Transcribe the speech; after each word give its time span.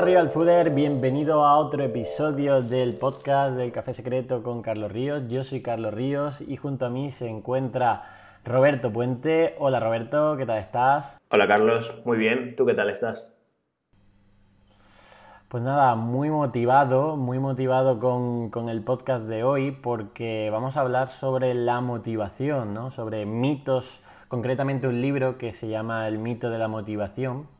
Real 0.00 0.30
Fooder. 0.30 0.70
Bienvenido 0.70 1.44
a 1.44 1.58
otro 1.58 1.82
episodio 1.82 2.62
del 2.62 2.94
podcast 2.94 3.54
del 3.56 3.70
Café 3.70 3.92
Secreto 3.92 4.42
con 4.42 4.62
Carlos 4.62 4.90
Ríos. 4.90 5.28
Yo 5.28 5.44
soy 5.44 5.60
Carlos 5.60 5.92
Ríos 5.92 6.40
y 6.40 6.56
junto 6.56 6.86
a 6.86 6.88
mí 6.88 7.10
se 7.10 7.28
encuentra 7.28 8.04
Roberto 8.42 8.90
Puente. 8.90 9.56
Hola 9.58 9.78
Roberto, 9.78 10.38
¿qué 10.38 10.46
tal 10.46 10.58
estás? 10.58 11.18
Hola 11.30 11.46
Carlos, 11.46 11.92
muy 12.06 12.16
bien. 12.16 12.56
¿Tú 12.56 12.64
qué 12.64 12.72
tal 12.72 12.88
estás? 12.88 13.28
Pues 15.48 15.62
nada, 15.62 15.94
muy 15.96 16.30
motivado, 16.30 17.16
muy 17.16 17.38
motivado 17.38 17.98
con, 17.98 18.68
el 18.70 18.82
podcast 18.82 19.24
de 19.24 19.44
hoy 19.44 19.70
porque 19.70 20.48
vamos 20.50 20.78
a 20.78 20.80
hablar 20.80 21.10
sobre 21.10 21.52
la 21.52 21.82
motivación, 21.82 22.72
¿no? 22.72 22.90
Sobre 22.90 23.26
mitos, 23.26 24.00
concretamente 24.28 24.88
un 24.88 25.02
libro 25.02 25.36
que 25.36 25.52
se 25.52 25.68
llama 25.68 26.08
El 26.08 26.18
mito 26.18 26.48
de 26.48 26.58
la 26.58 26.68
motivación. 26.68 27.59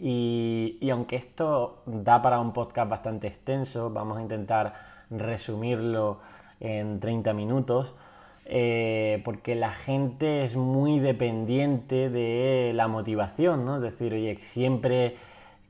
Y, 0.00 0.78
aunque 0.90 1.16
esto 1.16 1.82
da 1.86 2.20
para 2.20 2.40
un 2.40 2.52
podcast 2.52 2.90
bastante 2.90 3.28
extenso, 3.28 3.90
vamos 3.90 4.18
a 4.18 4.22
intentar 4.22 4.74
resumirlo 5.10 6.18
en 6.60 7.00
30 7.00 7.32
minutos, 7.32 7.94
eh, 8.46 9.22
porque 9.24 9.54
la 9.54 9.72
gente 9.72 10.42
es 10.44 10.56
muy 10.56 10.98
dependiente 10.98 12.10
de 12.10 12.72
la 12.74 12.88
motivación, 12.88 13.64
¿no? 13.64 13.76
Es 13.76 13.82
decir, 13.82 14.12
oye, 14.12 14.36
siempre 14.36 15.16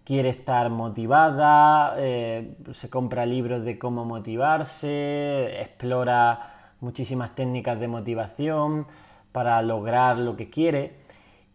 quiere 0.04 0.28
estar 0.28 0.70
motivada, 0.70 1.94
eh, 1.98 2.56
se 2.72 2.90
compra 2.90 3.26
libros 3.26 3.64
de 3.64 3.78
cómo 3.78 4.04
motivarse, 4.04 5.60
explora 5.60 6.72
muchísimas 6.80 7.34
técnicas 7.34 7.80
de 7.80 7.88
motivación 7.88 8.86
para 9.32 9.60
lograr 9.62 10.18
lo 10.18 10.36
que 10.36 10.50
quiere. 10.50 11.03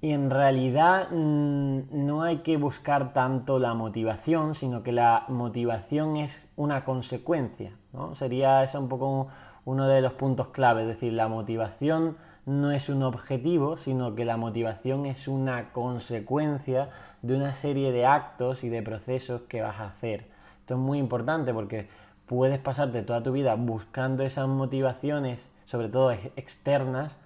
Y 0.02 0.14
en 0.14 0.30
realidad 0.30 1.09
mm, 1.11 1.81
no 1.92 2.23
hay 2.23 2.38
que 2.38 2.55
buscar 2.55 3.11
tanto 3.11 3.59
la 3.59 3.73
motivación, 3.73 4.55
sino 4.55 4.81
que 4.81 4.94
la 4.94 5.25
motivación 5.28 6.16
es 6.16 6.47
una 6.55 6.86
consecuencia. 6.86 7.73
¿no? 7.92 8.16
Sería 8.16 8.64
ese 8.64 8.77
un 8.77 8.88
poco 8.88 9.27
uno 9.66 9.88
de 9.88 10.02
los 10.02 10.14
puntos 10.14 10.47
clave, 10.47 10.83
es 10.83 10.88
decir, 10.88 11.14
la 11.14 11.27
motivación 11.27 12.17
no 12.45 12.72
es 12.72 12.89
un 12.89 13.03
objetivo, 13.03 13.77
sino 13.77 14.16
que 14.16 14.25
la 14.25 14.38
motivación 14.38 15.05
es 15.05 15.27
una 15.27 15.72
consecuencia 15.72 16.89
de 17.22 17.36
una 17.36 17.53
serie 17.53 17.92
de 17.92 18.05
actos 18.05 18.64
y 18.64 18.70
de 18.70 18.81
procesos 18.81 19.42
que 19.42 19.61
vas 19.61 19.80
a 19.80 19.88
hacer. 19.88 20.25
Esto 20.61 20.75
es 20.75 20.80
muy 20.80 20.97
importante 20.97 21.53
porque 21.53 21.89
puedes 22.25 22.59
pasarte 22.59 23.02
toda 23.03 23.22
tu 23.22 23.33
vida 23.33 23.55
buscando 23.55 24.23
esas 24.23 24.47
motivaciones, 24.47 25.52
sobre 25.66 25.89
todo 25.89 26.11
externas, 26.11 27.20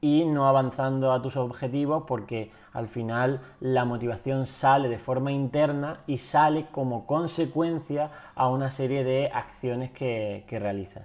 y 0.00 0.24
no 0.24 0.48
avanzando 0.48 1.12
a 1.12 1.22
tus 1.22 1.36
objetivos 1.36 2.04
porque 2.06 2.50
al 2.72 2.88
final 2.88 3.40
la 3.60 3.84
motivación 3.84 4.46
sale 4.46 4.88
de 4.88 4.98
forma 4.98 5.32
interna 5.32 6.00
y 6.06 6.18
sale 6.18 6.66
como 6.70 7.06
consecuencia 7.06 8.10
a 8.34 8.48
una 8.48 8.70
serie 8.70 9.04
de 9.04 9.30
acciones 9.32 9.90
que, 9.90 10.44
realizas. 10.50 11.04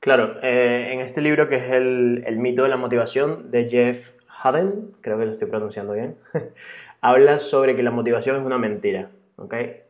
Claro, 0.00 0.36
eh, 0.42 0.90
en 0.92 1.00
este 1.00 1.20
libro 1.20 1.48
que 1.48 1.56
es 1.56 1.70
el, 1.70 2.22
el, 2.26 2.38
mito 2.38 2.62
de 2.62 2.68
la 2.68 2.76
motivación 2.76 3.50
de 3.50 3.68
Jeff 3.68 4.14
Haden, 4.42 4.92
creo 5.00 5.18
que 5.18 5.26
lo 5.26 5.32
estoy 5.32 5.48
pronunciando 5.48 5.94
bien, 5.94 6.16
habla 7.00 7.38
sobre 7.38 7.74
que 7.74 7.82
la 7.82 7.90
motivación 7.90 8.36
es 8.36 8.46
una 8.46 8.58
mentira, 8.58 9.10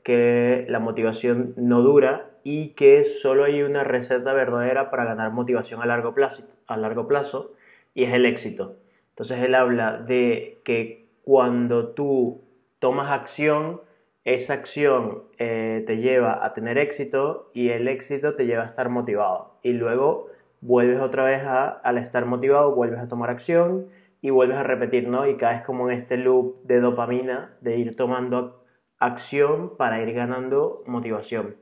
que 0.02 0.66
la 0.68 0.78
motivación 0.78 1.54
no 1.56 1.80
dura 1.80 2.26
y 2.44 2.70
que 2.70 3.04
solo 3.04 3.44
hay 3.44 3.62
una 3.62 3.84
receta 3.84 4.32
verdadera 4.32 4.90
para 4.90 5.04
ganar 5.04 5.32
motivación 5.32 5.82
a 5.82 5.86
largo 5.86 6.14
plazo, 6.14 6.44
a 6.66 6.76
largo 6.76 7.08
plazo 7.08 7.52
y 7.98 8.04
es 8.04 8.14
el 8.14 8.26
éxito. 8.26 8.76
Entonces 9.08 9.42
él 9.42 9.56
habla 9.56 9.98
de 9.98 10.60
que 10.62 11.08
cuando 11.22 11.88
tú 11.94 12.44
tomas 12.78 13.10
acción, 13.10 13.80
esa 14.24 14.52
acción 14.52 15.24
eh, 15.38 15.82
te 15.84 15.96
lleva 15.96 16.46
a 16.46 16.54
tener 16.54 16.78
éxito 16.78 17.50
y 17.54 17.70
el 17.70 17.88
éxito 17.88 18.36
te 18.36 18.46
lleva 18.46 18.62
a 18.62 18.66
estar 18.66 18.88
motivado. 18.88 19.58
Y 19.64 19.72
luego 19.72 20.28
vuelves 20.60 21.00
otra 21.00 21.24
vez 21.24 21.42
a, 21.42 21.70
al 21.70 21.98
estar 21.98 22.24
motivado, 22.24 22.72
vuelves 22.72 23.00
a 23.00 23.08
tomar 23.08 23.30
acción 23.30 23.88
y 24.20 24.30
vuelves 24.30 24.58
a 24.58 24.62
repetir, 24.62 25.08
¿no? 25.08 25.26
Y 25.26 25.36
caes 25.36 25.62
como 25.62 25.90
en 25.90 25.96
este 25.96 26.18
loop 26.18 26.62
de 26.62 26.78
dopamina, 26.78 27.56
de 27.62 27.78
ir 27.78 27.96
tomando 27.96 28.64
acción 29.00 29.76
para 29.76 30.00
ir 30.00 30.12
ganando 30.12 30.84
motivación. 30.86 31.56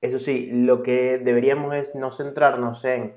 Eso 0.00 0.18
sí, 0.18 0.50
lo 0.52 0.82
que 0.82 1.18
deberíamos 1.18 1.76
es 1.76 1.94
no 1.94 2.10
centrarnos 2.10 2.84
en, 2.84 3.14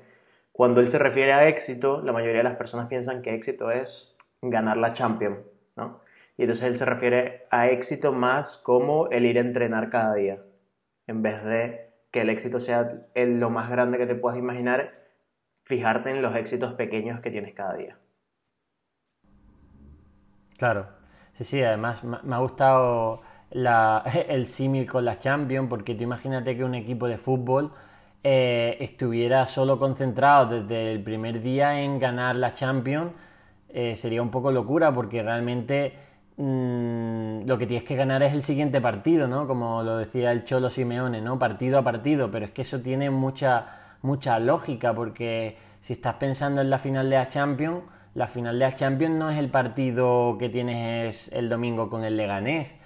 cuando 0.60 0.82
él 0.82 0.88
se 0.88 0.98
refiere 0.98 1.32
a 1.32 1.48
éxito, 1.48 2.02
la 2.02 2.12
mayoría 2.12 2.36
de 2.36 2.44
las 2.44 2.56
personas 2.56 2.86
piensan 2.86 3.22
que 3.22 3.34
éxito 3.34 3.70
es 3.70 4.14
ganar 4.42 4.76
la 4.76 4.92
Champions, 4.92 5.38
¿no? 5.74 6.02
Y 6.36 6.42
entonces 6.42 6.66
él 6.66 6.76
se 6.76 6.84
refiere 6.84 7.46
a 7.50 7.70
éxito 7.70 8.12
más 8.12 8.58
como 8.58 9.08
el 9.08 9.24
ir 9.24 9.38
a 9.38 9.40
entrenar 9.40 9.88
cada 9.88 10.12
día, 10.12 10.42
en 11.06 11.22
vez 11.22 11.42
de 11.44 11.94
que 12.10 12.20
el 12.20 12.28
éxito 12.28 12.60
sea 12.60 13.06
lo 13.14 13.48
más 13.48 13.70
grande 13.70 13.96
que 13.96 14.04
te 14.04 14.14
puedas 14.14 14.38
imaginar, 14.38 14.92
fijarte 15.64 16.10
en 16.10 16.20
los 16.20 16.36
éxitos 16.36 16.74
pequeños 16.74 17.20
que 17.20 17.30
tienes 17.30 17.54
cada 17.54 17.76
día. 17.76 17.96
Claro, 20.58 20.88
sí, 21.32 21.44
sí, 21.44 21.62
además 21.62 22.04
me 22.04 22.34
ha 22.34 22.38
gustado 22.38 23.22
el 24.28 24.44
símil 24.44 24.90
con 24.90 25.06
la 25.06 25.18
Champions, 25.18 25.70
porque 25.70 25.94
tú 25.94 26.02
imagínate 26.02 26.54
que 26.54 26.64
un 26.64 26.74
equipo 26.74 27.08
de 27.08 27.16
fútbol 27.16 27.72
eh, 28.22 28.76
estuviera 28.80 29.46
solo 29.46 29.78
concentrado 29.78 30.60
desde 30.60 30.92
el 30.92 31.02
primer 31.02 31.40
día 31.42 31.80
en 31.80 31.98
ganar 31.98 32.36
la 32.36 32.54
Champions, 32.54 33.12
eh, 33.70 33.96
sería 33.96 34.20
un 34.20 34.30
poco 34.30 34.52
locura, 34.52 34.92
porque 34.92 35.22
realmente 35.22 35.94
mm, 36.36 37.46
lo 37.46 37.56
que 37.56 37.66
tienes 37.66 37.84
que 37.84 37.96
ganar 37.96 38.22
es 38.22 38.32
el 38.32 38.42
siguiente 38.42 38.80
partido, 38.80 39.26
¿no? 39.26 39.46
Como 39.46 39.82
lo 39.82 39.96
decía 39.96 40.32
el 40.32 40.44
Cholo 40.44 40.70
Simeone, 40.70 41.20
¿no? 41.20 41.38
Partido 41.38 41.78
a 41.78 41.82
partido, 41.82 42.30
pero 42.30 42.44
es 42.44 42.50
que 42.50 42.62
eso 42.62 42.80
tiene 42.80 43.10
mucha, 43.10 43.96
mucha 44.02 44.38
lógica, 44.38 44.92
porque 44.94 45.56
si 45.80 45.94
estás 45.94 46.16
pensando 46.16 46.60
en 46.60 46.68
la 46.70 46.78
final 46.78 47.08
de 47.08 47.16
la 47.16 47.28
Champions, 47.28 47.84
la 48.14 48.26
final 48.26 48.58
de 48.58 48.64
la 48.66 48.74
Champions 48.74 49.14
no 49.16 49.30
es 49.30 49.38
el 49.38 49.48
partido 49.48 50.36
que 50.38 50.48
tienes 50.48 51.32
el 51.32 51.48
domingo 51.48 51.88
con 51.88 52.04
el 52.04 52.16
Leganés. 52.16 52.76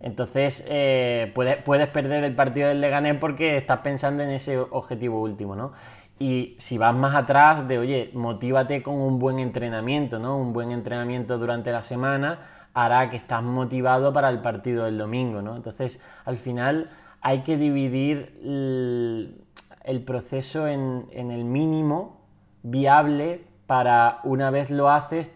Entonces 0.00 0.64
eh, 0.68 1.32
puedes, 1.34 1.56
puedes, 1.62 1.88
perder 1.88 2.24
el 2.24 2.34
partido 2.34 2.68
del 2.68 2.80
Leganés 2.80 3.16
porque 3.18 3.56
estás 3.56 3.80
pensando 3.80 4.22
en 4.22 4.30
ese 4.30 4.58
objetivo 4.58 5.20
último, 5.20 5.56
¿no? 5.56 5.72
Y 6.18 6.56
si 6.58 6.78
vas 6.78 6.94
más 6.94 7.14
atrás 7.14 7.68
de, 7.68 7.78
oye, 7.78 8.10
motívate 8.14 8.82
con 8.82 8.94
un 8.94 9.18
buen 9.18 9.38
entrenamiento, 9.38 10.18
¿no? 10.18 10.38
Un 10.38 10.52
buen 10.52 10.70
entrenamiento 10.70 11.38
durante 11.38 11.72
la 11.72 11.82
semana 11.82 12.38
hará 12.72 13.08
que 13.10 13.16
estás 13.16 13.42
motivado 13.42 14.12
para 14.12 14.28
el 14.28 14.40
partido 14.40 14.84
del 14.84 14.98
domingo, 14.98 15.42
¿no? 15.42 15.56
Entonces, 15.56 16.00
al 16.24 16.36
final 16.36 16.90
hay 17.22 17.40
que 17.40 17.56
dividir 17.56 18.38
el, 18.42 20.02
proceso 20.04 20.68
en, 20.68 21.06
en 21.12 21.30
el 21.30 21.44
mínimo 21.44 22.20
viable 22.62 23.44
para 23.66 24.20
una 24.24 24.50
vez 24.50 24.70
lo 24.70 24.90
haces, 24.90 25.30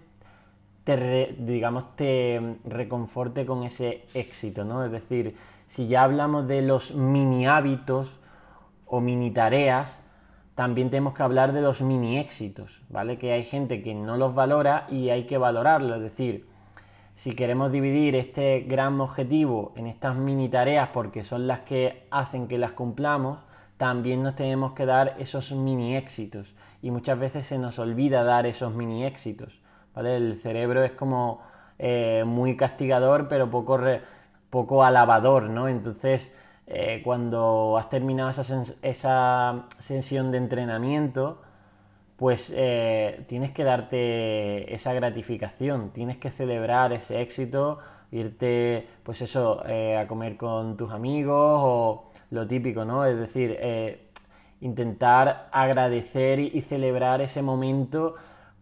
te 0.84 1.34
digamos, 1.38 1.96
te 1.96 2.56
reconforte 2.64 3.46
con 3.46 3.64
ese 3.64 4.04
éxito, 4.14 4.64
¿no? 4.64 4.84
Es 4.84 4.92
decir, 4.92 5.36
si 5.66 5.86
ya 5.86 6.02
hablamos 6.02 6.48
de 6.48 6.62
los 6.62 6.94
mini 6.94 7.46
hábitos 7.46 8.18
o 8.86 9.00
mini 9.00 9.30
tareas, 9.30 10.00
también 10.54 10.90
tenemos 10.90 11.14
que 11.14 11.22
hablar 11.22 11.52
de 11.52 11.62
los 11.62 11.80
mini 11.80 12.18
éxitos, 12.18 12.82
¿vale? 12.88 13.18
Que 13.18 13.32
hay 13.32 13.44
gente 13.44 13.82
que 13.82 13.94
no 13.94 14.16
los 14.16 14.34
valora 14.34 14.86
y 14.90 15.10
hay 15.10 15.24
que 15.24 15.38
valorarlo, 15.38 15.94
es 15.94 16.02
decir, 16.02 16.50
si 17.14 17.34
queremos 17.34 17.70
dividir 17.70 18.16
este 18.16 18.60
gran 18.60 18.98
objetivo 19.00 19.74
en 19.76 19.86
estas 19.86 20.16
mini 20.16 20.48
tareas 20.48 20.88
porque 20.88 21.22
son 21.22 21.46
las 21.46 21.60
que 21.60 22.06
hacen 22.10 22.48
que 22.48 22.56
las 22.56 22.72
cumplamos, 22.72 23.38
también 23.76 24.22
nos 24.22 24.36
tenemos 24.36 24.72
que 24.72 24.86
dar 24.86 25.16
esos 25.18 25.52
mini 25.52 25.96
éxitos 25.96 26.54
y 26.82 26.90
muchas 26.90 27.18
veces 27.18 27.46
se 27.46 27.58
nos 27.58 27.78
olvida 27.78 28.24
dar 28.24 28.46
esos 28.46 28.74
mini 28.74 29.04
éxitos. 29.04 29.59
El 29.96 30.38
cerebro 30.38 30.84
es 30.84 30.92
como 30.92 31.42
eh, 31.78 32.24
muy 32.26 32.56
castigador 32.56 33.28
pero 33.28 33.50
poco, 33.50 33.80
poco 34.50 34.84
alabador, 34.84 35.44
¿no? 35.44 35.68
Entonces 35.68 36.36
eh, 36.66 37.00
cuando 37.04 37.76
has 37.78 37.88
terminado 37.88 38.30
esa, 38.30 38.62
esa, 38.82 39.64
sesión 39.78 40.30
de 40.30 40.38
entrenamiento, 40.38 41.40
pues 42.16 42.52
eh, 42.54 43.24
tienes 43.28 43.50
que 43.50 43.64
darte 43.64 44.72
esa 44.74 44.92
gratificación, 44.92 45.90
tienes 45.90 46.18
que 46.18 46.30
celebrar 46.30 46.92
ese 46.92 47.20
éxito, 47.22 47.78
irte, 48.12 48.86
pues 49.02 49.22
eso, 49.22 49.62
a 49.64 50.06
comer 50.06 50.36
con 50.36 50.76
tus 50.76 50.90
amigos 50.92 51.60
o 51.62 52.10
lo 52.30 52.46
típico, 52.46 52.84
¿no? 52.84 53.06
Es 53.06 53.16
decir, 53.16 53.58
intentar 54.60 55.48
agradecer 55.52 56.38
y, 56.38 56.60
celebrar 56.60 57.20
ese 57.20 57.42
momento 57.42 58.16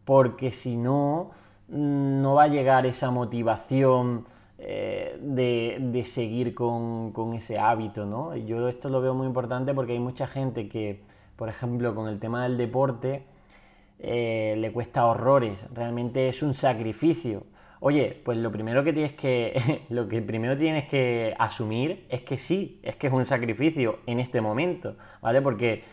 porque 0.08 0.52
si 0.52 0.78
no, 0.78 1.32
mm, 1.68 2.22
no 2.22 2.32
va 2.32 2.44
a 2.44 2.48
llegar 2.48 2.86
esa 2.86 3.10
motivación 3.10 4.24
eh, 4.56 5.18
de, 5.20 6.02
seguir 6.06 6.54
con, 6.54 7.12
ese 7.34 7.58
hábito, 7.58 8.06
¿no? 8.06 8.34
Yo 8.34 8.70
esto 8.70 8.88
lo 8.88 9.02
veo 9.02 9.12
muy 9.12 9.26
importante 9.26 9.74
porque 9.74 9.92
hay 9.92 9.98
mucha 9.98 10.26
gente 10.26 10.66
que, 10.66 11.02
por 11.36 11.50
ejemplo, 11.50 11.94
con 11.94 12.08
el 12.08 12.18
tema 12.18 12.44
del 12.44 12.56
deporte, 12.56 13.24
eh, 13.98 14.54
le 14.56 14.72
cuesta 14.72 15.04
horrores, 15.04 15.66
realmente 15.74 16.28
es 16.30 16.42
un 16.42 16.54
sacrificio. 16.54 17.42
Oye, 17.80 18.18
pues 18.24 18.38
lo 18.38 18.50
primero 18.50 18.82
que 18.84 18.94
tienes 18.94 19.12
que. 19.12 19.82
Lo 19.90 20.08
que 20.08 20.22
primero 20.22 20.56
tienes 20.56 20.88
que 20.88 21.34
asumir 21.38 22.06
es 22.08 22.22
que 22.22 22.38
sí, 22.38 22.80
es 22.82 22.96
que 22.96 23.08
es 23.08 23.12
un 23.12 23.26
sacrificio 23.26 23.98
en 24.06 24.20
este 24.20 24.40
momento, 24.40 24.96
¿vale? 25.20 25.42
Porque, 25.42 25.84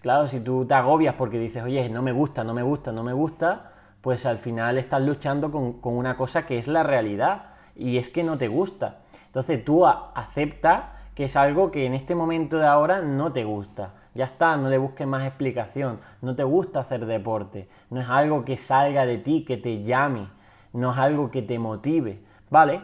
claro, 0.00 0.28
si 0.28 0.40
tú 0.40 0.64
te 0.64 0.74
agobias 0.74 1.14
porque 1.14 1.38
dices, 1.38 1.62
oye, 1.62 1.88
no 1.88 2.02
me 2.02 2.12
gusta, 2.12 2.44
no 2.44 2.54
me 2.54 2.62
gusta, 2.62 2.92
no 2.92 3.02
me 3.02 3.12
gusta, 3.12 3.72
pues 4.00 4.26
al 4.26 4.38
final 4.38 4.78
estás 4.78 5.02
luchando 5.02 5.50
con, 5.50 5.80
con 5.80 5.94
una 5.94 6.16
cosa 6.16 6.46
que 6.46 6.58
es 6.58 6.68
la 6.68 6.82
realidad 6.82 7.54
y 7.76 7.98
es 7.98 8.08
que 8.08 8.22
no 8.22 8.38
te 8.38 8.48
gusta. 8.48 8.98
Entonces 9.26 9.64
tú 9.64 9.86
acepta 9.86 10.96
que 11.14 11.24
es 11.24 11.36
algo 11.36 11.70
que 11.70 11.86
en 11.86 11.94
este 11.94 12.14
momento 12.14 12.58
de 12.58 12.66
ahora 12.66 13.00
no 13.00 13.32
te 13.32 13.44
gusta. 13.44 13.94
Ya 14.14 14.24
está, 14.24 14.56
no 14.56 14.68
le 14.68 14.78
busques 14.78 15.06
más 15.06 15.24
explicación. 15.24 16.00
No 16.20 16.34
te 16.34 16.42
gusta 16.42 16.80
hacer 16.80 17.06
deporte. 17.06 17.68
No 17.90 18.00
es 18.00 18.08
algo 18.08 18.44
que 18.44 18.56
salga 18.56 19.06
de 19.06 19.18
ti, 19.18 19.44
que 19.44 19.56
te 19.56 19.82
llame. 19.82 20.28
No 20.72 20.92
es 20.92 20.98
algo 20.98 21.30
que 21.30 21.42
te 21.42 21.58
motive. 21.58 22.20
¿Vale? 22.50 22.80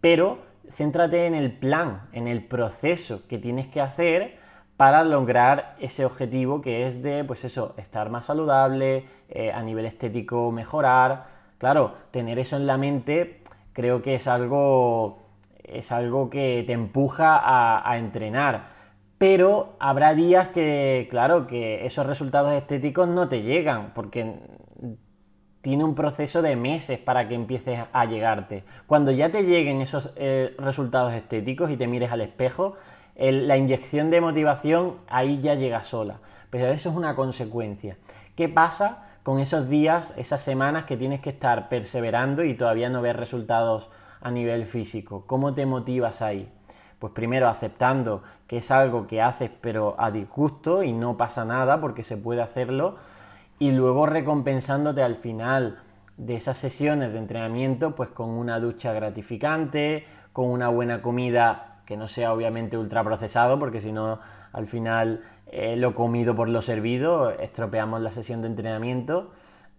Pero 0.00 0.38
céntrate 0.70 1.26
en 1.26 1.34
el 1.34 1.52
plan, 1.52 2.08
en 2.12 2.26
el 2.26 2.44
proceso 2.44 3.22
que 3.28 3.38
tienes 3.38 3.66
que 3.66 3.80
hacer 3.80 4.38
para 4.82 5.04
lograr 5.04 5.76
ese 5.78 6.04
objetivo 6.04 6.60
que 6.60 6.88
es 6.88 7.04
de, 7.04 7.22
pues 7.22 7.44
eso, 7.44 7.72
estar 7.76 8.10
más 8.10 8.26
saludable, 8.26 9.04
eh, 9.28 9.52
a 9.52 9.62
nivel 9.62 9.86
estético 9.86 10.50
mejorar. 10.50 11.26
Claro, 11.58 11.94
tener 12.10 12.40
eso 12.40 12.56
en 12.56 12.66
la 12.66 12.76
mente 12.78 13.42
creo 13.72 14.02
que 14.02 14.16
es 14.16 14.26
algo 14.26 15.22
es 15.62 15.92
algo 15.92 16.28
que 16.30 16.64
te 16.66 16.72
empuja 16.72 17.40
a, 17.88 17.96
entrenar. 17.96 18.70
Pero 19.18 19.76
habrá 19.78 20.14
días 20.14 20.48
que, 20.48 21.06
claro, 21.12 21.46
que 21.46 21.86
esos 21.86 22.04
resultados 22.04 22.50
estéticos 22.52 23.06
no 23.06 23.28
te 23.28 23.42
llegan, 23.42 23.92
porque 23.94 24.34
tiene 25.60 25.84
un 25.84 25.94
proceso 25.94 26.42
de 26.42 26.56
meses 26.56 26.98
para 26.98 27.28
que 27.28 27.36
empieces 27.36 27.78
a 27.92 28.04
llegarte. 28.04 28.64
Cuando 28.88 29.12
ya 29.12 29.30
te 29.30 29.44
lleguen 29.44 29.80
esos 29.80 30.10
eh, 30.16 30.56
resultados 30.58 31.12
estéticos 31.12 31.70
y 31.70 31.76
te 31.76 31.86
mires 31.86 32.10
al 32.10 32.22
espejo, 32.22 32.74
la 33.16 33.56
inyección 33.56 34.10
de 34.10 34.20
motivación 34.20 34.96
ahí 35.08 35.40
ya 35.40 35.54
llega 35.54 35.84
sola. 35.84 36.16
Pero 36.50 36.68
eso 36.68 36.90
es 36.90 36.96
una 36.96 37.14
consecuencia. 37.14 37.96
¿Qué 38.36 38.48
pasa 38.48 39.06
con 39.22 39.38
esos 39.38 39.68
días, 39.68 40.12
esas 40.16 40.42
semanas 40.42 40.84
que 40.84 40.96
tienes 40.96 41.20
que 41.20 41.30
estar 41.30 41.68
perseverando 41.68 42.44
y 42.44 42.54
todavía 42.54 42.88
no 42.88 43.02
ves 43.02 43.16
resultados 43.16 43.90
a 44.20 44.30
nivel 44.30 44.66
físico? 44.66 45.24
¿Cómo 45.26 45.54
te 45.54 45.66
motivas 45.66 46.22
ahí? 46.22 46.50
Pues 46.98 47.12
primero 47.12 47.48
aceptando 47.48 48.22
que 48.46 48.58
es 48.58 48.70
algo 48.70 49.06
que 49.06 49.20
haces 49.20 49.50
pero 49.60 49.96
a 49.98 50.10
disgusto 50.10 50.82
y 50.82 50.92
no 50.92 51.16
pasa 51.16 51.44
nada 51.44 51.80
porque 51.80 52.04
se 52.04 52.16
puede 52.16 52.42
hacerlo 52.42 52.96
y 53.58 53.72
luego 53.72 54.06
recompensándote 54.06 55.02
al 55.02 55.16
final 55.16 55.78
de 56.16 56.36
esas 56.36 56.58
sesiones 56.58 57.12
de 57.12 57.18
entrenamiento 57.18 57.94
pues 57.96 58.10
con 58.10 58.30
una 58.30 58.60
ducha 58.60 58.92
gratificante, 58.92 60.04
con 60.32 60.46
una 60.46 60.68
buena 60.68 61.02
comida 61.02 61.71
que 61.86 61.96
no 61.96 62.08
sea 62.08 62.32
obviamente 62.32 62.76
ultraprocesado 62.78 63.58
porque 63.58 63.80
si 63.80 63.92
no 63.92 64.20
al 64.52 64.66
final 64.66 65.22
eh, 65.46 65.76
lo 65.76 65.94
comido 65.94 66.34
por 66.34 66.48
lo 66.48 66.62
servido 66.62 67.30
estropeamos 67.30 68.00
la 68.00 68.10
sesión 68.10 68.42
de 68.42 68.48
entrenamiento. 68.48 69.32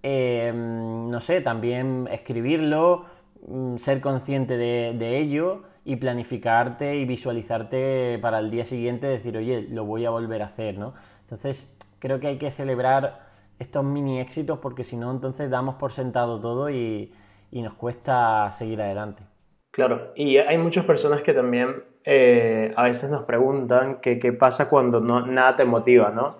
Eh, 0.05 0.51
no 0.53 1.21
sé, 1.21 1.39
también 1.41 2.09
escribirlo, 2.11 3.05
Mm, 3.47 3.77
ser 3.77 3.99
consciente 3.99 4.57
de, 4.57 5.17
ello 5.17 5.63
y 5.83 5.97
planificarte 5.97 6.95
y 6.95 7.05
visualizarte 7.05 8.17
para 8.21 8.39
el 8.39 8.49
día 8.49 8.63
siguiente, 8.63 9.07
decir, 9.07 9.35
oye, 9.37 9.67
lo 9.69 9.83
voy 9.85 10.05
a 10.05 10.11
volver 10.11 10.41
a 10.41 10.45
hacer, 10.45 10.77
¿no? 10.77 10.93
Entonces, 11.21 11.75
creo 11.99 12.19
que 12.19 12.27
hay 12.27 12.37
que 12.37 12.51
celebrar 12.51 13.27
estos 13.59 13.83
mini 13.83 14.19
éxitos 14.19 14.59
porque 14.59 14.85
si 14.85 14.95
no, 14.95 15.11
entonces 15.11 15.49
damos 15.49 15.75
por 15.75 15.91
sentado 15.91 16.39
todo 16.39 16.69
y, 16.69 17.13
nos 17.51 17.73
cuesta 17.75 18.51
seguir 18.53 18.81
adelante. 18.81 19.23
Claro, 19.71 20.11
y 20.15 20.37
hay 20.37 20.57
muchas 20.57 20.85
personas 20.85 21.21
que 21.21 21.33
también 21.33 21.83
eh, 22.05 22.73
a 22.75 22.83
veces 22.83 23.09
nos 23.09 23.23
preguntan 23.23 23.99
qué 24.01 24.35
pasa 24.37 24.69
cuando 24.69 24.99
no, 24.99 25.25
nada 25.25 25.55
te 25.55 25.65
motiva, 25.65 26.11
¿no? 26.11 26.37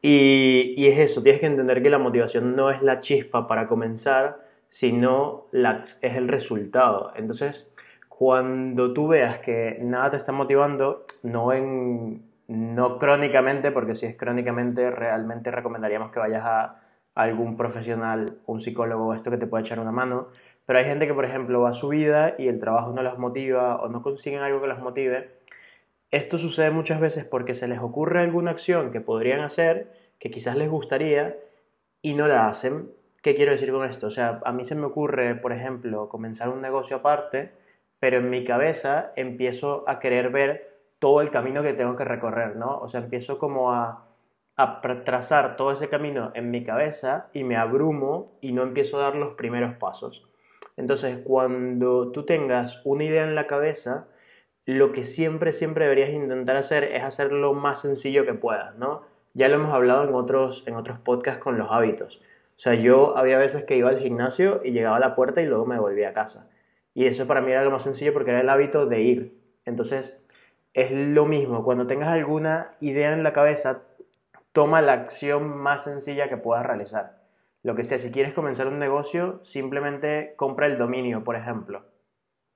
Y, 0.00 0.74
y 0.76 0.86
es 0.88 0.98
eso, 0.98 1.22
tienes 1.22 1.40
que 1.40 1.46
entender 1.46 1.82
que 1.82 1.90
la 1.90 1.98
motivación 1.98 2.54
no 2.54 2.70
es 2.70 2.82
la 2.82 3.00
chispa 3.00 3.48
para 3.48 3.66
comenzar, 3.66 4.48
sino 4.68 5.46
es 5.52 5.96
el 6.16 6.28
resultado. 6.28 7.12
Entonces, 7.16 7.66
cuando 8.08 8.92
tú 8.92 9.08
veas 9.08 9.40
que 9.40 9.78
nada 9.80 10.10
te 10.10 10.16
está 10.16 10.32
motivando, 10.32 11.04
no, 11.22 11.52
en, 11.52 12.22
no 12.48 12.98
crónicamente, 12.98 13.70
porque 13.72 13.94
si 13.94 14.06
es 14.06 14.16
crónicamente, 14.16 14.90
realmente 14.90 15.50
recomendaríamos 15.50 16.10
que 16.12 16.20
vayas 16.20 16.44
a, 16.44 16.80
algún 17.14 17.56
profesional, 17.56 18.38
un 18.46 18.60
psicólogo 18.60 19.12
esto 19.12 19.30
que 19.32 19.38
te 19.38 19.48
pueda 19.48 19.62
echar 19.64 19.80
una 19.80 19.90
mano. 19.90 20.28
Pero 20.68 20.78
hay 20.78 20.84
gente 20.84 21.08
que, 21.08 21.14
por 21.14 21.24
ejemplo, 21.24 21.62
va 21.62 21.70
a 21.70 21.72
su 21.72 21.88
vida 21.88 22.34
y 22.38 22.46
el 22.46 22.60
trabajo 22.60 22.92
no 22.92 23.02
los 23.02 23.18
motiva 23.18 23.76
o 23.82 23.88
no 23.88 24.02
consiguen 24.02 24.42
algo 24.42 24.60
que 24.60 24.68
los 24.68 24.80
motive. 24.80 25.30
Esto 26.12 26.36
sucede 26.38 26.70
muchas 26.70 27.00
veces 27.00 27.24
porque 27.24 27.56
se 27.56 27.68
les 27.68 27.80
ocurre 27.80 28.20
alguna 28.20 28.50
acción 28.52 28.92
que 28.92 29.00
podrían 29.00 29.40
hacer, 29.40 29.90
que 30.18 30.30
quizás 30.30 30.56
les 30.56 30.68
gustaría, 30.68 31.36
y 32.02 32.14
no 32.14 32.28
la 32.28 32.48
hacen 32.48 32.90
¿Qué 33.22 33.34
quiero 33.34 33.52
decir 33.52 33.72
con 33.72 33.84
esto? 33.84 34.06
O 34.06 34.10
sea, 34.10 34.40
a 34.44 34.52
mí 34.52 34.64
se 34.64 34.74
me 34.74 34.86
ocurre, 34.86 35.34
por 35.34 35.52
ejemplo, 35.52 36.08
comenzar 36.08 36.48
un 36.48 36.62
negocio 36.62 36.98
aparte, 36.98 37.52
pero 37.98 38.18
en 38.18 38.30
mi 38.30 38.44
cabeza 38.44 39.12
empiezo 39.16 39.84
a 39.88 39.98
querer 39.98 40.30
ver 40.30 40.78
todo 41.00 41.20
el 41.20 41.30
camino 41.30 41.62
que 41.62 41.72
tengo 41.74 41.96
que 41.96 42.04
recorrer, 42.04 42.56
¿no? 42.56 42.78
O 42.78 42.88
sea, 42.88 43.00
empiezo 43.00 43.38
como 43.38 43.72
a, 43.72 44.06
a 44.56 44.80
trazar 45.04 45.56
todo 45.56 45.72
ese 45.72 45.88
camino 45.88 46.30
en 46.34 46.50
mi 46.50 46.64
cabeza 46.64 47.28
y 47.32 47.42
me 47.42 47.56
abrumo 47.56 48.38
y 48.40 48.52
no 48.52 48.62
empiezo 48.62 48.98
a 48.98 49.02
dar 49.02 49.16
los 49.16 49.34
primeros 49.34 49.74
pasos. 49.74 50.28
Entonces, 50.78 51.18
cuando 51.24 52.12
tú 52.12 52.24
tengas 52.24 52.80
una 52.84 53.02
idea 53.02 53.24
en 53.24 53.34
la 53.34 53.48
cabeza, 53.48 54.06
lo 54.64 54.92
que 54.92 55.02
siempre, 55.02 55.52
siempre 55.52 55.84
deberías 55.84 56.10
intentar 56.10 56.56
hacer 56.56 56.84
es 56.84 57.02
hacerlo 57.02 57.38
lo 57.38 57.52
más 57.52 57.80
sencillo 57.80 58.24
que 58.24 58.34
puedas, 58.34 58.76
¿no? 58.76 59.02
Ya 59.34 59.48
lo 59.48 59.56
hemos 59.56 59.74
hablado 59.74 60.04
en 60.04 60.14
otros, 60.14 60.62
en 60.66 60.76
otros 60.76 61.00
podcasts 61.00 61.42
con 61.42 61.58
los 61.58 61.68
hábitos. 61.70 62.20
O 62.56 62.60
sea, 62.60 62.74
yo 62.74 63.16
había 63.16 63.38
veces 63.38 63.64
que 63.64 63.76
iba 63.76 63.88
al 63.88 63.98
gimnasio 63.98 64.60
y 64.64 64.70
llegaba 64.70 64.96
a 64.96 65.00
la 65.00 65.16
puerta 65.16 65.42
y 65.42 65.46
luego 65.46 65.66
me 65.66 65.80
volvía 65.80 66.10
a 66.10 66.12
casa. 66.12 66.48
Y 66.94 67.06
eso 67.06 67.26
para 67.26 67.40
mí 67.40 67.50
era 67.50 67.64
lo 67.64 67.72
más 67.72 67.82
sencillo 67.82 68.12
porque 68.12 68.30
era 68.30 68.40
el 68.40 68.48
hábito 68.48 68.86
de 68.86 69.00
ir. 69.00 69.38
Entonces, 69.64 70.20
es 70.74 70.92
lo 70.92 71.26
mismo. 71.26 71.64
Cuando 71.64 71.88
tengas 71.88 72.10
alguna 72.10 72.76
idea 72.80 73.12
en 73.12 73.24
la 73.24 73.32
cabeza, 73.32 73.82
toma 74.52 74.80
la 74.80 74.92
acción 74.92 75.56
más 75.56 75.82
sencilla 75.82 76.28
que 76.28 76.36
puedas 76.36 76.64
realizar. 76.64 77.17
Lo 77.68 77.74
que 77.74 77.84
sea, 77.84 77.98
si 77.98 78.10
quieres 78.10 78.32
comenzar 78.32 78.66
un 78.66 78.78
negocio, 78.78 79.40
simplemente 79.44 80.32
compra 80.36 80.64
el 80.64 80.78
dominio, 80.78 81.22
por 81.22 81.36
ejemplo. 81.36 81.84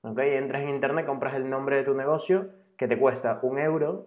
¿Ok? 0.01 0.19
Entras 0.21 0.63
en 0.63 0.71
internet, 0.71 1.05
compras 1.05 1.35
el 1.35 1.51
nombre 1.51 1.77
de 1.77 1.85
tu 1.85 1.93
negocio, 1.93 2.49
que 2.79 2.89
te 2.89 2.99
cuesta 2.99 3.39
un 3.43 3.59
euro 3.59 4.07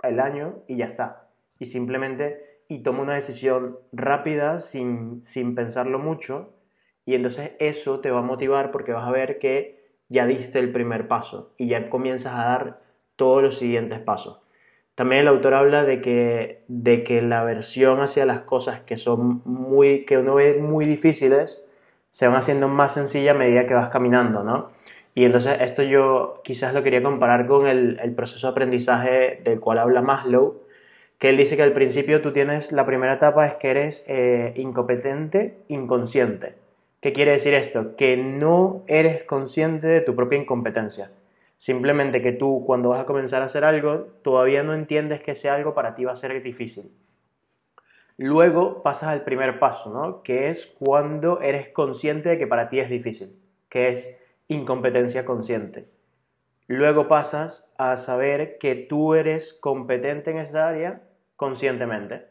al 0.00 0.18
año 0.18 0.64
y 0.66 0.78
ya 0.78 0.86
está. 0.86 1.30
Y 1.60 1.66
simplemente 1.66 2.64
y 2.66 2.82
toma 2.82 3.02
una 3.02 3.14
decisión 3.14 3.78
rápida 3.92 4.58
sin, 4.58 5.22
pensarlo 5.54 6.00
mucho 6.00 6.56
y 7.04 7.14
entonces 7.14 7.52
eso 7.60 8.00
te 8.00 8.10
va 8.10 8.18
a 8.18 8.22
motivar 8.22 8.72
porque 8.72 8.90
vas 8.92 9.06
a 9.06 9.12
ver 9.12 9.38
que 9.38 10.00
ya 10.08 10.26
diste 10.26 10.58
el 10.58 10.72
primer 10.72 11.06
paso 11.06 11.54
y 11.56 11.68
ya 11.68 11.88
comienzas 11.88 12.34
a 12.34 12.46
dar 12.46 12.82
todos 13.14 13.44
los 13.44 13.58
siguientes 13.58 14.00
pasos. 14.00 14.40
También 14.96 15.20
el 15.20 15.28
autor 15.28 15.54
habla 15.54 15.84
de 15.84 16.00
que, 16.00 16.62
de 16.66 17.04
que 17.04 17.22
la 17.22 17.42
aversión 17.42 18.00
hacia 18.00 18.26
las 18.26 18.40
cosas 18.40 18.80
que 18.80 18.98
son 18.98 19.42
muy, 19.44 20.04
que 20.06 20.18
uno 20.18 20.34
ve 20.34 20.58
muy 20.60 20.86
difíciles, 20.86 21.64
se 22.10 22.26
van 22.26 22.36
haciendo 22.36 22.66
más 22.66 22.94
sencillas 22.94 23.34
a 23.34 23.38
medida 23.38 23.66
que 23.66 23.74
vas 23.74 23.90
caminando, 23.90 24.42
¿no? 24.42 24.70
Y 25.14 25.24
entonces 25.24 25.58
esto 25.60 25.82
yo 25.82 26.40
quizás 26.44 26.74
lo 26.74 26.82
quería 26.82 27.02
comparar 27.02 27.46
con 27.46 27.66
el, 27.66 28.00
el 28.02 28.14
proceso 28.14 28.46
de 28.46 28.50
aprendizaje 28.52 29.40
del 29.44 29.60
cual 29.60 29.78
habla 29.78 30.02
Maslow, 30.02 30.62
que 31.18 31.28
él 31.30 31.36
dice 31.36 31.56
que 31.56 31.62
al 31.62 31.72
principio 31.72 32.20
tú 32.20 32.32
tienes, 32.32 32.72
la 32.72 32.86
primera 32.86 33.14
etapa 33.14 33.46
es 33.46 33.54
que 33.54 33.70
eres 33.70 34.04
eh, 34.06 34.52
incompetente, 34.56 35.58
inconsciente. 35.68 36.54
¿Qué 37.00 37.12
quiere 37.12 37.32
decir 37.32 37.54
esto? 37.54 37.96
Que 37.96 38.16
no 38.16 38.82
eres 38.86 39.24
consciente 39.24 39.86
de 39.86 40.00
tu 40.00 40.14
propia 40.14 40.38
incompetencia. 40.38 41.10
Simplemente 41.58 42.22
que 42.22 42.32
tú 42.32 42.64
cuando 42.66 42.90
vas 42.90 43.00
a 43.00 43.06
comenzar 43.06 43.42
a 43.42 43.46
hacer 43.46 43.64
algo, 43.64 44.08
todavía 44.22 44.62
no 44.62 44.74
entiendes 44.74 45.22
que 45.22 45.32
ese 45.32 45.48
algo 45.48 45.74
para 45.74 45.94
ti 45.94 46.04
va 46.04 46.12
a 46.12 46.16
ser 46.16 46.42
difícil. 46.42 46.92
Luego 48.18 48.82
pasas 48.82 49.10
al 49.10 49.24
primer 49.24 49.58
paso, 49.58 49.90
¿no? 49.90 50.22
Que 50.22 50.48
es 50.50 50.66
cuando 50.78 51.40
eres 51.40 51.68
consciente 51.68 52.30
de 52.30 52.38
que 52.38 52.46
para 52.46 52.68
ti 52.68 52.80
es 52.80 52.88
difícil, 52.88 53.38
que 53.68 53.90
es 53.90 54.16
incompetencia 54.48 55.24
consciente. 55.24 55.88
Luego 56.66 57.08
pasas 57.08 57.64
a 57.78 57.96
saber 57.96 58.58
que 58.58 58.74
tú 58.74 59.14
eres 59.14 59.52
competente 59.60 60.30
en 60.30 60.38
esa 60.38 60.66
área 60.66 61.02
conscientemente. 61.36 62.26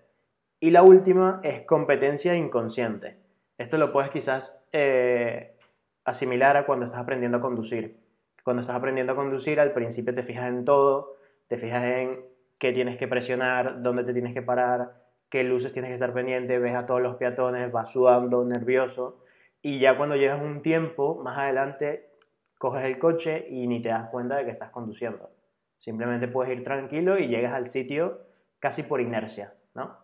Y 0.59 0.71
la 0.71 0.81
última 0.81 1.39
es 1.43 1.61
competencia 1.65 2.35
inconsciente. 2.35 3.17
Esto 3.57 3.77
lo 3.77 3.93
puedes 3.93 4.09
quizás 4.09 4.59
eh, 4.71 5.55
asimilar 6.03 6.57
a 6.57 6.65
cuando 6.65 6.85
estás 6.85 6.99
aprendiendo 6.99 7.37
a 7.37 7.41
conducir. 7.41 7.97
Cuando 8.45 8.61
estás 8.61 8.75
aprendiendo 8.75 9.13
a 9.13 9.15
conducir, 9.15 9.59
al 9.59 9.73
principio 9.73 10.13
te 10.13 10.21
fijas 10.21 10.47
en 10.49 10.65
todo, 10.65 11.15
te 11.47 11.57
fijas 11.57 11.83
en 11.83 12.23
qué 12.59 12.73
tienes 12.73 12.95
que 12.95 13.07
presionar, 13.07 13.81
dónde 13.81 14.03
te 14.03 14.13
tienes 14.13 14.35
que 14.35 14.43
parar, 14.43 15.01
qué 15.31 15.43
luces 15.43 15.73
tienes 15.73 15.89
que 15.89 15.95
estar 15.95 16.13
pendiente, 16.13 16.59
ves 16.59 16.75
a 16.75 16.85
todos 16.85 17.01
los 17.01 17.15
peatones, 17.15 17.71
vas 17.71 17.91
sudando, 17.91 18.45
nervioso, 18.45 19.23
y 19.63 19.79
ya 19.79 19.97
cuando 19.97 20.15
llegas 20.15 20.39
un 20.43 20.61
tiempo, 20.61 21.19
más 21.23 21.39
adelante, 21.39 22.11
coges 22.59 22.85
el 22.85 22.99
coche 22.99 23.47
y 23.49 23.65
ni 23.65 23.81
te 23.81 23.89
das 23.89 24.09
cuenta 24.11 24.35
de 24.35 24.45
que 24.45 24.51
estás 24.51 24.69
conduciendo. 24.69 25.31
Simplemente 25.79 26.27
puedes 26.27 26.55
ir 26.55 26.63
tranquilo 26.63 27.17
y 27.17 27.27
llegas 27.27 27.55
al 27.55 27.67
sitio 27.67 28.19
casi 28.59 28.83
por 28.83 29.01
inercia, 29.01 29.55
¿no? 29.73 29.97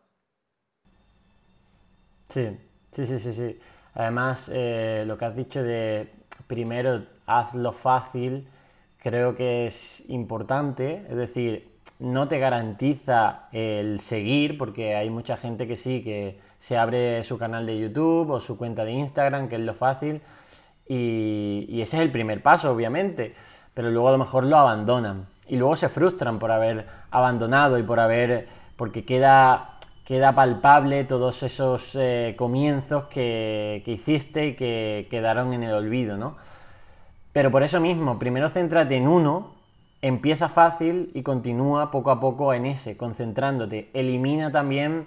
Sí, 2.28 2.58
sí, 2.90 3.06
sí, 3.06 3.20
sí, 3.20 3.34
sí. 3.34 3.60
Además, 3.94 4.50
eh, 4.52 5.04
lo 5.06 5.16
que 5.16 5.26
has 5.26 5.36
dicho 5.36 5.62
de 5.62 6.10
primero 6.48 7.06
hazlo 7.40 7.72
fácil, 7.72 8.48
creo 8.98 9.36
que 9.36 9.68
es 9.68 10.04
importante. 10.10 11.06
Es 11.10 11.16
decir, 11.16 11.72
no 12.00 12.28
te 12.28 12.40
garantiza 12.40 13.48
el 13.52 14.00
seguir, 14.00 14.58
porque 14.58 14.96
hay 14.96 15.10
mucha 15.10 15.38
gente 15.38 15.68
que 15.68 15.78
sí, 15.78 16.02
que 16.04 16.40
se 16.60 16.78
abre 16.78 17.24
su 17.24 17.38
canal 17.38 17.66
de 17.66 17.78
YouTube 17.78 18.32
o 18.32 18.40
su 18.40 18.58
cuenta 18.58 18.84
de 18.86 18.92
Instagram, 18.92 19.50
que 19.50 19.56
es 19.56 19.62
lo 19.62 19.74
fácil, 19.74 20.22
y, 20.88 21.82
ese 21.82 21.98
es 21.98 22.02
el 22.04 22.12
primer 22.12 22.42
paso, 22.42 22.72
obviamente, 22.72 23.36
pero 23.74 23.90
luego 23.92 24.10
a 24.10 24.12
lo 24.12 24.18
mejor 24.18 24.44
lo 24.44 24.58
abandonan 24.58 25.28
y 25.48 25.56
luego 25.56 25.76
se 25.76 25.90
frustran 25.90 26.40
por 26.40 26.52
haber 26.52 26.86
abandonado 27.12 27.78
y 27.78 27.84
por 27.84 28.00
haber, 28.00 28.48
porque 28.76 29.06
queda, 29.06 29.78
queda 30.06 30.34
palpable 30.34 31.04
todos 31.04 31.44
esos 31.44 31.96
eh, 31.96 32.36
comienzos 32.38 33.06
que, 33.06 33.82
que, 33.86 33.92
hiciste 33.92 34.48
y 34.48 34.56
que 34.56 35.08
quedaron 35.10 35.54
en 35.54 35.64
el 35.64 35.74
olvido, 35.74 36.18
¿no? 36.18 36.36
Pero 37.34 37.52
por 37.52 37.64
eso 37.64 37.80
mismo, 37.80 38.20
primero 38.20 38.50
céntrate 38.50 38.96
en 38.96 39.08
uno, 39.08 39.54
empieza 40.02 40.50
fácil 40.50 41.12
y 41.14 41.24
continúa 41.24 41.92
poco 41.92 42.12
a 42.12 42.20
poco 42.20 42.54
en 42.54 42.66
ese, 42.66 42.98
concentrándote. 42.98 43.90
Elimina 43.94 44.52
también 44.52 45.06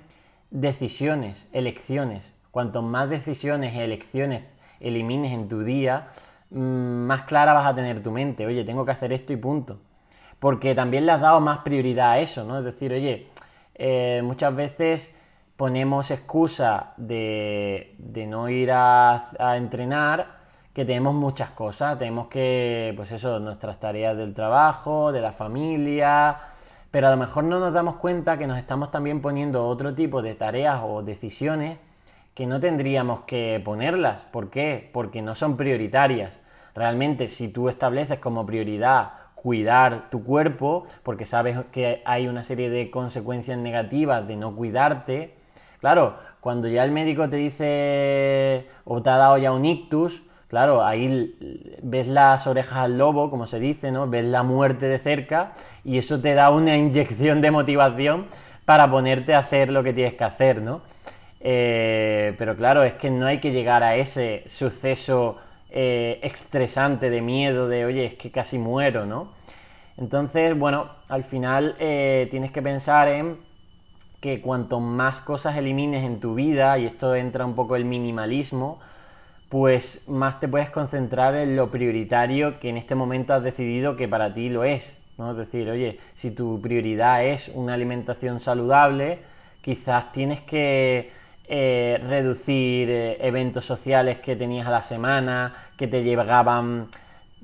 decisiones, 0.50 1.49
elecciones. 1.52 2.33
Cuanto 2.50 2.83
más 2.83 3.11
decisiones 3.11 3.75
y 3.75 3.81
elecciones 3.81 4.45
elimines 4.81 5.33
en 5.33 5.49
tu 5.49 5.64
día, 5.64 6.09
mm, 6.50 6.57
más 6.59 7.23
clara 7.23 7.52
vas 7.52 7.66
a 7.66 7.75
tener 7.75 8.02
tu 8.02 8.11
mente. 8.11 8.47
Oye, 8.47 8.64
tengo 8.64 8.85
que 8.85 8.93
hacer 8.93 9.12
esto 9.12 9.33
y 9.33 9.37
punto 9.37 9.78
porque 10.45 10.75
también 10.75 11.07
le 11.07 11.12
has 11.12 11.23
dado 11.23 11.40
más 11.40 11.61
prioridad 11.61 12.12
a 12.12 12.19
eso, 12.19 12.45
¿no? 12.45 12.59
Es 12.59 12.66
decir, 12.66 12.93
oye, 12.93 13.28
eh, 13.76 14.21
muchas 14.23 14.54
veces 14.54 15.16
ponemos 15.57 16.11
excusa 16.11 16.93
de, 16.99 17.95
no 18.28 18.50
ir 18.50 18.71
a, 18.71 19.57
entrenar, 19.57 20.43
que 20.75 20.85
tenemos 20.85 21.14
muchas 21.14 21.50
cosas, 21.50 21.99
tenemos 21.99 22.26
que, 22.26 22.93
pues 22.97 23.12
eso, 23.12 23.38
nuestras 23.38 23.78
tareas 23.78 24.16
del 24.16 24.35
trabajo, 24.35 25.12
de 25.12 25.21
la 25.21 25.33
familia, 25.33 26.37
pero 26.90 27.07
a 27.07 27.11
lo 27.11 27.16
mejor 27.16 27.45
no 27.45 27.61
nos 27.61 27.73
damos 27.73 27.97
cuenta 27.97 28.37
que 28.38 28.49
nos 28.49 28.59
estamos 28.59 28.90
también 28.90 29.23
poniendo 29.23 29.66
otro 29.66 29.95
tipo 29.95 30.21
de 30.21 30.35
tareas 30.35 30.81
o 30.85 31.02
decisiones 31.02 31.78
que 32.35 32.47
no 32.47 32.59
tendríamos 32.59 33.21
que 33.21 33.62
ponerlas. 33.64 34.23
¿Por 34.33 34.50
qué? 34.50 34.90
Porque 34.93 35.23
no 35.23 35.37
son 35.37 35.57
prioritarias. 35.57 36.33
Realmente, 36.75 37.28
si 37.28 37.49
tú 37.49 37.69
estableces 37.69 38.19
como 38.19 38.45
prioridad 38.45 39.12
cuidar 39.37 40.11
tu 40.11 40.25
cuerpo, 40.25 40.87
porque 41.04 41.26
sabes 41.26 41.57
que 41.71 42.02
hay 42.04 42.26
una 42.26 42.43
serie 42.43 42.71
de 42.71 42.90
consecuencias 42.90 43.59
negativas 43.59 44.26
de 44.26 44.37
no 44.37 44.57
cuidarte. 44.57 45.35
Claro, 45.78 46.16
cuando 46.40 46.66
ya 46.66 46.83
el 46.83 46.90
médico 46.90 47.28
te 47.28 47.37
dice 47.37 48.66
o 48.85 49.02
te 49.02 49.11
ha 49.11 49.19
dado 49.19 49.38
ya 49.38 49.52
un 49.52 49.64
ictus, 49.64 50.23
claro, 50.54 50.87
ahí 50.87 51.34
ves 51.82 52.06
las 52.06 52.46
orejas 52.46 52.78
al 52.78 52.96
lobo, 52.96 53.28
como 53.28 53.49
se 53.49 53.58
dice, 53.58 53.90
¿no? 53.90 54.08
Ves 54.08 54.25
la 54.25 54.44
muerte 54.44 54.87
de 54.87 55.00
cerca 55.00 55.50
y 55.84 55.99
eso 55.99 56.20
te 56.20 56.32
da 56.34 56.50
una 56.50 56.76
inyección 56.76 57.40
de 57.40 57.50
motivación 57.50 58.26
para 58.64 58.88
ponerte 58.88 59.34
a 59.34 59.40
hacer 59.40 59.70
lo 59.70 59.82
que 59.82 59.92
tienes 59.92 60.14
que 60.14 60.23
hacer, 60.23 60.62
¿no? 60.62 60.82
Eh, 61.40 62.37
pero 62.38 62.54
claro, 62.54 62.84
es 62.84 62.92
que 62.92 63.11
no 63.11 63.26
hay 63.26 63.40
que 63.40 63.50
llegar 63.50 63.82
a 63.82 63.96
ese 63.96 64.44
suceso 64.46 65.38
eh, 65.70 66.20
estresante 66.23 67.11
de 67.11 67.20
miedo, 67.20 67.66
de 67.66 67.84
oye, 67.84 68.04
es 68.04 68.14
que 68.14 68.30
casi 68.30 68.56
muero, 68.56 69.06
¿no? 69.06 69.32
Entonces, 69.99 70.56
bueno, 70.56 70.88
al 71.08 71.25
final 71.25 71.75
eh, 71.80 72.28
tienes 72.30 72.52
que 72.52 72.62
pensar 72.62 73.08
en 73.08 73.38
que 74.20 74.40
cuanto 74.40 74.78
más 74.78 75.18
cosas 75.18 75.56
elimines 75.56 76.04
en 76.04 76.20
tu 76.20 76.37
vida, 76.37 76.78
y 76.78 76.87
esto 76.87 77.16
entra 77.16 77.44
un 77.44 77.56
poco 77.56 77.75
el 77.75 77.84
minimalismo, 77.84 78.78
pues 79.48 80.08
más 80.08 80.40
te 80.40 80.48
puedes 80.48 80.70
concentrar 80.70 81.34
en 81.36 81.56
lo 81.56 81.70
prioritario 81.70 82.58
que 82.58 82.68
en 82.68 82.76
este 82.76 82.94
momento 82.94 83.34
has 83.34 83.42
decidido 83.42 83.96
que 83.96 84.08
para 84.08 84.32
ti 84.32 84.48
lo 84.48 84.64
es. 84.64 84.96
¿no? 85.18 85.30
Es 85.30 85.36
decir, 85.36 85.70
oye, 85.70 86.00
si 86.14 86.30
tu 86.30 86.60
prioridad 86.60 87.24
es 87.24 87.48
una 87.54 87.74
alimentación 87.74 88.40
saludable, 88.40 89.18
quizás 89.62 90.12
tienes 90.12 90.40
que 90.40 91.12
eh, 91.46 92.00
reducir 92.08 92.88
eh, 92.90 93.18
eventos 93.20 93.64
sociales 93.64 94.18
que 94.18 94.34
tenías 94.34 94.66
a 94.66 94.70
la 94.70 94.82
semana, 94.82 95.54
que 95.76 95.86
te 95.86 96.02
llegaban 96.02 96.88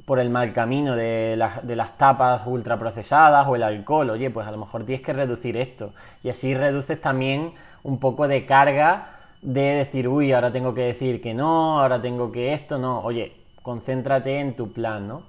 por 0.04 0.18
el 0.18 0.30
mal 0.30 0.52
camino 0.52 0.96
de, 0.96 1.36
las 1.36 1.98
tapas 1.98 2.42
ultraprocesadas 2.46 3.46
o 3.46 3.56
el 3.56 3.62
alcohol. 3.62 4.10
Oye, 4.10 4.30
pues 4.30 4.46
a 4.46 4.50
lo 4.50 4.56
mejor 4.56 4.84
tienes 4.84 5.04
que 5.04 5.12
reducir 5.12 5.56
esto. 5.56 5.92
Y 6.24 6.30
así 6.30 6.54
reduces 6.54 7.00
también 7.00 7.52
un 7.82 7.98
poco 8.00 8.26
de 8.26 8.46
carga 8.46 9.19
de 9.42 9.60
decir, 9.60 10.08
uy, 10.08 10.32
ahora 10.32 10.52
tengo 10.52 10.74
que 10.74 10.82
decir 10.82 11.22
que 11.22 11.34
no, 11.34 11.80
ahora 11.80 12.00
tengo 12.00 12.30
que 12.30 12.52
esto, 12.52 12.78
no. 12.78 13.00
Oye, 13.00 13.32
concéntrate 13.62 14.40
en 14.40 14.54
tu 14.54 14.72
plan, 14.72 15.08
¿no? 15.08 15.22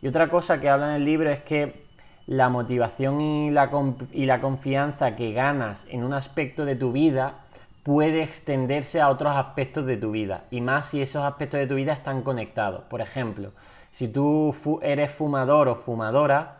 Y 0.00 0.08
otra 0.08 0.28
cosa 0.28 0.60
que 0.60 0.68
habla 0.68 0.90
en 0.90 0.96
el 0.96 1.04
libro 1.04 1.30
es 1.30 1.40
que 1.40 1.88
la 2.26 2.48
motivación 2.48 3.20
y 3.20 3.50
la, 3.50 3.70
y 4.12 4.26
la 4.26 4.40
confianza 4.40 5.16
que 5.16 5.32
ganas 5.32 5.86
en 5.88 6.04
un 6.04 6.12
aspecto 6.12 6.64
de 6.64 6.76
tu 6.76 6.92
vida 6.92 7.34
puede 7.82 8.22
extenderse 8.22 9.00
a 9.00 9.08
otros 9.08 9.34
aspectos 9.34 9.86
de 9.86 9.96
tu 9.96 10.10
vida 10.10 10.44
y 10.50 10.60
más 10.60 10.88
si 10.88 11.00
esos 11.00 11.24
aspectos 11.24 11.58
de 11.58 11.66
tu 11.66 11.74
vida 11.74 11.94
están 11.94 12.22
conectados. 12.22 12.84
Por 12.84 13.00
ejemplo, 13.00 13.52
si 13.92 14.08
tú 14.08 14.54
eres 14.82 15.10
fumador 15.10 15.68
o 15.68 15.74
fumadora, 15.74 16.58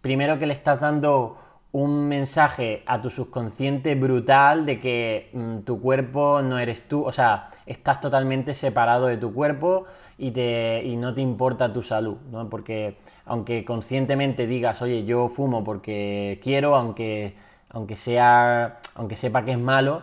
primero 0.00 0.38
que 0.38 0.46
le 0.46 0.52
estás 0.52 0.80
dando 0.80 1.38
un 1.74 2.06
mensaje 2.06 2.84
a 2.86 3.02
tu 3.02 3.10
subconsciente 3.10 3.96
brutal 3.96 4.64
de 4.64 4.78
que 4.78 5.30
mm, 5.32 5.58
tu 5.62 5.80
cuerpo 5.80 6.40
no 6.40 6.60
eres 6.60 6.86
tú, 6.86 7.04
o 7.04 7.10
sea, 7.10 7.50
estás 7.66 8.00
totalmente 8.00 8.54
separado 8.54 9.06
de 9.06 9.16
tu 9.16 9.34
cuerpo 9.34 9.86
y, 10.16 10.30
te, 10.30 10.84
y 10.84 10.94
no 10.94 11.12
te 11.14 11.20
importa 11.20 11.72
tu 11.72 11.82
salud, 11.82 12.16
¿no? 12.30 12.48
Porque 12.48 12.96
aunque 13.26 13.64
conscientemente 13.64 14.46
digas, 14.46 14.82
oye, 14.82 15.04
yo 15.04 15.28
fumo 15.28 15.64
porque 15.64 16.38
quiero, 16.44 16.76
aunque, 16.76 17.34
aunque, 17.70 17.96
sea, 17.96 18.78
aunque 18.94 19.16
sepa 19.16 19.44
que 19.44 19.50
es 19.50 19.58
malo, 19.58 20.02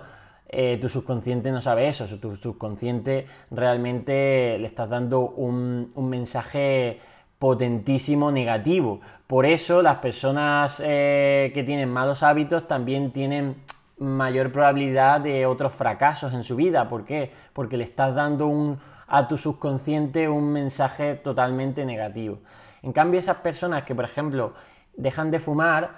eh, 0.49 0.77
tu 0.81 0.89
subconsciente 0.89 1.53
no 1.53 1.61
sabe 1.61 1.87
eso, 1.87 2.05
tu 2.19 2.35
subconsciente 2.35 3.27
realmente 3.49 4.57
le 4.59 4.67
estás 4.67 4.89
dando 4.89 5.21
un, 5.21 5.89
mensaje 5.95 6.99
potentísimo 7.41 8.31
negativo. 8.31 9.01
Por 9.25 9.47
eso 9.47 9.81
las 9.81 9.97
personas 9.97 10.79
eh, 10.85 11.49
que 11.55 11.63
tienen 11.63 11.89
malos 11.89 12.21
hábitos 12.21 12.67
también 12.67 13.09
tienen 13.09 13.55
mayor 13.97 14.51
probabilidad 14.51 15.21
de 15.21 15.47
otros 15.47 15.73
fracasos 15.73 16.35
en 16.35 16.43
su 16.43 16.55
vida. 16.55 16.87
¿Por 16.87 17.03
qué? 17.03 17.31
Porque 17.53 17.77
le 17.77 17.83
estás 17.85 18.13
dando 18.13 18.77
a 19.07 19.27
tu 19.27 19.37
subconsciente 19.37 20.29
un 20.29 20.53
mensaje 20.53 21.15
totalmente 21.15 21.83
negativo. 21.83 22.37
En 22.83 22.93
cambio, 22.93 23.19
esas 23.19 23.37
personas 23.37 23.85
que, 23.85 23.95
por 23.95 24.05
ejemplo, 24.05 24.53
dejan 24.95 25.31
de 25.31 25.39
fumar, 25.39 25.95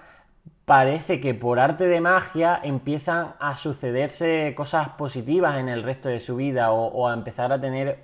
parece 0.63 1.19
que 1.19 1.33
por 1.33 1.59
arte 1.59 1.87
de 1.87 1.99
magia 1.99 2.57
empiezan 2.63 3.33
a 3.41 3.57
sucederse 3.57 4.53
cosas 4.55 4.91
positivas 4.91 5.57
en 5.57 5.67
el 5.67 5.83
resto 5.83 6.07
de 6.07 6.21
su 6.21 6.37
vida 6.37 6.71
o, 6.71 7.09
a 7.09 7.13
empezar 7.13 7.51
a 7.51 7.59
tener 7.59 8.01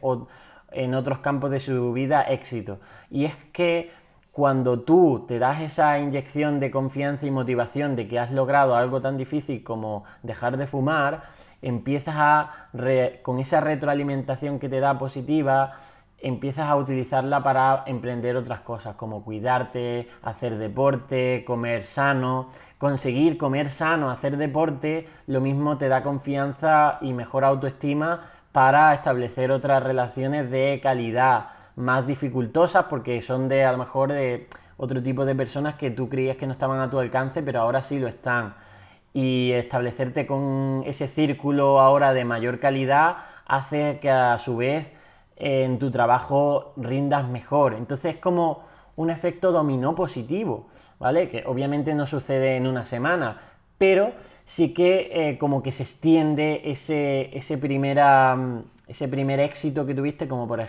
en 0.71 0.93
otros 0.93 1.19
campos 1.19 1.51
de 1.51 1.59
su 1.59 1.93
vida 1.93 2.23
éxito. 2.23 2.79
Y 3.09 3.25
es 3.25 3.35
que 3.51 3.91
cuando 4.31 4.79
tú 4.81 5.25
te 5.27 5.39
das 5.39 5.61
esa 5.61 5.99
inyección 5.99 6.59
de 6.59 6.71
confianza 6.71 7.25
y 7.25 7.31
motivación 7.31 7.95
de 7.95 8.07
que 8.07 8.19
has 8.19 8.31
logrado 8.31 8.75
algo 8.75 9.01
tan 9.01 9.17
difícil 9.17 9.63
como 9.63 10.05
dejar 10.23 10.57
de 10.57 10.67
fumar, 10.67 11.23
empiezas 11.61 12.15
a, 12.17 12.69
con 13.21 13.39
esa 13.39 13.59
retroalimentación 13.59 14.59
que 14.59 14.69
te 14.69 14.79
da 14.79 14.97
positiva, 14.97 15.73
empiezas 16.19 16.69
a 16.69 16.75
utilizarla 16.75 17.43
para 17.43 17.83
emprender 17.87 18.37
otras 18.37 18.61
cosas 18.61 18.95
como 18.95 19.23
cuidarte, 19.23 20.07
hacer 20.21 20.57
deporte, 20.57 21.43
comer 21.45 21.83
sano. 21.83 22.49
Conseguir 22.77 23.37
comer 23.37 23.69
sano, 23.71 24.09
hacer 24.09 24.37
deporte, 24.37 25.05
lo 25.27 25.41
mismo 25.41 25.77
te 25.77 25.89
da 25.89 26.01
confianza 26.01 26.97
y 27.01 27.11
mejor 27.11 27.43
autoestima 27.43 28.21
para 28.51 28.93
establecer 28.93 29.51
otras 29.51 29.83
relaciones 29.83 30.49
de 30.49 30.79
calidad 30.81 31.49
más 31.75 32.05
dificultosas 32.07 32.85
porque 32.85 33.21
son 33.21 33.47
de 33.47 33.63
a 33.63 33.71
lo 33.71 33.77
mejor 33.77 34.11
de 34.11 34.47
otro 34.77 35.01
tipo 35.01 35.25
de 35.25 35.35
personas 35.35 35.75
que 35.75 35.91
tú 35.91 36.09
creías 36.09 36.37
que 36.37 36.47
no 36.47 36.53
estaban 36.53 36.79
a 36.79 36.89
tu 36.89 36.99
alcance 36.99 37.41
pero 37.43 37.61
ahora 37.61 37.81
sí 37.81 37.99
lo 37.99 38.07
están 38.07 38.55
y 39.13 39.51
establecerte 39.51 40.25
con 40.25 40.83
ese 40.85 41.07
círculo 41.07 41.79
ahora 41.79 42.13
de 42.13 42.25
mayor 42.25 42.59
calidad 42.59 43.17
hace 43.45 43.99
que 44.01 44.09
a 44.09 44.37
su 44.37 44.57
vez 44.57 44.91
en 45.35 45.79
tu 45.79 45.89
trabajo 45.89 46.73
rindas 46.77 47.27
mejor. 47.27 47.73
Entonces 47.73 48.15
es 48.15 48.21
como 48.21 48.63
un 48.95 49.09
efecto 49.09 49.51
dominó 49.51 49.95
positivo, 49.95 50.67
¿vale? 50.99 51.29
Que 51.29 51.43
obviamente 51.45 51.95
no 51.95 52.05
sucede 52.05 52.57
en 52.57 52.67
una 52.67 52.85
semana, 52.85 53.41
pero 53.79 54.11
sí 54.45 54.73
que 54.75 55.09
eh, 55.11 55.37
como 55.39 55.63
que 55.63 55.71
se 55.71 55.81
extiende 55.81 56.61
ese, 56.65 57.35
ese 57.35 57.57
primera, 57.57 58.37
ese 58.87 59.07
primer 59.07 59.39
éxito 59.39 59.87
que 59.87 59.95
tuviste, 59.95 60.27
como 60.27 60.47
por, 60.47 60.61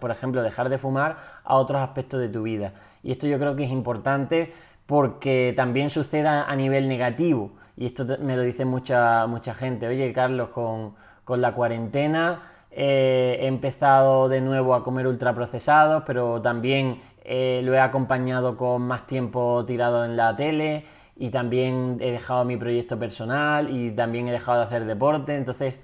por 0.00 0.10
ejemplo 0.12 0.42
dejar 0.42 0.68
de 0.68 0.78
fumar, 0.78 1.16
a 1.42 1.56
otros 1.56 1.82
aspectos 1.82 2.20
de 2.20 2.28
tu 2.28 2.44
vida. 2.44 2.74
Y 3.02 3.10
esto 3.10 3.26
yo 3.26 3.38
creo 3.40 3.56
que 3.56 3.64
es 3.64 3.70
importante 3.70 4.52
porque 4.86 5.52
también 5.56 5.90
sucede 5.90 6.28
a 6.28 6.54
nivel 6.54 6.88
negativo. 6.88 7.50
Y 7.78 7.86
esto 7.86 8.04
me 8.20 8.36
lo 8.36 8.42
dice 8.42 8.64
mucha, 8.64 9.26
mucha 9.28 9.54
gente. 9.54 9.86
Oye, 9.86 10.12
Carlos, 10.12 10.48
con, 10.48 10.94
la 11.40 11.52
cuarentena 11.52 12.42
eh, 12.70 13.38
he 13.40 13.46
empezado 13.46 14.28
de 14.28 14.40
nuevo 14.40 14.74
a 14.74 14.82
comer 14.82 15.06
ultraprocesados, 15.06 16.02
pero 16.04 16.42
también 16.42 17.00
eh, 17.24 17.60
lo 17.62 17.74
he 17.74 17.78
acompañado 17.78 18.56
con 18.56 18.82
más 18.82 19.06
tiempo 19.06 19.64
tirado 19.64 20.04
en 20.04 20.16
la 20.16 20.34
tele 20.34 20.84
y 21.18 21.30
también 21.30 21.98
he 22.00 22.12
dejado 22.12 22.44
mi 22.44 22.56
proyecto 22.56 22.98
personal 22.98 23.70
y 23.70 23.90
también 23.90 24.28
he 24.28 24.32
dejado 24.32 24.58
de 24.58 24.64
hacer 24.66 24.84
deporte. 24.84 25.34
Entonces, 25.34 25.74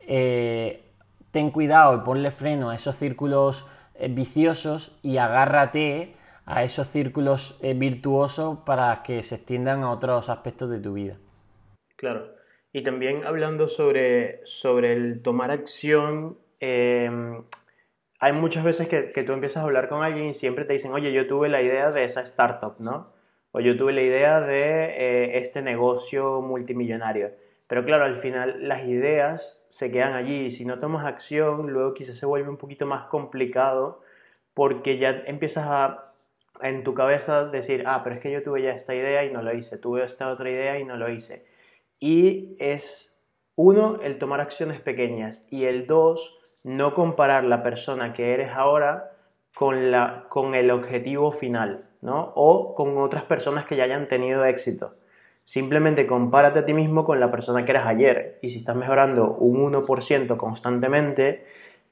eh, 0.00 0.82
ten 1.30 1.50
cuidado 1.50 1.96
y 1.96 2.00
ponle 2.00 2.30
freno 2.30 2.70
a 2.70 2.74
esos 2.74 2.96
círculos 2.96 3.68
eh, 3.94 4.08
viciosos 4.08 4.98
y 5.02 5.18
agárrate 5.18 6.14
a 6.46 6.64
esos 6.64 6.88
círculos 6.88 7.58
eh, 7.62 7.74
virtuosos 7.74 8.60
para 8.64 9.02
que 9.02 9.22
se 9.22 9.34
extiendan 9.36 9.82
a 9.82 9.90
otros 9.90 10.30
aspectos 10.30 10.70
de 10.70 10.80
tu 10.80 10.94
vida. 10.94 11.18
Claro. 11.96 12.34
Y 12.72 12.82
también 12.82 13.24
hablando 13.24 13.68
sobre, 13.68 14.40
sobre 14.44 14.94
el 14.94 15.20
tomar 15.20 15.50
acción, 15.50 16.38
em, 16.58 17.44
hay 18.18 18.32
muchas 18.32 18.64
veces 18.64 18.88
que, 18.88 19.12
que, 19.12 19.24
tú 19.24 19.32
empiezas 19.32 19.58
a 19.58 19.66
hablar 19.66 19.88
con 19.88 20.02
alguien 20.02 20.28
y 20.30 20.34
siempre 20.34 20.64
te 20.64 20.72
dicen, 20.72 20.92
oye, 20.92 21.12
yo 21.12 21.26
tuve 21.26 21.50
la 21.50 21.60
idea 21.60 21.90
de 21.90 22.04
esa 22.04 22.22
startup, 22.22 22.76
¿no? 22.78 23.19
O 23.52 23.60
yo 23.60 23.76
tuve 23.76 23.92
la 23.92 24.02
idea 24.02 24.40
de 24.40 24.56
eh, 24.56 25.38
este 25.38 25.62
negocio 25.62 26.40
multimillonario. 26.40 27.30
Pero 27.66 27.84
claro, 27.84 28.04
al 28.04 28.16
final 28.16 28.68
las 28.68 28.84
ideas 28.84 29.62
se 29.68 29.90
quedan 29.90 30.14
allí 30.14 30.46
y 30.46 30.50
si 30.50 30.64
no 30.64 30.78
tomas 30.78 31.06
acción, 31.06 31.70
luego 31.70 31.94
quizás 31.94 32.16
se 32.16 32.26
vuelve 32.26 32.48
un 32.48 32.56
poquito 32.56 32.86
más 32.86 33.06
complicado 33.06 34.02
porque 34.54 34.98
ya 34.98 35.22
empiezas 35.26 35.66
a 35.66 36.10
en 36.62 36.84
tu 36.84 36.94
cabeza 36.94 37.44
decir, 37.44 37.84
ah, 37.86 38.02
pero 38.02 38.16
es 38.16 38.20
que 38.20 38.30
yo 38.30 38.42
tuve 38.42 38.62
ya 38.62 38.72
esta 38.72 38.94
idea 38.94 39.24
y 39.24 39.32
no 39.32 39.42
lo 39.42 39.54
hice, 39.54 39.78
tuve 39.78 40.04
esta 40.04 40.28
otra 40.30 40.50
idea 40.50 40.78
y 40.78 40.84
no 40.84 40.96
lo 40.96 41.10
hice. 41.10 41.44
Y 41.98 42.56
es, 42.58 43.16
uno, 43.56 44.00
el 44.02 44.18
tomar 44.18 44.40
acciones 44.40 44.80
pequeñas 44.80 45.44
y 45.50 45.64
el 45.64 45.86
dos, 45.86 46.38
no 46.62 46.94
comparar 46.94 47.44
la 47.44 47.62
persona 47.62 48.12
que 48.12 48.34
eres 48.34 48.50
ahora 48.52 49.12
con, 49.54 49.90
la, 49.90 50.26
con 50.28 50.54
el 50.54 50.70
objetivo 50.70 51.32
final, 51.32 51.89
¿no? 52.02 52.32
O 52.34 52.74
con 52.74 52.96
otras 52.98 53.24
personas 53.24 53.66
que 53.66 53.76
ya 53.76 53.84
hayan 53.84 54.08
tenido 54.08 54.44
éxito. 54.44 54.94
Simplemente 55.44 56.06
compárate 56.06 56.60
a 56.60 56.64
ti 56.64 56.74
mismo 56.74 57.04
con 57.04 57.18
la 57.18 57.30
persona 57.30 57.64
que 57.64 57.72
eras 57.72 57.86
ayer. 57.86 58.38
Y 58.42 58.50
si 58.50 58.58
estás 58.58 58.76
mejorando 58.76 59.32
un 59.34 59.72
1% 59.72 60.36
constantemente 60.36 61.44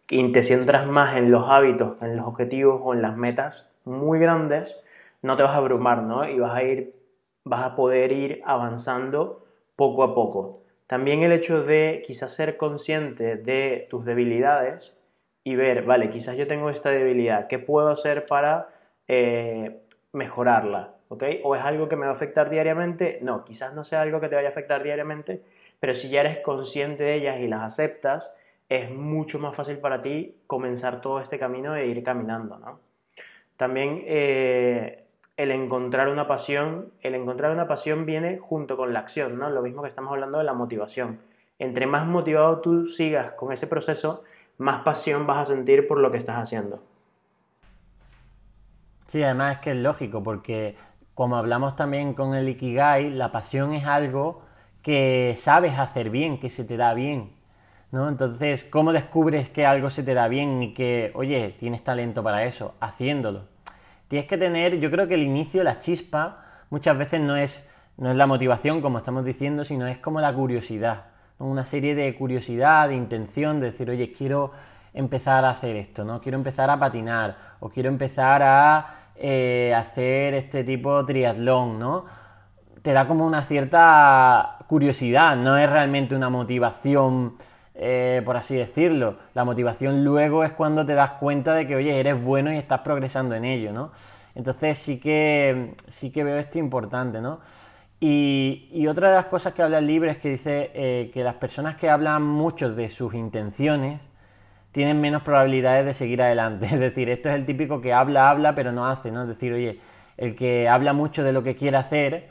y 0.08 0.32
te 0.32 0.42
centras 0.42 0.86
más 0.86 1.16
en 1.16 1.30
los 1.30 1.48
hábitos, 1.48 2.00
en 2.00 2.16
los 2.16 2.26
objetivos 2.26 2.80
o 2.84 2.94
en 2.94 3.02
las 3.02 3.16
metas 3.16 3.66
muy 3.84 4.18
grandes, 4.18 4.78
no 5.22 5.36
te 5.36 5.42
vas 5.42 5.52
a 5.52 5.56
abrumar, 5.56 6.02
¿no? 6.02 6.28
Y 6.28 6.38
vas 6.38 6.54
a 6.54 6.62
ir, 6.62 6.94
vas 7.44 7.64
a 7.64 7.74
poder 7.74 8.12
ir 8.12 8.42
avanzando 8.46 9.44
poco 9.76 10.02
a 10.04 10.14
poco. 10.14 10.60
También 10.86 11.22
el 11.22 11.32
hecho 11.32 11.62
de 11.62 12.02
quizás 12.06 12.32
ser 12.32 12.56
consciente 12.56 13.36
de 13.36 13.86
tus 13.90 14.04
debilidades 14.04 14.94
y 15.44 15.56
ver, 15.56 15.82
vale, 15.82 16.10
quizás 16.10 16.36
yo 16.36 16.46
tengo 16.46 16.70
esta 16.70 16.90
debilidad, 16.90 17.46
¿qué 17.46 17.58
puedo 17.58 17.88
hacer 17.88 18.26
para 18.26 18.68
eh, 19.06 19.80
mejorarla? 20.12 20.94
¿O 21.08 21.54
es 21.56 21.64
algo 21.64 21.88
que 21.88 21.96
me 21.96 22.04
va 22.04 22.12
a 22.12 22.14
afectar 22.14 22.50
diariamente? 22.50 23.18
No, 23.22 23.44
quizás 23.44 23.74
no 23.74 23.84
sea 23.84 24.02
algo 24.02 24.20
que 24.20 24.28
te 24.28 24.34
vaya 24.34 24.48
a 24.48 24.50
afectar 24.50 24.82
diariamente, 24.82 25.42
pero 25.80 25.94
si 25.94 26.10
ya 26.10 26.20
eres 26.20 26.40
consciente 26.40 27.02
de 27.02 27.14
ellas 27.14 27.40
y 27.40 27.48
las 27.48 27.62
aceptas, 27.62 28.30
es 28.68 28.90
mucho 28.90 29.38
más 29.38 29.56
fácil 29.56 29.78
para 29.78 30.02
ti 30.02 30.36
comenzar 30.47 31.00
todo 31.00 31.21
este 31.21 31.38
camino 31.38 31.75
e 31.75 31.86
ir 31.86 32.02
caminando, 32.02 32.58
¿no? 32.58 32.80
También 33.56 34.02
eh, 34.06 35.04
el 35.36 35.50
encontrar 35.50 36.08
una 36.08 36.28
pasión, 36.28 36.92
el 37.00 37.14
encontrar 37.14 37.52
una 37.52 37.66
pasión 37.66 38.04
viene 38.04 38.38
junto 38.38 38.76
con 38.76 38.92
la 38.92 39.00
acción, 39.00 39.38
¿no? 39.38 39.49
Lo 39.49 39.62
mismo 39.62 39.82
que 39.82 39.88
estamos 39.88 40.12
hablando 40.12 40.38
de 40.38 40.44
la 40.44 40.52
motivación. 40.52 41.21
Entre 41.58 41.86
más 41.86 42.06
motivado 42.06 42.60
tú 42.60 42.86
sigas 42.86 43.32
con 43.32 43.52
ese 43.52 43.66
proceso, 43.66 44.23
más 44.58 44.82
pasión 44.82 45.26
vas 45.26 45.38
a 45.49 45.54
sentir 45.54 45.88
por 45.88 45.99
lo 45.99 46.10
que 46.10 46.18
estás 46.18 46.36
haciendo. 46.36 46.82
Sí, 49.08 49.23
además 49.23 49.56
es 49.56 49.60
que 49.62 49.71
es 49.71 49.78
lógico, 49.78 50.23
porque 50.23 50.76
como 51.14 51.36
hablamos 51.36 51.76
también 51.76 52.12
con 52.12 52.34
el 52.34 52.47
Ikigai, 52.50 53.10
la 53.10 53.32
pasión 53.32 53.73
es 53.73 53.86
algo 53.86 54.42
que 54.82 55.34
sabes 55.38 55.78
hacer 55.78 56.10
bien, 56.10 56.38
que 56.38 56.50
se 56.50 56.62
te 56.64 56.76
da 56.76 56.92
bien. 56.92 57.32
¿no? 57.90 58.06
Entonces, 58.10 58.64
¿cómo 58.64 58.92
descubres 58.92 59.49
que 59.49 59.64
algo 59.64 59.88
se 59.88 60.02
te 60.02 60.12
da 60.12 60.28
bien 60.28 60.62
y 60.62 60.75
que, 60.75 61.10
oye, 61.14 61.56
tienes 61.58 61.82
talento 61.82 62.23
para 62.23 62.44
eso? 62.44 62.75
Haciéndolo. 62.80 63.47
Tienes 64.08 64.28
que 64.28 64.36
tener, 64.36 64.78
yo 64.78 64.90
creo 64.90 65.08
que 65.08 65.14
el 65.14 65.23
inicio, 65.23 65.64
la 65.64 65.80
chispa, 65.80 66.44
muchas 66.68 66.99
veces 66.99 67.18
no 67.23 67.34
es, 67.34 67.66
no 67.97 68.10
es 68.10 68.16
la 68.16 68.26
motivación, 68.26 68.82
como 68.82 68.99
estamos 68.99 69.25
diciendo, 69.25 69.64
sino 69.64 69.86
es 69.86 69.97
como 69.97 70.21
la 70.21 70.34
curiosidad. 70.34 71.06
Una 71.38 71.64
serie 71.64 71.94
de 71.94 72.14
curiosidad, 72.14 72.88
de 72.88 72.97
intención, 72.97 73.58
de 73.58 73.71
decir, 73.71 73.88
oye, 73.88 74.12
quiero 74.12 74.52
empezar 74.92 75.47
a 75.47 75.50
hacer 75.50 75.76
esto, 75.76 76.04
¿no? 76.04 76.21
Quiero 76.21 76.36
empezar 76.36 76.68
a 76.68 76.78
patinar, 76.78 77.36
o 77.60 77.71
quiero 77.71 77.88
empezar 77.88 78.42
a 78.42 78.98
eh, 79.21 79.75
hacer 79.76 80.35
este 80.35 80.65
tipo 80.65 81.02
de 81.02 81.13
triatlón, 81.13 81.78
¿no? 81.78 82.04
Te 82.83 82.93
da 82.93 83.07
como 83.07 83.26
una 83.26 83.43
cierta 83.43 84.59
curiosidad, 84.69 85.37
no 85.37 85.57
es 85.57 85.69
realmente 85.69 86.15
una 86.15 86.28
motivación, 86.28 87.35
eh, 87.75 88.23
por 88.25 88.37
así 88.37 88.57
decirlo. 88.57 89.17
La 89.35 89.45
motivación 89.45 90.04
luego 90.04 90.45
es 90.45 90.52
cuando 90.52 90.87
te 90.87 90.95
das 90.95 91.13
cuenta 91.13 91.54
de 91.54 91.67
que, 91.67 91.75
oye, 91.75 91.99
eres 91.99 92.23
bueno 92.23 92.52
y 92.52 92.57
estás 92.57 92.81
progresando 92.81 93.35
en 93.35 93.45
ello, 93.45 93.73
¿no? 93.73 93.91
Entonces 94.35 94.78
sí 94.78 95.00
que, 95.00 95.75
sí 95.89 96.13
que 96.13 96.23
veo 96.23 96.39
esto 96.39 96.59
importante, 96.59 97.21
¿no? 97.21 97.41
Y, 98.00 98.87
otra 98.89 99.09
de 99.09 99.17
las 99.17 99.26
cosas 99.26 99.52
que 99.54 99.63
habla 99.63 99.78
el 99.78 99.87
libro 99.87 100.11
es 100.11 100.19
que 100.19 100.31
dice 100.31 100.71
eh, 100.75 101.11
que 101.13 101.25
las 101.25 101.35
personas 101.35 101.76
que 101.76 101.91
hablan 101.91 102.23
mucho 102.23 102.73
de 102.73 102.89
sus 102.89 103.15
intenciones 103.15 104.00
tienen 104.73 105.00
menos 105.00 105.23
probabilidades 105.23 105.85
de 105.87 105.95
seguir 105.95 106.23
adelante. 106.23 106.67
Es 106.73 106.81
decir, 106.81 107.09
esto 107.09 107.28
es 107.28 107.35
el 107.35 107.47
típico 107.47 107.81
que 107.81 107.93
habla, 107.93 108.31
habla, 108.31 108.54
pero 108.54 108.73
no 108.73 108.87
hace, 108.87 109.11
¿no? 109.11 109.23
Es 109.23 109.28
decir, 109.28 109.52
oye, 109.52 109.81
el 110.17 110.35
que 110.35 110.69
habla 110.69 110.93
mucho 110.93 111.23
de 111.25 111.33
lo 111.33 111.43
que 111.43 111.57
quiere 111.57 111.76
hacer, 111.76 112.28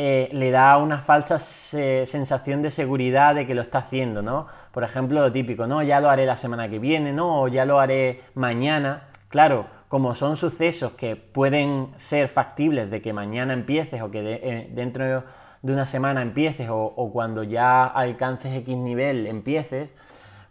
eh, 0.00 0.28
le 0.32 0.52
da 0.52 0.76
una 0.78 1.00
falsa 1.00 1.40
sensación 1.40 2.62
de 2.62 2.70
seguridad 2.70 3.34
de 3.34 3.46
que 3.48 3.54
lo 3.56 3.62
está 3.62 3.78
haciendo, 3.78 4.22
¿no? 4.22 4.46
Por 4.70 4.84
ejemplo, 4.84 5.20
lo 5.20 5.32
típico, 5.32 5.66
¿no? 5.66 5.82
Ya 5.82 6.00
lo 6.00 6.08
haré 6.08 6.24
la 6.24 6.36
semana 6.36 6.68
que 6.68 6.78
viene, 6.78 7.12
¿no? 7.12 7.42
O 7.42 7.48
ya 7.48 7.64
lo 7.64 7.80
haré 7.80 8.20
mañana. 8.34 9.08
Claro, 9.28 9.66
como 9.88 10.14
son 10.14 10.36
sucesos 10.36 10.92
que 10.92 11.16
pueden 11.16 11.88
ser 11.96 12.28
factibles 12.28 12.90
de 12.90 13.02
que 13.02 13.12
mañana 13.12 13.54
empieces 13.54 14.00
o 14.00 14.10
que 14.10 14.20
eh, 14.40 14.68
dentro 14.72 15.24
de 15.62 15.72
una 15.72 15.86
semana 15.86 16.22
empieces 16.22 16.68
o, 16.68 16.78
o 16.80 17.12
cuando 17.12 17.42
ya 17.42 17.84
alcances 17.84 18.54
X 18.54 18.76
nivel 18.76 19.26
empieces, 19.26 19.92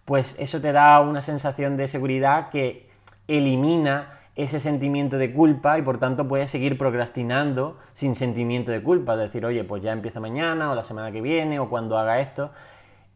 pues 0.08 0.38
eso 0.40 0.62
te 0.62 0.72
da 0.72 1.02
una 1.02 1.22
sensación 1.22 1.76
de 1.76 1.90
seguridad 1.90 2.48
que 2.48 2.90
elimina 3.28 4.20
ese 4.38 4.62
sentimiento 4.62 5.18
de 5.18 5.34
culpa 5.34 5.78
y 5.78 5.82
por 5.82 5.98
tanto 5.98 6.30
puedes 6.30 6.50
seguir 6.50 6.78
procrastinando 6.78 7.78
sin 7.92 8.16
sentimiento 8.16 8.72
de 8.72 8.82
culpa, 8.82 9.18
decir, 9.18 9.46
oye, 9.46 9.66
pues 9.66 9.84
ya 9.84 9.92
empieza 9.92 10.22
mañana 10.22 10.72
o 10.72 10.76
la 10.76 10.86
semana 10.86 11.12
que 11.12 11.20
viene 11.20 11.60
o 11.60 11.70
cuando 11.70 11.98
haga 11.98 12.22
esto. 12.22 12.52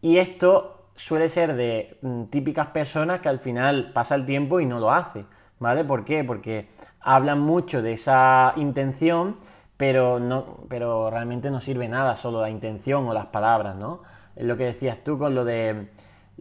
Y 0.01 0.17
esto 0.17 0.89
suele 0.97 1.30
ser 1.30 1.56
de 1.56 1.97
mm, 2.01 2.23
típicas 2.25 2.67
personas 2.67 3.21
que 3.21 3.30
al 3.30 3.39
final 3.39 3.91
pasa 3.93 4.15
el 4.15 4.25
tiempo 4.25 4.60
y 4.60 4.65
no 4.65 4.82
lo 4.82 4.91
hace, 4.91 5.23
¿vale? 5.60 5.86
¿Por 5.86 6.04
qué? 6.04 6.25
Porque 6.25 6.71
hablan 6.99 7.39
mucho 7.39 7.82
de 7.82 7.93
esa 7.93 8.51
intención, 8.58 9.38
pero, 9.77 10.19
no, 10.19 10.65
pero 10.67 11.10
realmente 11.10 11.51
no 11.51 11.62
sirve 11.62 11.88
nada 11.88 12.17
solo 12.17 12.41
la 12.41 12.49
intención 12.49 13.08
o 13.08 13.13
las 13.13 13.27
palabras, 13.27 13.77
¿no? 13.77 14.01
Es 14.36 14.43
lo 14.43 14.58
que 14.58 14.65
decías 14.65 14.97
tú 15.06 15.17
con 15.17 15.36
lo 15.36 15.45
de 15.45 15.88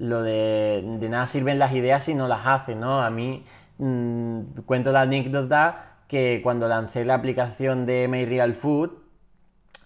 lo 0.01 0.23
de, 0.23 0.83
de 0.99 1.09
nada 1.11 1.27
sirven 1.27 1.59
las 1.59 1.75
ideas 1.75 2.05
si 2.05 2.15
no 2.15 2.27
las 2.27 2.47
haces, 2.47 2.75
¿no? 2.75 3.03
A 3.03 3.11
mí 3.11 3.45
mm, 3.79 4.41
cuento 4.65 4.93
la 4.93 5.03
anécdota 5.03 5.99
que 6.09 6.41
cuando 6.43 6.67
lancé 6.69 7.05
la 7.05 7.15
aplicación 7.15 7.85
de 7.85 8.09
My 8.09 8.25
Real 8.25 8.55
Food, 8.55 8.91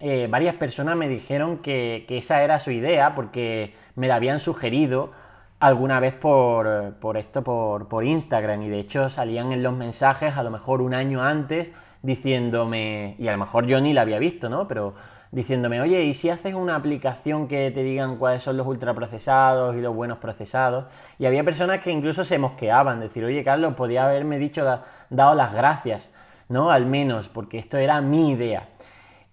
eh, 0.01 0.29
varias 0.31 0.55
personas 0.55 0.97
me 0.97 1.09
dijeron 1.09 1.59
que, 1.59 2.07
esa 2.09 2.45
era 2.45 2.61
su 2.61 2.71
idea 2.71 3.15
porque 3.17 3.75
me 3.97 4.07
la 4.07 4.15
habían 4.15 4.39
sugerido 4.39 5.11
alguna 5.59 5.99
vez 5.99 6.15
por, 6.15 6.95
por 7.01 7.17
esto, 7.17 7.43
por, 7.43 7.89
por, 7.89 8.05
Instagram 8.05 8.63
y 8.63 8.69
de 8.69 8.79
hecho 8.79 9.09
salían 9.09 9.53
en 9.53 9.63
los 9.63 9.75
mensajes 9.75 10.37
a 10.37 10.43
lo 10.45 10.51
mejor 10.51 10.81
un 10.81 10.95
año 10.95 11.23
antes 11.25 11.73
diciéndome, 12.03 13.17
y 13.19 13.29
a 13.29 13.33
lo 13.33 13.39
mejor 13.39 13.67
yo 13.67 13.81
ni 13.81 13.93
la 13.93 14.03
había 14.03 14.19
visto, 14.19 14.49
¿no? 14.49 14.69
Pero 14.69 14.95
diciéndome, 15.35 15.81
oye, 15.81 16.05
¿y 16.05 16.15
si 16.15 16.31
haces 16.31 16.55
una 16.55 16.77
aplicación 16.77 17.49
que 17.49 17.73
te 17.73 17.83
digan 17.83 18.17
cuáles 18.17 18.45
son 18.45 18.57
los 18.57 18.67
ultraprocesados 18.67 19.75
y 19.75 19.81
los 19.81 19.95
buenos 19.95 20.19
procesados? 20.19 20.87
Y 21.19 21.27
había 21.27 21.43
personas 21.43 21.83
que 21.83 21.91
incluso 21.91 22.25
se 22.25 22.39
mosqueaban, 22.39 23.01
decir, 23.01 23.25
oye, 23.25 23.43
Carlos, 23.43 23.75
podía 23.75 24.07
haberme 24.07 24.39
dicho, 24.39 24.65
dado 25.11 25.35
las 25.35 25.53
gracias, 25.53 26.09
¿no? 26.49 26.71
Al 26.71 26.87
menos, 26.87 27.29
porque 27.29 27.59
esto 27.59 27.79
era 27.79 28.01
mi 28.01 28.31
idea. 28.31 28.69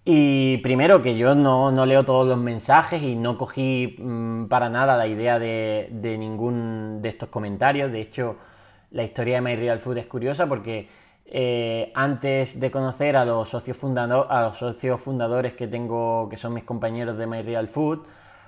Y 0.03 0.57
primero 0.57 1.03
que 1.03 1.15
yo 1.15 1.35
no, 1.35 1.85
leo 1.85 2.03
todos 2.03 2.27
los 2.27 2.39
mensajes 2.39 3.03
y 3.03 3.15
no 3.15 3.37
cogí 3.37 3.95
mm, 3.99 4.45
para 4.45 4.69
nada 4.69 4.97
la 4.97 5.05
idea 5.05 5.37
de, 5.37 5.89
ningún 6.17 6.99
de 7.03 7.09
estos 7.09 7.29
comentarios. 7.29 7.91
De 7.91 8.01
hecho, 8.01 8.37
la 8.89 9.03
historia 9.03 9.35
de 9.35 9.41
My 9.41 9.55
Real 9.55 9.79
Food 9.79 9.99
es 9.99 10.07
curiosa 10.07 10.47
porque 10.47 10.89
eh, 11.31 11.91
antes 11.95 12.59
de 12.59 12.69
conocer 12.69 13.15
a 13.15 13.25
los, 13.25 13.49
socios 13.49 13.81
a 13.83 14.41
los 14.41 14.57
socios 14.57 14.99
fundadores 14.99 15.53
que 15.53 15.67
tengo, 15.67 16.27
que 16.29 16.37
son 16.37 16.53
mis 16.53 16.63
compañeros 16.63 17.17
de 17.17 17.25
My 17.25 17.41
Real 17.41 17.67
Food, 17.67 17.99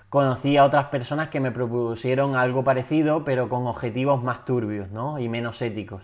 conocí 0.10 0.58
a 0.58 0.66
otras 0.66 0.86
personas 0.86 1.30
que 1.30 1.40
me 1.40 1.52
propusieron 1.52 2.36
algo 2.36 2.64
parecido, 2.64 3.24
pero 3.24 3.50
con 3.50 3.68
objetivos 3.68 4.22
más 4.22 4.46
turbios 4.46 4.92
¿no? 4.92 5.18
y 5.18 5.30
menos 5.30 5.62
éticos. 5.62 6.04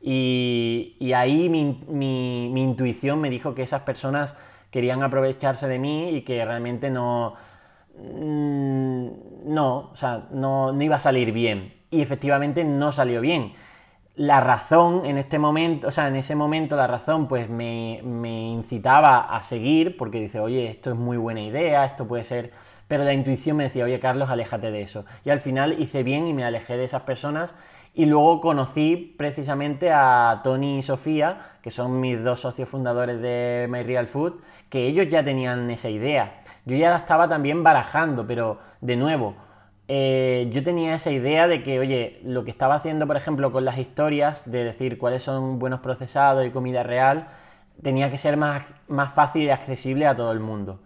Y, 0.00 1.12
ahí 1.14 1.48
mi 1.50 2.62
intuición 2.62 3.20
me 3.20 3.28
dijo 3.28 3.54
que 3.54 3.62
esas 3.62 3.82
personas 3.82 4.34
querían 4.70 5.02
aprovecharse 5.02 5.68
de 5.68 5.78
mí 5.78 6.10
y 6.10 6.22
que 6.22 6.44
realmente 6.44 6.90
no, 6.90 7.34
mm, 7.98 9.08
no, 9.46 9.90
o 9.92 9.96
sea, 9.96 10.28
no, 10.30 10.72
no 10.72 10.82
iba 10.82 10.96
a 10.96 11.00
salir 11.00 11.32
bien. 11.32 11.74
Y 11.90 12.02
efectivamente 12.02 12.64
no 12.64 12.92
salió 12.92 13.20
bien. 13.20 13.52
La 14.20 14.38
razón 14.38 15.06
en 15.06 15.16
este 15.16 15.38
momento, 15.38 15.88
o 15.88 15.90
sea, 15.90 16.08
en 16.08 16.14
ese 16.14 16.34
momento 16.34 16.76
la 16.76 16.86
razón 16.86 17.26
pues 17.26 17.48
me, 17.48 18.02
me, 18.04 18.50
incitaba 18.50 19.34
a 19.34 19.42
seguir 19.42 19.96
porque 19.96 20.20
dice, 20.20 20.40
oye, 20.40 20.68
esto 20.68 20.90
es 20.90 20.96
muy 20.96 21.16
buena 21.16 21.40
idea, 21.40 21.86
esto 21.86 22.06
puede 22.06 22.24
ser... 22.24 22.50
Pero 22.86 23.04
la 23.04 23.14
intuición 23.14 23.56
me 23.56 23.64
decía, 23.64 23.86
oye, 23.86 23.98
Carlos, 23.98 24.28
aléjate 24.28 24.70
de 24.70 24.82
eso. 24.82 25.06
Y 25.24 25.30
al 25.30 25.40
final 25.40 25.80
hice 25.80 26.02
bien 26.02 26.26
y 26.26 26.34
me 26.34 26.44
alejé 26.44 26.76
de 26.76 26.84
esas 26.84 27.00
personas 27.00 27.54
y 27.94 28.04
luego 28.04 28.42
conocí 28.42 29.14
precisamente 29.16 29.90
a 29.90 30.42
Tony 30.44 30.80
y 30.80 30.82
Sofía, 30.82 31.52
que 31.62 31.70
son 31.70 31.98
mis 31.98 32.22
dos 32.22 32.40
socios 32.40 32.68
fundadores 32.68 33.22
de 33.22 33.68
My 33.70 33.84
Real 33.84 34.06
Food, 34.06 34.34
que 34.68 34.86
ellos 34.86 35.08
ya 35.08 35.24
tenían 35.24 35.70
esa 35.70 35.88
idea. 35.88 36.42
Yo 36.66 36.76
ya 36.76 36.90
la 36.90 36.98
estaba 36.98 37.26
también 37.26 37.62
barajando, 37.62 38.26
pero 38.26 38.58
de 38.82 38.96
nuevo, 38.96 39.34
eh, 39.92 40.48
yo 40.52 40.62
tenía 40.62 40.94
esa 40.94 41.10
idea 41.10 41.48
de 41.48 41.64
que, 41.64 41.80
oye, 41.80 42.20
lo 42.22 42.44
que 42.44 42.52
estaba 42.52 42.76
haciendo, 42.76 43.08
por 43.08 43.16
ejemplo, 43.16 43.50
con 43.50 43.64
las 43.64 43.76
historias, 43.76 44.48
de 44.48 44.62
decir 44.62 44.98
cuáles 44.98 45.24
son 45.24 45.58
buenos 45.58 45.80
procesados 45.80 46.46
y 46.46 46.50
comida 46.50 46.84
real, 46.84 47.26
tenía 47.82 48.08
que 48.08 48.16
ser 48.16 48.36
más, 48.36 48.72
más 48.86 49.12
fácil 49.12 49.42
y 49.42 49.50
accesible 49.50 50.06
a 50.06 50.14
todo 50.14 50.30
el 50.30 50.38
mundo. 50.38 50.78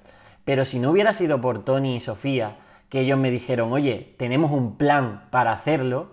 Pero 0.46 0.64
si 0.64 0.78
no 0.78 0.90
hubiera 0.90 1.12
sido 1.12 1.38
por 1.42 1.66
Tony 1.66 1.96
y 1.96 2.00
Sofía, 2.00 2.56
que 2.88 3.00
ellos 3.00 3.18
me 3.18 3.30
dijeron, 3.30 3.74
oye, 3.74 4.14
tenemos 4.16 4.50
un 4.52 4.78
plan 4.78 5.24
para 5.30 5.52
hacerlo, 5.52 6.12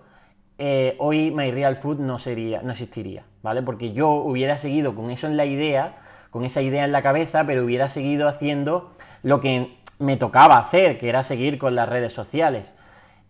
eh, 0.58 0.94
hoy 0.98 1.30
My 1.30 1.50
Real 1.50 1.76
Food 1.76 1.98
no, 1.98 2.18
sería, 2.18 2.60
no 2.60 2.72
existiría, 2.72 3.24
¿vale? 3.42 3.62
Porque 3.62 3.94
yo 3.94 4.10
hubiera 4.10 4.58
seguido 4.58 4.94
con 4.94 5.10
eso 5.10 5.26
en 5.26 5.38
la 5.38 5.46
idea, 5.46 5.96
con 6.28 6.44
esa 6.44 6.60
idea 6.60 6.84
en 6.84 6.92
la 6.92 7.02
cabeza, 7.02 7.44
pero 7.46 7.64
hubiera 7.64 7.88
seguido 7.88 8.28
haciendo 8.28 8.92
lo 9.22 9.40
que 9.40 9.78
me 9.98 10.18
tocaba 10.18 10.58
hacer, 10.58 10.98
que 10.98 11.08
era 11.08 11.22
seguir 11.22 11.56
con 11.56 11.74
las 11.74 11.88
redes 11.88 12.12
sociales. 12.12 12.74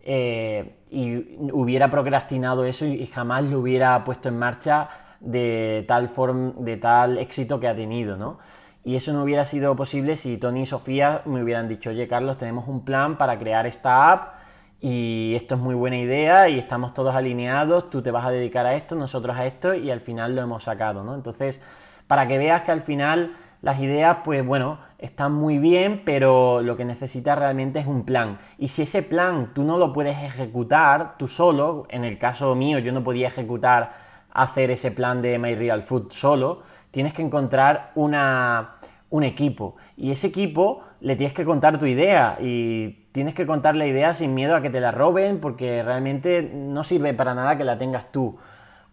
Eh, 0.05 0.75
y 0.91 1.15
hubiera 1.53 1.89
procrastinado 1.89 2.65
eso 2.65 2.85
y, 2.85 3.05
jamás 3.07 3.43
lo 3.45 3.59
hubiera 3.59 4.03
puesto 4.03 4.29
en 4.29 4.37
marcha 4.37 4.89
de 5.21 5.85
tal, 5.87 6.09
forma, 6.09 6.53
de 6.57 6.75
tal 6.75 7.17
éxito 7.17 7.59
que 7.59 7.69
ha 7.69 7.75
tenido, 7.75 8.17
¿no? 8.17 8.37
Y 8.83 8.97
eso 8.97 9.13
no 9.13 9.23
hubiera 9.23 9.45
sido 9.45 9.75
posible 9.77 10.17
si 10.17 10.37
Tony 10.37 10.63
y 10.63 10.65
Sofía 10.65 11.21
me 11.25 11.41
hubieran 11.41 11.69
dicho, 11.69 11.91
oye 11.91 12.05
Carlos, 12.07 12.37
tenemos 12.37 12.67
un 12.67 12.83
plan 12.83 13.17
para 13.17 13.39
crear 13.39 13.65
esta 13.65 14.11
app 14.11 14.33
y 14.81 15.33
esto 15.35 15.55
es 15.55 15.61
muy 15.61 15.73
buena 15.73 15.97
idea 15.97 16.49
y 16.49 16.59
estamos 16.59 16.93
todos 16.93 17.15
alineados, 17.15 17.89
tú 17.89 18.01
te 18.01 18.11
vas 18.11 18.25
a 18.25 18.31
dedicar 18.31 18.65
a 18.65 18.75
esto, 18.75 18.95
nosotros 18.95 19.37
a 19.37 19.45
esto 19.45 19.73
y 19.73 19.89
al 19.89 20.01
final 20.01 20.35
lo 20.35 20.41
hemos 20.41 20.65
sacado, 20.65 21.05
¿no? 21.05 21.15
Entonces, 21.15 21.61
para 22.07 22.27
que 22.27 22.37
veas 22.37 22.63
que 22.63 22.71
al 22.73 22.81
final 22.81 23.37
las 23.63 23.79
ideas, 23.79 24.17
pues 24.25 24.45
bueno, 24.45 24.77
están 24.99 25.33
muy 25.33 25.57
bien, 25.57 26.01
pero 26.03 26.61
lo 26.61 26.75
que 26.75 26.83
necesitas 26.83 27.39
realmente 27.39 27.79
es 27.79 27.87
un 27.87 28.03
plan. 28.03 28.37
Y 28.57 28.67
si 28.67 28.81
ese 28.81 29.03
plan 29.03 29.51
tú 29.55 29.63
no 29.63 29.77
lo 29.77 29.93
puedes 29.93 30.21
ejecutar 30.21 31.17
tú 31.17 31.29
solo, 31.29 31.85
en 31.89 32.03
el 32.03 32.19
caso 32.19 32.55
mío 32.55 32.79
yo 32.79 32.91
no 32.91 33.05
podía 33.05 33.29
ejecutar 33.29 33.93
hacer 34.33 34.69
ese 34.69 34.91
plan 34.91 35.21
de 35.21 35.39
My 35.39 35.55
Real 35.55 35.81
Food 35.81 36.11
solo, 36.11 36.63
tienes 36.91 37.13
que 37.13 37.21
encontrar 37.21 37.91
una, 37.95 38.75
un 39.09 39.23
equipo. 39.23 39.77
Y 39.95 40.11
ese 40.11 40.27
equipo 40.27 40.83
le 40.99 41.15
tienes 41.15 41.33
que 41.33 41.45
contar 41.45 41.79
tu 41.79 41.85
idea 41.85 42.37
y 42.41 43.07
tienes 43.13 43.33
que 43.33 43.45
contar 43.45 43.77
la 43.77 43.85
idea 43.85 44.13
sin 44.13 44.33
miedo 44.33 44.57
a 44.57 44.61
que 44.61 44.69
te 44.69 44.81
la 44.81 44.91
roben 44.91 45.39
porque 45.39 45.83
realmente 45.83 46.41
no 46.41 46.83
sirve 46.83 47.13
para 47.13 47.33
nada 47.33 47.57
que 47.57 47.63
la 47.63 47.77
tengas 47.77 48.11
tú. 48.11 48.37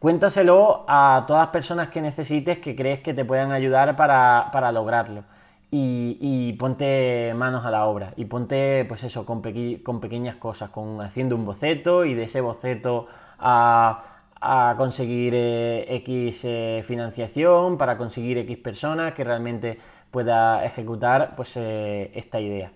Cuéntaselo 0.00 0.86
a 0.88 1.26
todas 1.28 1.42
las 1.42 1.50
personas 1.50 1.90
que 1.90 2.00
necesites 2.00 2.56
que 2.58 2.74
crees 2.74 3.00
que 3.00 3.12
te 3.12 3.26
puedan 3.26 3.52
ayudar 3.52 3.96
para, 3.96 4.72
lograrlo. 4.72 5.24
Y, 5.70 6.54
ponte 6.54 7.34
manos 7.36 7.66
a 7.66 7.70
la 7.70 7.84
obra. 7.84 8.14
Y 8.16 8.24
ponte, 8.24 8.86
pues 8.88 9.04
eso, 9.04 9.26
con, 9.26 9.42
pequeñas 9.42 10.36
cosas, 10.36 10.70
con 10.70 11.02
haciendo 11.02 11.36
un 11.36 11.44
boceto 11.44 12.06
y 12.06 12.14
de 12.14 12.22
ese 12.22 12.40
boceto 12.40 13.08
a, 13.38 14.74
conseguir 14.78 15.34
eh, 15.36 15.84
X 15.96 16.44
eh, 16.46 16.82
financiación, 16.82 17.76
para 17.76 17.98
conseguir 17.98 18.38
X 18.38 18.56
personas 18.56 19.12
que 19.12 19.22
realmente 19.22 19.78
pueda 20.10 20.64
ejecutar 20.64 21.36
pues, 21.36 21.58
eh, 21.58 22.10
esta 22.14 22.40
idea. 22.40 22.72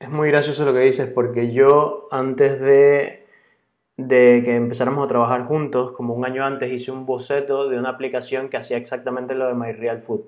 Es 0.00 0.08
muy 0.08 0.30
gracioso 0.30 0.64
lo 0.64 0.72
que 0.72 0.80
dices 0.80 1.10
porque 1.14 1.52
yo 1.52 2.08
antes 2.10 2.58
de, 2.58 3.21
de 4.08 4.42
que 4.44 4.56
empezáramos 4.56 5.04
a 5.04 5.08
trabajar 5.08 5.44
juntos, 5.46 5.92
como 5.92 6.14
un 6.14 6.24
año 6.24 6.44
antes, 6.44 6.72
hice 6.72 6.90
un 6.90 7.06
boceto 7.06 7.68
de 7.68 7.78
una 7.78 7.90
aplicación 7.90 8.48
que 8.48 8.56
hacía 8.56 8.76
exactamente 8.76 9.34
lo 9.34 9.46
de 9.48 9.54
My 9.54 9.72
Real 9.72 10.00
Food. 10.00 10.22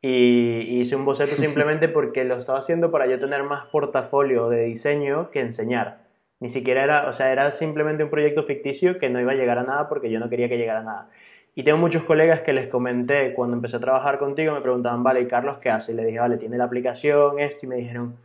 Y 0.00 0.80
hice 0.80 0.96
un 0.96 1.04
boceto 1.04 1.30
simplemente 1.36 1.88
porque 1.88 2.24
lo 2.24 2.36
estaba 2.36 2.58
haciendo 2.58 2.90
para 2.90 3.06
yo 3.06 3.18
tener 3.18 3.42
más 3.42 3.66
portafolio 3.66 4.48
de 4.48 4.64
diseño 4.64 5.30
que 5.30 5.40
enseñar. 5.40 6.04
Ni 6.40 6.48
siquiera 6.48 6.84
era, 6.84 7.08
o 7.08 7.12
sea, 7.12 7.32
era 7.32 7.50
simplemente 7.50 8.04
un 8.04 8.10
proyecto 8.10 8.42
ficticio 8.42 8.98
que 8.98 9.08
no 9.08 9.20
iba 9.20 9.32
a 9.32 9.36
llegar 9.36 9.58
a 9.58 9.62
nada 9.62 9.88
porque 9.88 10.10
yo 10.10 10.20
no 10.20 10.28
quería 10.28 10.48
que 10.48 10.58
llegara 10.58 10.80
a 10.80 10.84
nada. 10.84 11.10
Y 11.54 11.62
tengo 11.62 11.78
muchos 11.78 12.02
colegas 12.02 12.40
que 12.40 12.52
les 12.52 12.68
comenté 12.68 13.32
cuando 13.32 13.56
empecé 13.56 13.76
a 13.76 13.80
trabajar 13.80 14.18
contigo, 14.18 14.52
me 14.52 14.60
preguntaban, 14.60 15.02
vale, 15.02 15.20
¿y 15.20 15.26
Carlos 15.28 15.58
qué 15.58 15.70
hace? 15.70 15.92
Y 15.92 15.94
le 15.94 16.04
dije, 16.04 16.18
vale, 16.18 16.36
tiene 16.36 16.58
la 16.58 16.64
aplicación, 16.64 17.38
esto, 17.38 17.60
y 17.62 17.68
me 17.68 17.76
dijeron, 17.76 18.16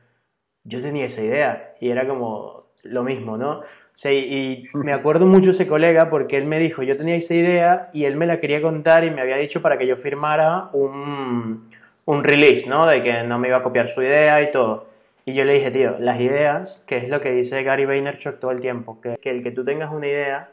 yo 0.63 0.81
tenía 0.81 1.05
esa 1.05 1.21
idea 1.21 1.75
y 1.79 1.89
era 1.89 2.07
como 2.07 2.65
lo 2.83 3.03
mismo, 3.03 3.37
¿no? 3.37 3.61
Sea, 3.99 4.13
y, 4.13 4.69
me 4.73 4.93
acuerdo 4.93 5.25
mucho 5.25 5.49
ese 5.49 5.67
colega 5.67 6.09
porque 6.09 6.37
él 6.37 6.45
me 6.45 6.57
dijo, 6.57 6.83
yo 6.83 6.95
tenía 6.95 7.15
esa 7.15 7.33
idea 7.33 7.89
y 7.91 8.05
él 8.05 8.15
me 8.15 8.25
la 8.25 8.39
quería 8.39 8.61
contar 8.61 9.03
y 9.03 9.11
me 9.11 9.21
había 9.21 9.35
dicho 9.35 9.61
para 9.61 9.77
que 9.77 9.85
yo 9.85 9.97
firmara 9.97 10.69
un, 10.71 11.69
un 12.05 12.23
release, 12.23 12.65
¿no? 12.65 12.87
De 12.87 13.03
que 13.03 13.23
no 13.23 13.37
me 13.37 13.49
iba 13.49 13.57
a 13.57 13.63
copiar 13.63 13.89
su 13.89 14.01
idea 14.01 14.41
y 14.41 14.51
todo. 14.51 14.87
Y 15.25 15.33
yo 15.33 15.43
le 15.43 15.53
dije, 15.53 15.69
tío, 15.71 15.97
las 15.99 16.21
ideas, 16.21 16.81
que 16.87 16.95
es 16.95 17.09
lo 17.09 17.19
que 17.19 17.31
dice 17.31 17.61
Gary 17.63 17.85
Vaynerchuk 17.85 18.39
todo 18.39 18.51
el 18.51 18.61
tiempo, 18.61 19.01
que, 19.01 19.17
que 19.17 19.31
el 19.31 19.43
que 19.43 19.51
tú 19.51 19.65
tengas 19.65 19.91
una 19.91 20.07
idea 20.07 20.49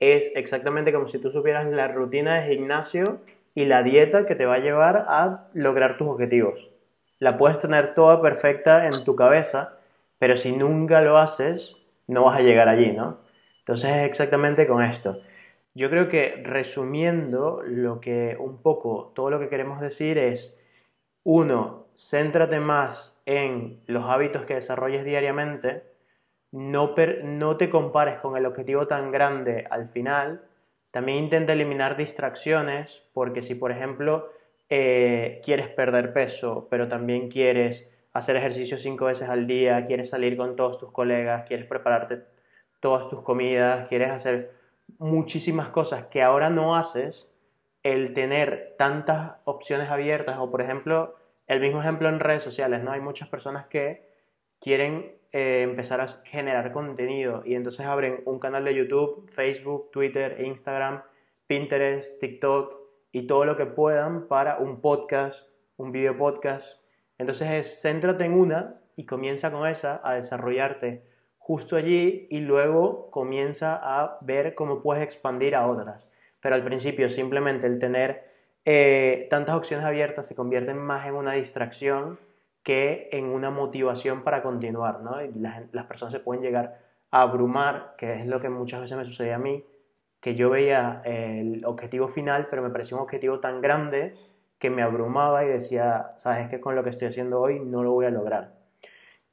es 0.00 0.32
exactamente 0.34 0.92
como 0.92 1.06
si 1.06 1.18
tú 1.18 1.30
supieras 1.30 1.66
la 1.70 1.86
rutina 1.86 2.40
de 2.40 2.54
gimnasio 2.54 3.20
y 3.54 3.66
la 3.66 3.84
dieta 3.84 4.26
que 4.26 4.34
te 4.34 4.46
va 4.46 4.54
a 4.54 4.58
llevar 4.58 5.04
a 5.08 5.46
lograr 5.54 5.96
tus 5.96 6.08
objetivos 6.08 6.70
la 7.20 7.36
puedes 7.36 7.60
tener 7.60 7.94
toda 7.94 8.20
perfecta 8.20 8.86
en 8.86 9.04
tu 9.04 9.14
cabeza, 9.14 9.74
pero 10.18 10.36
si 10.36 10.52
nunca 10.52 11.02
lo 11.02 11.18
haces, 11.18 11.76
no 12.10 12.24
vas 12.24 12.38
a 12.38 12.42
llegar 12.42 12.68
allí, 12.68 12.92
¿no? 12.92 13.18
Entonces 13.60 13.90
es 13.90 14.04
exactamente 14.04 14.66
con 14.66 14.82
esto. 14.82 15.18
Yo 15.74 15.88
creo 15.88 16.08
que 16.08 16.42
resumiendo 16.44 17.62
lo 17.64 18.00
que 18.00 18.36
un 18.38 18.60
poco 18.60 19.12
todo 19.14 19.30
lo 19.30 19.38
que 19.38 19.48
queremos 19.48 19.80
decir 19.80 20.18
es, 20.18 20.54
uno, 21.22 21.86
céntrate 21.96 22.58
más 22.60 23.16
en 23.26 23.80
los 23.86 24.04
hábitos 24.06 24.44
que 24.44 24.54
desarrolles 24.54 25.04
diariamente, 25.04 25.84
no, 26.52 26.94
te 26.94 27.70
compares 27.70 28.18
con 28.18 28.36
el 28.36 28.46
objetivo 28.46 28.88
tan 28.88 29.12
grande 29.12 29.66
al 29.70 29.88
final, 29.88 30.42
también 30.90 31.18
intenta 31.18 31.52
eliminar 31.52 31.96
distracciones, 31.96 33.02
porque 33.12 33.42
si 33.42 33.54
por 33.54 33.70
ejemplo 33.70 34.28
eh, 34.68 35.40
quieres 35.44 35.68
perder 35.68 36.12
peso, 36.12 36.66
pero 36.68 36.88
también 36.88 37.28
quieres 37.28 37.88
hacer 38.12 38.36
ejercicio 38.36 38.78
cinco 38.78 39.06
veces 39.06 39.28
al 39.28 39.46
día, 39.46 39.86
quieres 39.86 40.10
salir 40.10 40.36
con 40.36 40.56
todos 40.56 40.78
tus 40.78 40.92
colegas, 40.92 41.46
quieres 41.46 41.66
prepararte 41.66 42.22
todas 42.80 43.08
tus 43.08 43.22
comidas, 43.22 43.88
quieres 43.88 44.10
hacer 44.10 44.52
muchísimas 44.98 45.68
cosas 45.68 46.06
que 46.06 46.22
ahora 46.22 46.50
no 46.50 46.76
haces, 46.76 47.28
el 47.82 48.12
tener 48.12 48.74
tantas 48.76 49.36
opciones 49.44 49.90
abiertas 49.90 50.38
o 50.38 50.50
por 50.50 50.60
ejemplo, 50.60 51.16
el 51.46 51.60
mismo 51.60 51.80
ejemplo 51.80 52.08
en 52.08 52.20
redes 52.20 52.42
sociales, 52.42 52.82
¿no? 52.82 52.92
Hay 52.92 53.00
muchas 53.00 53.28
personas 53.28 53.66
que 53.66 54.08
quieren 54.60 55.16
eh, 55.32 55.62
empezar 55.62 56.00
a 56.00 56.08
generar 56.24 56.72
contenido 56.72 57.42
y 57.44 57.54
entonces 57.54 57.86
abren 57.86 58.22
un 58.26 58.38
canal 58.38 58.64
de 58.64 58.74
YouTube, 58.74 59.30
Facebook, 59.30 59.90
Twitter, 59.90 60.40
Instagram, 60.40 61.02
Pinterest, 61.46 62.20
TikTok 62.20 62.74
y 63.12 63.26
todo 63.26 63.44
lo 63.44 63.56
que 63.56 63.66
puedan 63.66 64.28
para 64.28 64.58
un 64.58 64.80
podcast, 64.80 65.48
un 65.76 65.92
video 65.92 66.16
podcast. 66.16 66.79
Entonces 67.20 67.50
es, 67.50 67.82
céntrate 67.82 68.24
en 68.24 68.32
una 68.32 68.76
y 68.96 69.04
comienza 69.04 69.52
con 69.52 69.68
esa 69.68 70.00
a 70.02 70.14
desarrollarte 70.14 71.04
justo 71.36 71.76
allí 71.76 72.26
y 72.30 72.40
luego 72.40 73.10
comienza 73.10 73.78
a 73.82 74.16
ver 74.22 74.54
cómo 74.54 74.80
puedes 74.80 75.04
expandir 75.04 75.54
a 75.54 75.66
otras. 75.66 76.08
Pero 76.40 76.54
al 76.54 76.64
principio 76.64 77.10
simplemente 77.10 77.66
el 77.66 77.78
tener 77.78 78.24
eh, 78.64 79.26
tantas 79.28 79.54
opciones 79.54 79.84
abiertas 79.84 80.28
se 80.28 80.34
convierten 80.34 80.78
más 80.78 81.06
en 81.06 81.14
una 81.14 81.34
distracción 81.34 82.18
que 82.62 83.10
en 83.12 83.26
una 83.26 83.50
motivación 83.50 84.24
para 84.24 84.42
continuar. 84.42 85.00
Y 85.22 85.38
las, 85.40 85.84
personas 85.84 86.14
se 86.14 86.20
pueden 86.20 86.42
llegar 86.42 86.78
a 87.10 87.20
abrumar, 87.20 87.96
que 87.98 88.14
es 88.14 88.26
lo 88.26 88.40
que 88.40 88.48
muchas 88.48 88.80
veces 88.80 88.96
me 88.96 89.04
sucede 89.04 89.34
a 89.34 89.38
mí, 89.38 89.62
que 90.22 90.36
yo 90.36 90.48
veía 90.48 91.02
el 91.04 91.66
objetivo 91.66 92.08
final, 92.08 92.46
pero 92.48 92.62
me 92.62 92.70
parecía 92.70 92.96
un 92.96 93.02
objetivo 93.02 93.40
tan 93.40 93.60
grande 93.60 94.14
que 94.60 94.70
me 94.70 94.82
abrumaba 94.82 95.44
y 95.44 95.48
decía, 95.48 96.12
sabes 96.16 96.48
que 96.48 96.60
con 96.60 96.76
lo 96.76 96.84
que 96.84 96.90
estoy 96.90 97.08
haciendo 97.08 97.40
hoy 97.40 97.58
no 97.58 97.82
lo 97.82 97.92
voy 97.92 98.06
a 98.06 98.10
lograr. 98.10 98.52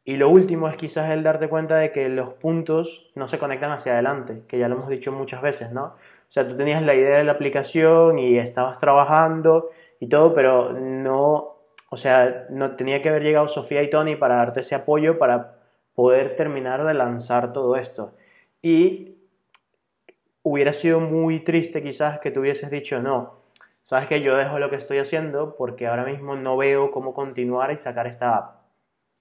Y 0.06 0.16
lo 0.16 0.30
último 0.30 0.70
es 0.70 0.78
quizás 0.78 1.12
el 1.12 1.22
darte 1.22 1.50
cuenta 1.50 1.76
de 1.76 1.92
que 1.92 2.08
los 2.08 2.34
puntos 2.36 3.12
no 3.14 3.28
se 3.28 3.38
conectan 3.38 3.72
hacia 3.72 3.92
adelante, 3.92 4.44
que 4.48 4.58
ya 4.58 4.70
lo 4.70 4.76
hemos 4.76 4.88
dicho 4.88 5.12
muchas 5.12 5.42
veces, 5.42 5.74
¿no? 5.74 5.84
O 5.84 6.30
sea, 6.32 6.48
tú 6.48 6.56
tenías 6.56 6.82
la 6.82 6.96
idea 6.96 7.18
de 7.18 7.26
la 7.26 7.34
aplicación 7.34 8.18
y 8.18 8.38
estabas 8.38 8.80
trabajando 8.80 9.70
y 10.00 10.08
todo, 10.08 10.34
pero 10.34 10.72
no, 10.72 11.58
o 11.90 11.98
sea, 11.98 12.48
no 12.50 12.78
tenía 12.78 13.02
que 13.02 13.10
haber 13.10 13.24
llegado 13.24 13.50
Sofía 13.50 13.84
y 13.84 13.90
Tony 13.90 14.16
para 14.16 14.36
darte 14.38 14.62
ese 14.62 14.76
apoyo 14.76 15.18
para 15.20 15.58
poder 15.94 16.38
terminar 16.38 16.86
de 16.86 16.94
lanzar 16.94 17.52
todo 17.52 17.76
esto. 17.76 18.14
Y 18.62 19.18
hubiera 20.42 20.72
sido 20.72 21.02
muy 21.02 21.42
triste 21.42 21.84
quizás 21.84 22.20
que 22.20 22.32
tú 22.32 22.40
hubieses 22.40 22.72
dicho, 22.72 23.02
no, 23.02 23.37
sabes 23.88 24.08
que 24.08 24.22
yo 24.22 24.36
dejo 24.36 24.60
lo 24.60 24.70
que 24.70 24.76
estoy 24.76 24.98
haciendo 24.98 25.56
porque 25.56 25.88
ahora 25.88 26.04
mismo 26.04 26.36
no 26.36 26.58
veo 26.58 26.92
cómo 26.92 27.14
continuar 27.14 27.72
y 27.72 27.78
sacar 27.78 28.06
esta 28.06 28.36
app, 28.36 28.56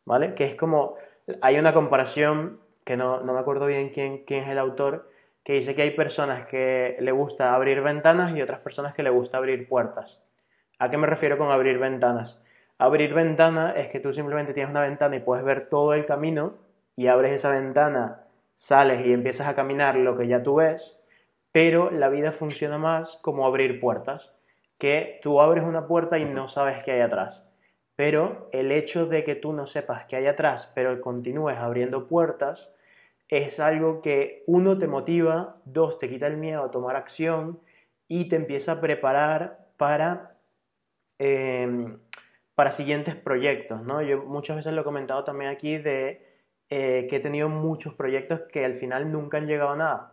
¿vale? 0.05 0.35
Que 0.35 0.45
es 0.45 0.57
como, 0.57 0.97
hay 1.41 1.57
una 1.57 1.73
comparación 1.73 2.59
que 2.85 2.97
no, 2.97 3.21
no 3.21 3.33
me 3.33 3.39
acuerdo 3.39 3.67
bien 3.67 3.91
quién, 3.91 4.25
quién 4.25 4.43
es 4.43 4.51
el 4.51 4.59
autor, 4.59 5.09
que 5.45 5.53
dice 5.53 5.77
que 5.77 5.83
hay 5.83 5.93
personas 5.93 6.49
que 6.49 6.97
le 6.99 7.13
gusta 7.13 7.55
abrir 7.55 7.81
ventanas 7.81 8.37
y 8.37 8.43
otras 8.43 8.59
personas 8.59 8.93
que 8.93 9.05
le 9.05 9.11
gusta 9.11 9.39
abrir 9.39 9.69
puertas. 9.69 10.21
¿A 10.81 10.91
qué 10.91 10.97
me 10.97 11.07
refiero 11.07 11.39
con 11.39 11.53
abrir 11.53 11.79
ventanas? 11.79 12.41
Abrir 12.77 13.15
ventana 13.15 13.71
es 13.71 13.87
que 13.87 14.01
tú 14.01 14.13
simplemente 14.13 14.53
tienes 14.53 14.73
una 14.73 14.81
ventana 14.81 15.15
y 15.15 15.21
puedes 15.21 15.45
ver 15.45 15.69
todo 15.69 15.95
el 15.95 16.07
camino 16.07 16.55
y 16.97 17.07
abres 17.07 17.35
esa 17.35 17.51
ventana, 17.51 18.25
sales 18.57 19.07
y 19.07 19.13
empiezas 19.13 19.47
a 19.47 19.55
caminar 19.55 19.95
lo 19.95 20.19
que 20.19 20.27
ya 20.27 20.43
tú 20.43 20.57
ves, 20.57 20.99
pero 21.53 21.93
la 21.93 22.09
vida 22.09 22.33
funciona 22.33 22.79
más 22.79 23.17
como 23.23 23.47
abrir 23.47 23.79
puertas, 23.79 24.36
que 24.79 25.21
tú 25.23 25.41
abres 25.41 25.65
una 25.65 25.87
puerta 25.87 26.19
y 26.19 26.25
no 26.25 26.49
sabes 26.49 26.83
qué 26.85 26.93
hay 26.93 27.01
atrás. 27.01 27.43
Pero 27.97 28.49
el 28.53 28.73
hecho 28.73 29.07
de 29.07 29.25
que 29.25 29.35
tú 29.35 29.53
no 29.53 29.67
sepas 29.67 30.05
qué 30.07 30.17
hay 30.17 30.27
atrás, 30.27 30.71
pero 30.75 31.01
continúes 31.01 31.57
abriendo 31.57 32.07
puertas, 32.07 32.71
es 33.29 33.59
algo 33.59 34.03
que 34.03 34.45
uno 34.47 34.79
te 34.79 34.87
motiva, 34.87 35.57
dos 35.65 35.99
te 35.99 36.09
quita 36.09 36.27
el 36.27 36.37
miedo 36.37 36.63
a 36.63 36.71
tomar 36.71 36.97
acción 36.97 37.61
y 38.09 38.29
te 38.29 38.37
empieza 38.37 38.73
a 38.73 38.81
preparar 38.81 39.67
para, 39.77 40.37
em, 41.19 41.99
para 42.55 42.71
siguientes 42.71 43.17
proyectos. 43.17 43.83
¿no? 43.83 44.03
Yo 44.03 44.23
muchas 44.25 44.57
veces 44.57 44.73
lo 44.75 44.83
he 44.83 44.85
comentado 44.85 45.25
también 45.25 45.51
aquí 45.51 45.79
de 45.79 46.25
eh, 46.69 47.07
que 47.09 47.17
he 47.17 47.21
tenido 47.21 47.49
muchos 47.49 47.95
proyectos 47.95 48.41
que 48.53 48.65
al 48.65 48.75
final 48.75 49.13
nunca 49.13 49.39
han 49.39 49.47
llegado 49.47 49.71
a 49.71 49.77
nada, 49.77 50.13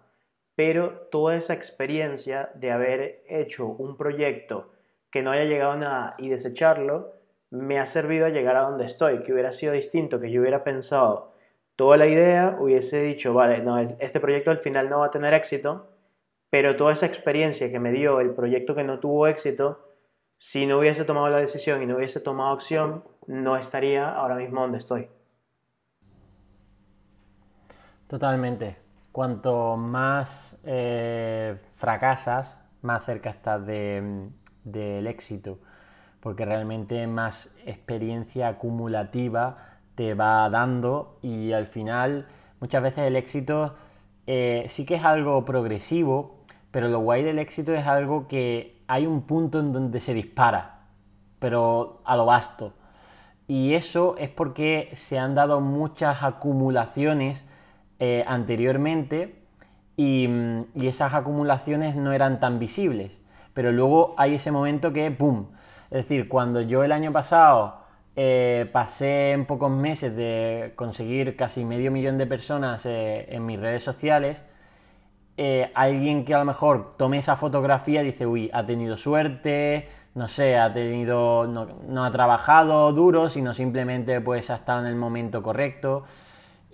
pero 0.56 1.08
toda 1.12 1.36
esa 1.36 1.54
experiencia 1.54 2.52
de 2.56 2.72
haber 2.72 3.24
hecho 3.28 3.68
un 3.68 3.98
proyecto 3.98 4.72
que 5.12 5.22
no 5.22 5.32
haya 5.32 5.46
llegado 5.46 5.74
a 5.74 5.78
nada 5.78 6.16
y 6.18 6.30
desecharlo, 6.30 7.13
me 7.50 7.80
ha 7.80 7.86
servido 7.86 8.26
a 8.26 8.30
llegar 8.30 8.56
a 8.56 8.62
donde 8.62 8.86
estoy, 8.86 9.22
que 9.24 9.32
hubiera 9.32 9.52
sido 9.52 9.74
distinto, 9.74 10.20
que 10.20 10.32
yo 10.32 10.42
hubiera 10.42 10.63
pensado 10.63 11.34
toda 11.76 11.98
la 11.98 12.08
idea, 12.08 12.58
hubiese 12.60 13.02
dicho, 13.02 13.34
vale, 13.34 13.60
no, 13.60 13.80
este 13.80 14.20
proyecto 14.20 14.52
al 14.52 14.58
final 14.58 14.89
no 14.89 15.00
va 15.00 15.08
a 15.08 15.12
tener 15.12 15.34
éxito, 15.34 15.88
pero 16.50 16.76
toda 16.76 16.94
esa 16.94 17.06
experiencia 17.06 17.72
que 17.72 17.80
me 17.80 17.92
dio 17.92 18.20
el 18.20 18.32
proyecto 18.32 18.76
que 18.76 18.84
no 18.84 19.00
tuvo 19.00 19.28
éxito, 19.28 19.88
si 20.38 20.66
no 20.66 20.80
hubiese 20.80 21.06
tomado 21.06 21.30
la 21.30 21.38
decisión 21.38 21.82
y 21.82 21.86
no 21.86 21.96
hubiese 21.96 22.20
tomado 22.20 22.54
acción, 22.54 23.04
no 23.28 23.58
estaría 23.58 24.10
ahora 24.10 24.36
mismo 24.36 24.62
donde 24.62 24.80
estoy. 24.80 25.10
Totalmente. 28.08 28.83
Cuanto 29.13 29.78
más 29.78 30.58
eh, 30.63 31.56
fracasas, 31.76 32.58
más 32.82 33.06
cerca 33.06 33.30
estás 33.30 33.63
del 33.63 35.08
éxito, 35.08 35.60
porque 36.19 36.45
realmente 36.45 37.06
más 37.06 37.52
experiencia 37.63 38.47
acumulativa 38.47 39.78
te 39.93 40.15
va 40.15 40.49
dando 40.49 41.19
y 41.21 41.52
al 41.52 41.67
final 41.67 42.26
muchas 42.60 42.82
veces 42.82 43.06
el 43.06 43.15
éxito 43.15 43.76
eh, 44.26 44.65
sí 44.67 44.84
que 44.84 44.95
es 44.95 45.06
algo 45.06 45.45
progresivo, 45.45 46.39
pero 46.71 46.88
lo 46.88 46.97
guay 47.02 47.23
del 47.23 47.38
éxito 47.38 47.71
es 47.71 47.86
algo 47.86 48.28
que 48.28 48.82
hay 48.88 49.06
un 49.06 49.28
punto 49.28 49.60
en 49.60 49.73
donde 49.73 49.99
se 49.99 50.15
dispara, 50.15 50.88
pero 51.38 52.02
a 52.04 52.17
lo 52.17 52.26
vasto. 52.26 52.73
Y 53.47 53.76
eso 53.76 54.15
es 54.17 54.30
porque 54.30 54.89
se 54.93 55.19
han 55.19 55.36
dado 55.36 55.62
muchas 55.62 56.23
acumulaciones 56.23 57.45
eh, 58.06 58.26
anteriormente 58.28 59.34
y, 59.96 60.28
y, 60.76 60.88
esas 60.88 61.13
acumulaciones 61.13 61.96
no 61.96 62.12
eran 62.12 62.42
tan 62.42 62.60
visibles. 62.60 63.22
Pero 63.54 63.72
luego 63.72 64.13
hay 64.18 64.36
ese 64.36 64.52
momento 64.52 64.92
que, 64.92 65.10
¡pum! 65.10 65.46
Es 65.86 66.00
decir, 66.00 66.28
cuando 66.28 66.60
yo 66.60 66.84
el 66.84 66.92
año 66.92 67.13
pasado 67.13 67.86
eh, 68.18 68.70
pasé 68.74 69.32
en 69.32 69.46
pocos 69.46 69.72
meses 69.72 70.13
de 70.18 70.74
conseguir 70.76 71.38
casi 71.38 71.63
medio 71.63 71.92
millón 71.92 72.18
de 72.18 72.28
personas 72.28 72.86
eh, 72.86 73.26
en 73.30 73.46
mis 73.46 73.58
redes 73.58 73.84
sociales. 73.84 74.44
Alguien 75.74 76.26
que 76.26 76.34
a 76.34 76.39
lo 76.39 76.46
mejor 76.46 76.98
tome 76.98 77.20
esa 77.20 77.38
fotografía 77.38 78.04
dice, 78.04 78.26
uy, 78.26 78.50
ha 78.54 78.66
tenido 78.66 78.98
suerte, 78.98 79.88
no 80.13 80.28
sé, 80.28 80.58
ha 80.58 80.74
tenido, 80.74 81.48
no, 81.48 82.04
ha 82.04 82.12
trabajado 82.12 82.92
duro, 82.92 83.30
sino 83.30 83.54
simplemente 83.54 84.20
pues 84.20 84.50
ha 84.50 84.56
estado 84.56 84.82
en 84.82 84.88
el 84.88 84.96
momento 84.96 85.42
correcto. 85.42 86.04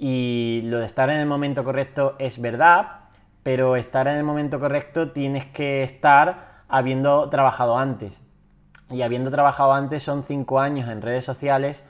Y 0.01 0.62
lo 0.63 0.79
de 0.79 0.85
estar 0.85 1.09
en 1.09 1.17
el 1.17 1.25
momento 1.25 1.65
correcto 1.65 2.15
es 2.19 2.39
verdad, 2.39 3.01
pero 3.43 3.75
estar 3.75 4.07
en 4.07 4.15
el 4.15 4.23
momento 4.23 4.57
correcto 4.57 5.12
tienes 5.12 5.45
que 5.47 5.83
estar 5.83 6.63
habiendo 6.69 7.27
trabajado 7.27 7.77
antes. 7.77 8.17
Y 8.89 9.01
habiendo 9.01 9.29
trabajado 9.29 9.73
antes 9.73 10.01
son 10.01 10.23
cinco 10.23 10.62
años 10.62 10.88
en 10.88 11.01
redes 11.01 11.25
sociales 11.25 11.83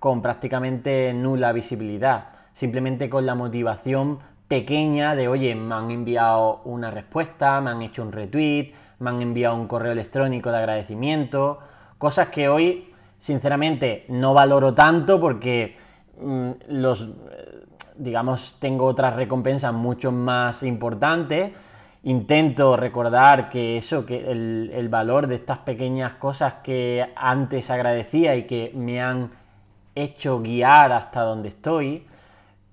con 0.00 0.20
prácticamente 0.20 1.12
nula 1.14 1.52
visibilidad, 1.52 2.30
simplemente 2.54 3.08
con 3.08 3.24
la 3.24 3.36
motivación 3.36 4.18
pequeña 4.48 5.14
de, 5.14 5.28
oye, 5.28 5.54
me 5.54 5.76
han 5.76 5.92
enviado 5.92 6.62
una 6.64 6.90
respuesta, 6.90 7.60
me 7.60 7.70
han 7.70 7.82
hecho 7.82 8.02
un 8.02 8.10
retweet, 8.10 8.72
me 8.98 9.10
han 9.10 9.22
enviado 9.22 9.54
un 9.54 9.68
correo 9.68 9.92
electrónico 9.92 10.50
de 10.50 10.58
agradecimiento, 10.58 11.60
cosas 11.98 12.28
que 12.28 12.48
hoy, 12.48 12.92
sinceramente, 13.20 14.06
no 14.08 14.34
valoro 14.34 14.74
tanto 14.74 15.20
porque 15.20 15.76
los, 16.68 17.08
digamos, 17.96 18.56
tengo 18.58 18.86
otras 18.86 19.14
recompensas 19.16 19.72
mucho 19.72 20.12
más 20.12 20.62
importantes 20.62 21.52
intento 22.04 22.76
recordar 22.76 23.48
que 23.48 23.76
eso, 23.76 24.06
que 24.06 24.30
el, 24.30 24.88
valor 24.88 25.26
de 25.26 25.34
estas 25.34 25.58
pequeñas 25.58 26.14
cosas 26.14 26.54
que 26.62 27.06
antes 27.16 27.70
agradecía 27.70 28.36
y 28.36 28.44
que 28.44 28.72
me 28.74 29.00
han 29.02 29.30
hecho 29.94 30.40
guiar 30.40 30.92
hasta 30.92 31.22
donde 31.22 31.48
estoy, 31.48 32.06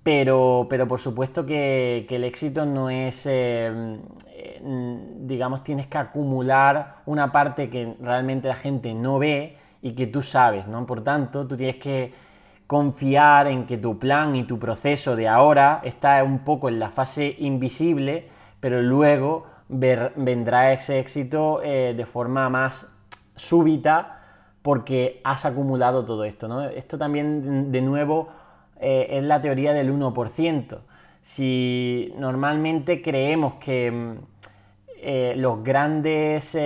pero, 0.02 0.66
pero 0.70 0.86
por 0.86 1.00
supuesto 1.00 1.44
que, 1.44 2.06
el 2.08 2.24
éxito 2.24 2.64
no 2.64 2.88
es, 2.88 3.26
eh, 3.28 3.98
digamos, 5.20 5.64
tienes 5.64 5.86
que 5.88 5.98
acumular 5.98 7.02
una 7.06 7.32
parte 7.32 7.68
que 7.68 7.94
realmente 8.00 8.48
la 8.48 8.56
gente 8.56 8.94
no 8.94 9.18
ve 9.18 9.56
y 9.82 9.92
que 9.92 10.06
tú 10.06 10.22
sabes, 10.22 10.66
¿no? 10.68 10.86
Por 10.86 11.02
tanto, 11.02 11.46
tú 11.46 11.56
tienes 11.56 11.76
que 11.76 12.14
confiar 12.66 13.46
en 13.46 13.66
que 13.66 13.78
tu 13.78 13.98
plan 13.98 14.34
y 14.34 14.44
tu 14.44 14.58
proceso 14.58 15.16
de 15.16 15.28
ahora 15.28 15.80
está 15.84 16.22
un 16.24 16.40
poco 16.40 16.68
en 16.68 16.78
la 16.78 16.90
fase 16.90 17.36
invisible, 17.38 18.28
pero 18.60 18.82
luego 18.82 19.46
vendrá 19.68 20.72
ese 20.72 20.98
éxito 20.98 21.60
eh, 21.62 21.94
de 21.96 22.06
forma 22.06 22.48
más 22.48 22.88
súbita 23.34 24.20
porque 24.62 25.20
has 25.22 25.44
acumulado 25.44 26.04
todo 26.04 26.24
esto. 26.24 26.48
¿no? 26.48 26.64
Esto 26.64 26.98
también, 26.98 27.70
de 27.70 27.82
nuevo, 27.82 28.28
eh, 28.80 29.06
es 29.10 29.24
la 29.24 29.40
teoría 29.40 29.72
del 29.72 29.92
1%. 29.92 30.78
Si 31.22 32.12
normalmente 32.18 33.02
creemos 33.02 33.54
que 33.54 33.90
mm, 33.90 34.12
eh, 34.98 35.34
los 35.36 35.62
grandes 35.62 36.56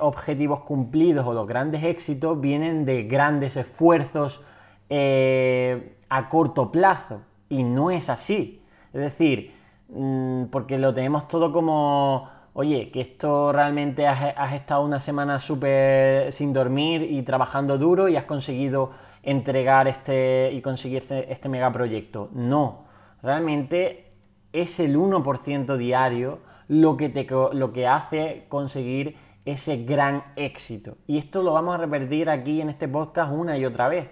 objetivos 0.00 0.60
cumplidos 0.60 1.26
o 1.26 1.32
los 1.32 1.46
grandes 1.46 1.84
éxitos 1.84 2.38
vienen 2.38 2.84
de 2.84 3.04
grandes 3.04 3.56
esfuerzos 3.56 4.42
a 4.90 6.28
corto 6.28 6.70
plazo, 6.70 7.20
y 7.48 7.62
no 7.62 7.90
es 7.90 8.08
así. 8.08 8.62
Es 8.92 9.00
decir, 9.00 9.58
Mm, 9.88 10.46
porque 10.46 10.76
lo 10.78 10.92
tenemos 10.92 11.28
todo 11.28 11.52
como, 11.52 12.28
oye, 12.52 12.90
que 12.90 13.00
esto 13.00 13.52
realmente 13.52 14.06
has, 14.06 14.52
estado 14.52 14.84
una 14.84 15.00
semana 15.00 15.40
súper 15.40 16.32
sin 16.32 16.52
dormir 16.52 17.02
y 17.02 17.22
trabajando 17.22 17.78
duro 17.78 18.08
y 18.08 18.16
has 18.16 18.24
conseguido 18.24 18.90
entregar 19.22 19.88
este 19.88 20.50
y 20.52 20.60
conseguir 20.60 20.98
este, 20.98 21.32
este 21.32 21.48
megaproyecto. 21.48 22.28
No, 22.34 22.84
realmente 23.22 24.12
es 24.52 24.78
el 24.80 24.96
1% 24.96 25.76
diario 25.76 26.40
lo 26.68 26.96
que, 26.98 27.08
te, 27.08 27.26
lo 27.52 27.72
que 27.72 27.86
hace 27.86 28.44
conseguir 28.48 29.16
ese 29.46 29.84
gran 29.84 30.24
éxito. 30.36 30.98
Y 31.06 31.16
esto 31.16 31.42
lo 31.42 31.54
vamos 31.54 31.74
a 31.74 31.78
repetir 31.78 32.28
aquí 32.28 32.60
en 32.60 32.68
este 32.68 32.88
podcast 32.88 33.32
una 33.32 33.56
y 33.56 33.64
otra 33.64 33.88
vez, 33.88 34.10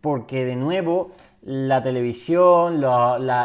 porque 0.00 0.44
de 0.44 0.56
nuevo 0.56 1.10
la 1.42 1.82
televisión, 1.82 2.82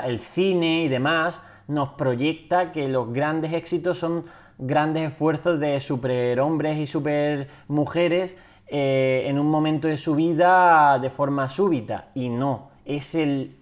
el 0.05 0.19
cine 0.19 0.83
y 0.83 0.87
demás 0.87 1.41
nos 1.67 1.89
proyecta 1.89 2.71
que 2.71 2.87
los 2.87 3.13
grandes 3.13 3.53
éxitos 3.53 3.99
son 3.99 4.25
grandes 4.57 5.11
esfuerzos 5.11 5.59
de 5.59 5.79
superhombres 5.79 6.77
y 6.77 6.87
supermujeres 6.87 8.35
eh, 8.67 9.23
en 9.25 9.39
un 9.39 9.49
momento 9.49 9.87
de 9.87 9.97
su 9.97 10.15
vida 10.15 10.97
de 10.99 11.09
forma 11.09 11.49
súbita. 11.49 12.09
Y 12.13 12.29
no, 12.29 12.69
es 12.85 13.15
el 13.15 13.57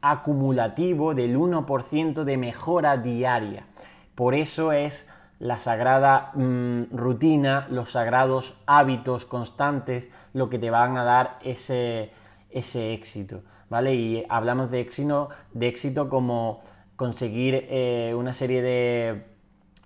acumulativo 0.00 1.14
del 1.14 1.36
1% 1.36 2.24
de 2.24 2.36
mejora 2.36 2.96
diaria. 2.96 3.66
Por 4.14 4.34
eso 4.34 4.72
es 4.72 5.08
la 5.38 5.58
sagrada 5.58 6.30
mm, 6.34 6.96
rutina, 6.96 7.66
los 7.70 7.92
sagrados 7.92 8.54
hábitos 8.66 9.24
constantes, 9.24 10.08
lo 10.32 10.48
que 10.48 10.58
te 10.58 10.70
van 10.70 10.96
a 10.98 11.04
dar 11.04 11.38
ese, 11.42 12.12
ese 12.54 12.94
éxito. 12.94 13.42
¿Vale? 13.68 13.94
Y 13.94 14.24
hablamos 14.28 14.70
de 14.70 14.80
éxito, 14.80 15.30
de 15.52 15.68
éxito 15.68 16.08
como 16.08 16.62
conseguir 16.96 17.66
eh, 17.68 18.14
una 18.16 18.32
serie 18.32 18.62
de, 18.62 19.24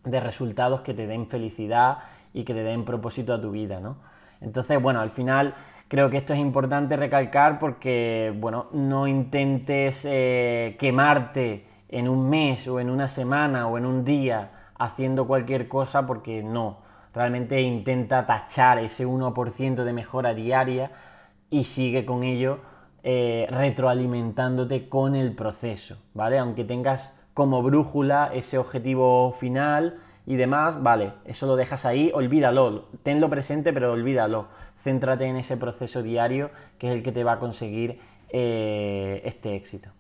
de, 0.05 0.21
resultados 0.21 0.83
que 0.83 0.95
te 0.95 1.07
den 1.07 1.27
felicidad 1.27 1.99
y 2.35 2.45
que 2.45 2.55
te 2.55 2.63
den 2.63 2.85
propósito 2.85 3.33
a 3.33 3.41
tu 3.41 3.51
vida, 3.51 3.81
¿no? 3.81 3.97
Entonces, 4.41 4.81
bueno, 4.81 5.01
al 5.01 5.11
final 5.11 5.55
creo 5.89 6.11
que 6.11 6.19
esto 6.19 6.35
es 6.35 6.39
importante 6.39 6.97
recalcar 6.97 7.59
porque, 7.59 8.33
bueno, 8.37 8.67
no 8.73 9.07
intentes 9.07 10.05
eh, 10.05 10.77
quemarte 10.79 11.67
en 11.89 12.09
un 12.09 12.29
mes 12.29 12.69
o 12.69 12.79
en 12.79 12.91
una 12.91 13.09
semana 13.09 13.67
o 13.67 13.79
en 13.79 13.87
un 13.87 14.05
día 14.05 14.51
haciendo 14.79 15.27
cualquier 15.27 15.67
cosa 15.69 16.07
porque 16.07 16.43
no. 16.43 16.79
Realmente 17.15 17.61
intenta 17.63 18.27
tachar 18.27 18.79
ese 18.79 19.07
1% 19.07 19.83
de 19.83 19.93
mejora 19.93 20.35
diaria 20.35 20.91
y 21.51 21.65
sigue 21.65 22.05
con 22.05 22.25
ello 22.25 22.59
eh, 23.03 23.47
retroalimentándote 23.51 24.89
con 24.89 25.15
el 25.15 25.35
proceso, 25.35 25.99
¿vale? 26.15 26.39
Aunque 26.39 26.65
tengas 26.65 27.17
como 27.33 27.63
brújula 27.63 28.31
ese 28.35 28.59
objetivo 28.59 29.33
final 29.33 30.01
y 30.27 30.37
demás, 30.37 30.83
vale, 30.83 31.13
eso 31.25 31.47
lo 31.47 31.57
dejas 31.57 31.85
ahí, 31.85 32.11
olvídalo, 32.13 32.89
tenlo 33.03 33.31
presente 33.31 33.73
pero 33.73 33.93
olvídalo, 33.93 34.49
céntrate 34.83 35.27
en 35.27 35.37
ese 35.37 35.57
proceso 35.57 36.03
diario 36.03 36.51
que 36.79 36.89
es 36.89 36.95
el 36.95 37.03
que 37.03 37.13
te 37.13 37.25
va 37.25 37.35
a 37.35 37.39
conseguir 37.39 38.01
eh, 38.31 39.23
este 39.25 39.55
éxito. 39.55 39.91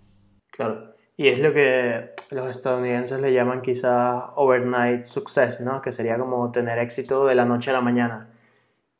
Claro, 0.51 0.95
y 1.17 1.31
es 1.31 1.39
lo 1.39 1.55
que 1.55 2.11
los 2.31 2.51
estadounidenses 2.51 3.21
le 3.21 3.33
llaman 3.33 3.63
quizás 3.63 4.25
overnight 4.37 5.05
success, 5.05 5.61
¿no? 5.61 5.81
Que 5.81 5.93
sería 5.93 6.19
como 6.19 6.51
tener 6.53 6.79
éxito 6.79 7.27
de 7.27 7.35
la 7.35 7.45
noche 7.45 7.71
a 7.71 7.75
la 7.75 7.81
mañana. 7.81 8.29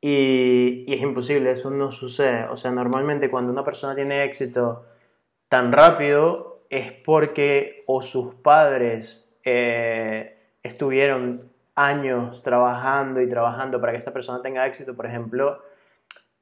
Y, 0.01 0.85
es 0.93 1.01
imposible, 1.01 1.51
eso 1.51 1.71
no 1.71 1.91
sucede. 1.91 2.47
O 2.49 2.57
sea, 2.57 2.71
normalmente 2.71 3.31
cuando 3.31 3.53
una 3.53 3.65
persona 3.65 3.95
tiene 3.95 4.25
éxito 4.25 4.85
tan 5.49 5.73
rápido 5.73 6.63
es 6.71 6.93
porque 6.93 7.83
o 7.87 8.03
sus 8.03 8.35
padres 8.35 9.29
eh, 9.45 10.37
estuvieron 10.63 11.51
años 11.75 12.43
trabajando 12.43 13.21
y 13.21 13.29
trabajando 13.29 13.81
para 13.81 13.93
que 13.93 13.99
esta 13.99 14.13
persona 14.13 14.43
tenga 14.43 14.67
éxito. 14.67 14.95
Por 14.95 15.07
ejemplo, 15.07 15.63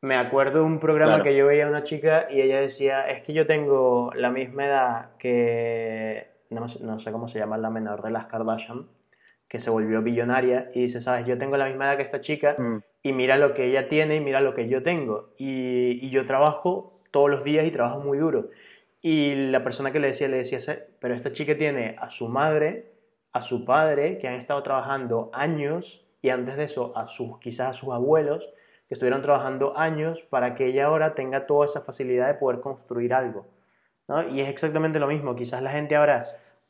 me 0.00 0.16
acuerdo 0.16 0.60
de 0.60 0.64
un 0.64 0.78
programa 0.78 1.22
que 1.22 1.36
yo 1.36 1.46
veía 1.46 1.66
a 1.66 1.68
una 1.68 1.84
chica 1.84 2.26
y 2.30 2.40
ella 2.40 2.60
decía, 2.60 3.08
es 3.08 3.22
que 3.22 3.32
yo 3.32 3.46
tengo 3.46 4.10
la 4.14 4.30
misma 4.30 4.66
edad 4.66 5.10
que, 5.18 6.28
no, 6.50 6.68
sé 6.68 7.12
cómo 7.12 7.28
se 7.28 7.38
llama 7.38 7.58
la 7.58 7.70
menor 7.70 8.02
de 8.02 8.10
las 8.10 8.26
Kardashian, 8.26 8.86
que 9.48 9.60
se 9.60 9.70
volvió 9.70 10.02
billonaria 10.02 10.70
y 10.74 10.82
dice, 10.82 11.00
sabes, 11.00 11.26
yo 11.26 11.38
tengo 11.38 11.56
la 11.56 11.66
misma 11.66 11.86
edad 11.86 11.96
que 11.96 12.02
esta 12.02 12.20
chica 12.20 12.56
mm. 12.58 12.82
Y 13.06 13.12
mira 13.12 13.36
lo 13.36 13.54
que 13.54 13.66
ella 13.66 13.88
tiene 13.88 14.16
y 14.16 14.20
mira 14.20 14.40
lo 14.40 14.52
que 14.52 14.66
yo 14.66 14.82
tengo. 14.82 15.30
Y, 15.38 16.10
yo 16.10 16.26
trabajo 16.26 16.98
todos 17.12 17.30
los 17.30 17.44
días 17.44 17.64
y 17.64 17.70
trabajo 17.70 18.00
muy 18.00 18.18
duro. 18.18 18.48
Y 19.00 19.32
la 19.52 19.62
persona 19.62 19.92
que 19.92 20.00
le 20.00 20.08
decía, 20.08 20.26
le 20.26 20.38
decía, 20.38 20.58
pero 20.98 21.14
esta 21.14 21.30
chica 21.30 21.56
tiene 21.56 21.94
a 22.00 22.10
su 22.10 22.28
madre, 22.28 22.94
a 23.32 23.42
su 23.42 23.64
padre, 23.64 24.18
que 24.18 24.26
han 24.26 24.34
estado 24.34 24.60
trabajando 24.64 25.30
años 25.32 26.04
y 26.20 26.30
antes 26.30 26.56
de 26.56 26.64
eso 26.64 26.96
a 26.96 27.06
sus, 27.06 27.38
quizás 27.38 27.68
a 27.68 27.72
sus 27.74 27.94
abuelos, 27.94 28.52
que 28.88 28.94
estuvieron 28.94 29.22
trabajando 29.22 29.78
años 29.78 30.22
para 30.22 30.56
que 30.56 30.66
ella 30.66 30.86
ahora 30.86 31.14
tenga 31.14 31.46
toda 31.46 31.66
esa 31.66 31.80
facilidad 31.82 32.26
de 32.26 32.34
poder 32.34 32.58
construir 32.60 33.14
algo. 33.14 33.46
Y 34.32 34.40
es 34.40 34.48
exactamente 34.48 34.98
lo 34.98 35.06
mismo, 35.06 35.36
quizás 35.36 35.62
la 35.62 35.70
gente 35.70 35.94
ahora 35.94 36.26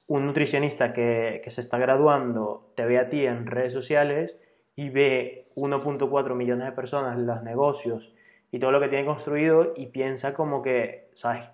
un 0.06 0.26
nutricionista 0.26 0.92
que, 0.92 1.42
se 1.46 1.60
está 1.62 1.78
graduando 1.78 2.72
te 2.76 2.84
ve 2.84 2.98
a 2.98 3.08
ti 3.08 3.24
en 3.24 3.46
redes 3.46 3.72
sociales 3.72 4.36
y 4.76 4.90
ve 4.90 5.48
1.4 5.56 6.34
millones 6.34 6.66
de 6.66 6.72
personas 6.72 7.18
los 7.18 7.42
negocios 7.42 8.12
y 8.52 8.58
todo 8.58 8.70
lo 8.70 8.80
que 8.80 8.88
tiene 8.88 9.06
construido 9.06 9.72
y 9.74 9.86
piensa 9.86 10.34
como 10.34 10.62
que, 10.62 11.08
¿sabes? 11.14 11.48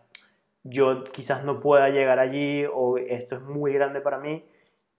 Yo 0.64 1.04
quizás 1.04 1.44
no 1.44 1.61
pueda 1.61 1.88
llegar 1.88 2.18
allí 2.18 2.64
o 2.72 2.98
esto 2.98 3.37
es 3.37 3.42
muy 3.42 3.72
grande 3.72 4.00
para 4.00 4.18
mí 4.18 4.44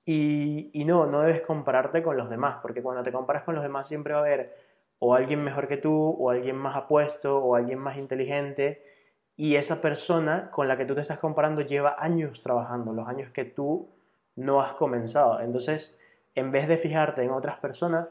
y, 0.05 0.69
y 0.73 0.85
no, 0.85 1.05
no 1.05 1.21
debes 1.21 1.41
compararte 1.41 2.01
con 2.01 2.17
los 2.17 2.29
demás 2.29 2.57
porque 2.61 2.81
cuando 2.81 3.03
te 3.03 3.11
comparas 3.11 3.43
con 3.43 3.55
los 3.55 3.63
demás 3.63 3.87
siempre 3.87 4.13
va 4.13 4.19
a 4.19 4.23
haber 4.23 4.55
o 4.99 5.13
alguien 5.13 5.43
mejor 5.43 5.67
que 5.67 5.77
tú 5.77 6.15
o 6.17 6.29
alguien 6.29 6.55
más 6.55 6.75
apuesto 6.75 7.37
o 7.37 7.55
alguien 7.55 7.79
más 7.79 7.97
inteligente 7.97 8.81
y 9.35 9.55
esa 9.55 9.81
persona 9.81 10.49
con 10.51 10.67
la 10.67 10.77
que 10.77 10.85
tú 10.85 10.95
te 10.95 11.01
estás 11.01 11.19
comparando 11.19 11.61
lleva 11.61 11.95
años 11.99 12.41
trabajando, 12.41 12.93
los 12.93 13.07
años 13.07 13.31
que 13.31 13.45
tú 13.45 13.89
no 14.35 14.61
has 14.61 14.73
comenzado. 14.73 15.39
Entonces, 15.39 15.97
en 16.35 16.51
vez 16.51 16.67
de 16.67 16.77
fijarte 16.77 17.23
en 17.23 17.31
otras 17.31 17.59
personas, 17.59 18.07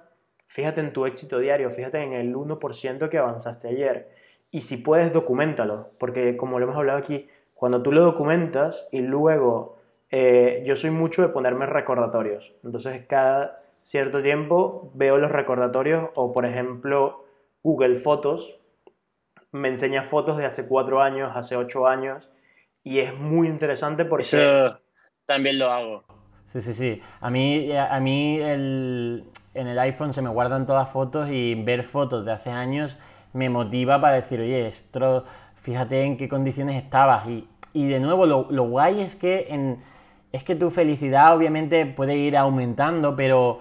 fíjate 0.47 0.81
en 0.81 0.93
tu 0.93 1.07
éxito 1.07 1.39
diario, 1.39 1.71
fíjate 1.71 2.03
en 2.03 2.13
el 2.13 2.35
1% 2.35 3.09
que 3.09 3.19
avanzaste 3.19 3.69
ayer. 3.69 4.11
Y 4.51 4.63
si 4.63 4.77
puedes, 4.77 5.13
documentalo, 5.13 5.91
porque 5.99 6.37
como 6.37 6.59
lo 6.59 6.67
hemos 6.67 6.77
hablado 6.77 6.99
aquí, 6.99 7.29
cuando 7.55 7.83
tú 7.83 7.93
lo 7.93 8.03
documentas 8.03 8.87
y 8.91 9.01
luego 9.01 9.79
eh, 10.11 10.63
yo 10.67 10.77
soy 10.77 10.91
mucho 10.91 11.23
de 11.23 11.29
ponerme 11.29 11.67
recordatorios. 11.67 12.53
Entonces, 12.63 13.07
cada 13.07 13.63
cierto 13.83 14.23
tiempo 14.23 14.91
veo 14.95 15.19
los 15.19 15.33
recordatorios 15.33 16.11
o, 16.15 16.33
por 16.33 16.45
ejemplo, 16.45 17.25
Google 17.63 17.97
Fotos 17.97 18.59
me 19.53 19.69
enseña 19.69 20.03
fotos 20.03 20.39
de 20.39 20.47
hace 20.47 20.67
cuatro 20.67 21.01
años, 21.01 21.33
hace 21.35 21.57
ocho 21.57 21.87
años, 21.87 22.29
y 22.83 23.01
es 23.01 23.15
muy 23.15 23.47
interesante 23.47 24.05
porque... 24.05 24.23
Eso 24.23 24.81
también 25.27 25.59
lo 25.59 25.71
hago. 25.71 26.05
Sí, 26.53 26.61
sí, 26.61 26.75
sí. 26.75 27.03
A 27.21 27.31
mí, 27.31 27.73
a 27.73 27.99
mí 28.01 28.39
en 28.41 29.25
el 29.55 29.79
iPhone 29.79 30.13
se 30.13 30.21
me 30.23 30.29
guardan 30.29 30.67
todas 30.67 30.89
fotos 30.91 31.31
y 31.31 31.55
ver 31.55 31.83
fotos 31.85 32.25
de 32.25 32.33
hace 32.33 32.51
años 32.51 32.97
me 33.33 33.49
motiva 33.49 33.99
para 34.01 34.17
decir, 34.17 34.41
oye, 34.41 34.67
esto, 34.67 35.25
fíjate 35.55 36.05
en 36.05 36.19
qué 36.19 36.29
condiciones 36.29 36.77
estabas. 36.77 37.27
Y, 37.27 37.49
y 37.73 37.89
de 37.89 38.01
nuevo, 38.01 38.27
lo, 38.27 38.49
lo 38.51 38.65
guay 38.65 39.01
es 39.01 39.17
que, 39.17 39.47
en, 39.49 39.79
es 40.33 40.45
que 40.45 40.55
tu 40.55 40.71
felicidad 40.71 41.35
obviamente 41.35 41.87
puede 41.87 42.17
ir 42.17 42.37
aumentando, 42.37 43.17
pero 43.17 43.61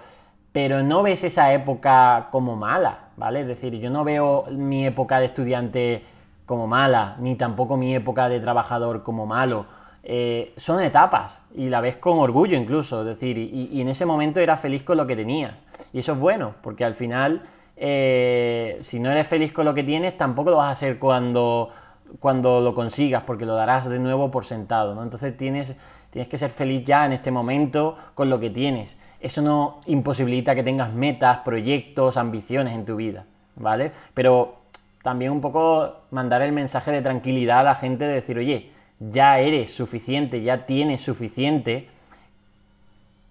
pero 0.54 0.84
no 0.84 1.02
ves 1.02 1.24
esa 1.24 1.54
época 1.54 2.28
como 2.32 2.56
mala, 2.58 3.10
¿vale? 3.18 3.42
Es 3.42 3.48
decir, 3.48 3.74
yo 3.80 3.90
no 3.90 4.04
veo 4.04 4.46
mi 4.52 4.86
época 4.86 5.20
de 5.20 5.28
estudiante 5.28 6.04
como 6.46 6.68
mala, 6.68 7.16
ni 7.20 7.36
tampoco 7.36 7.78
mi 7.78 7.96
época 7.96 8.28
de 8.28 8.42
trabajador 8.42 9.04
como 9.04 9.26
malo. 9.26 9.66
Eh, 10.04 10.54
son 10.58 10.82
etapas 10.82 11.42
y 11.56 11.70
la 11.70 11.80
ves 11.80 11.98
con 11.98 12.18
orgullo 12.18 12.58
incluso, 12.58 13.02
es 13.02 13.08
decir, 13.08 13.38
y, 13.38 13.80
en 13.80 13.88
ese 13.88 14.06
momento 14.06 14.40
eras 14.40 14.60
feliz 14.60 14.84
con 14.84 14.98
lo 14.98 15.06
que 15.06 15.16
tenías. 15.16 15.54
Y 15.94 16.00
eso 16.00 16.14
es 16.14 16.20
bueno, 16.20 16.56
porque 16.62 16.84
al 16.84 16.96
final, 16.96 17.44
eh, 17.78 18.80
si 18.84 19.00
no 19.00 19.12
eres 19.12 19.28
feliz 19.28 19.54
con 19.54 19.66
lo 19.66 19.74
que 19.74 19.84
tienes, 19.84 20.18
tampoco 20.18 20.50
lo 20.50 20.58
vas 20.58 20.68
a 20.68 20.72
hacer 20.72 20.98
cuando, 20.98 21.70
cuando 22.20 22.62
lo 22.62 22.74
consigas, 22.74 23.24
porque 23.24 23.46
lo 23.46 23.56
darás 23.56 23.88
de 23.90 24.00
nuevo 24.00 24.32
por 24.32 24.46
sentado, 24.46 24.96
¿no? 24.96 25.04
Entonces 25.04 25.38
tienes, 25.38 25.76
tienes 26.10 26.28
que 26.28 26.38
ser 26.38 26.50
feliz 26.50 26.84
ya 26.86 27.06
en 27.06 27.14
este 27.14 27.30
momento 27.32 27.98
con 28.16 28.30
lo 28.30 28.40
que 28.40 28.50
tienes 28.50 28.98
eso 29.22 29.42
no 29.42 29.82
imposibilita 29.86 30.56
que 30.56 30.64
tengas 30.64 30.92
metas, 30.92 31.40
proyectos, 31.40 32.18
ambiciones 32.18 32.74
en 32.74 32.86
tu 32.86 32.96
vida, 32.96 33.26
¿vale? 33.56 33.92
Pero 34.14 34.56
también 35.04 35.32
un 35.32 35.42
poco 35.42 35.96
mandar 36.10 36.42
el 36.42 36.52
mensaje 36.52 36.92
de 36.92 37.02
tranquilidad 37.02 37.60
a 37.60 37.64
la 37.64 37.76
gente 37.76 38.06
de 38.06 38.16
decir, 38.16 38.38
oye, 38.38 38.72
ya 39.10 39.40
eres 39.40 39.74
suficiente, 39.74 40.44
ya 40.44 40.66
tienes 40.66 41.02
suficiente, 41.02 41.90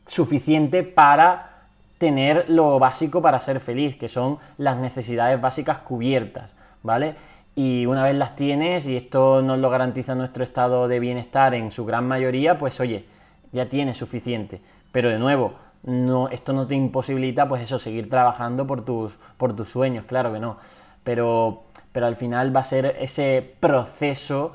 suficiente 0.06 0.82
para 0.82 1.50
tener 1.98 2.48
lo 2.48 2.78
básico 2.78 3.22
para 3.22 3.40
ser 3.40 3.60
feliz, 3.60 3.96
que 3.96 4.08
son 4.08 4.38
las 4.58 4.78
necesidades 4.78 5.40
básicas 5.40 5.78
cubiertas, 5.78 6.54
¿vale? 6.82 7.14
Y 7.54 7.86
una 7.86 8.02
vez 8.02 8.16
las 8.16 8.34
tienes, 8.34 8.86
y 8.86 8.96
esto 8.96 9.42
nos 9.42 9.58
lo 9.58 9.70
garantiza 9.70 10.14
nuestro 10.14 10.42
estado 10.42 10.88
de 10.88 10.98
bienestar 10.98 11.54
en 11.54 11.70
su 11.70 11.84
gran 11.84 12.08
mayoría, 12.08 12.58
pues 12.58 12.80
oye, 12.80 13.04
ya 13.52 13.68
tienes 13.68 13.98
suficiente. 13.98 14.60
Pero 14.92 15.10
de 15.10 15.18
nuevo, 15.18 15.54
no, 15.84 16.28
esto 16.28 16.52
no 16.52 16.66
te 16.66 16.74
imposibilita, 16.74 17.48
pues 17.48 17.62
eso, 17.62 17.78
seguir 17.78 18.08
trabajando 18.08 18.66
por 18.66 18.84
tus, 18.84 19.16
por 19.36 19.54
tus 19.54 19.68
sueños, 19.68 20.04
claro 20.06 20.32
que 20.32 20.40
no. 20.40 20.56
Pero, 21.04 21.64
pero 21.92 22.06
al 22.06 22.16
final 22.16 22.54
va 22.54 22.60
a 22.60 22.64
ser 22.64 22.96
ese 22.98 23.54
proceso 23.60 24.54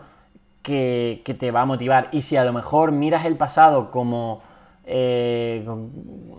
que, 0.65 1.37
te 1.39 1.51
va 1.51 1.61
a 1.61 1.65
motivar. 1.65 2.09
Y 2.11 2.23
si 2.23 2.35
a 2.35 2.43
lo 2.43 2.51
mejor 2.51 2.91
miras 2.91 3.25
el 3.25 3.37
pasado 3.37 3.91
como, 3.91 4.41
eh, 4.85 5.65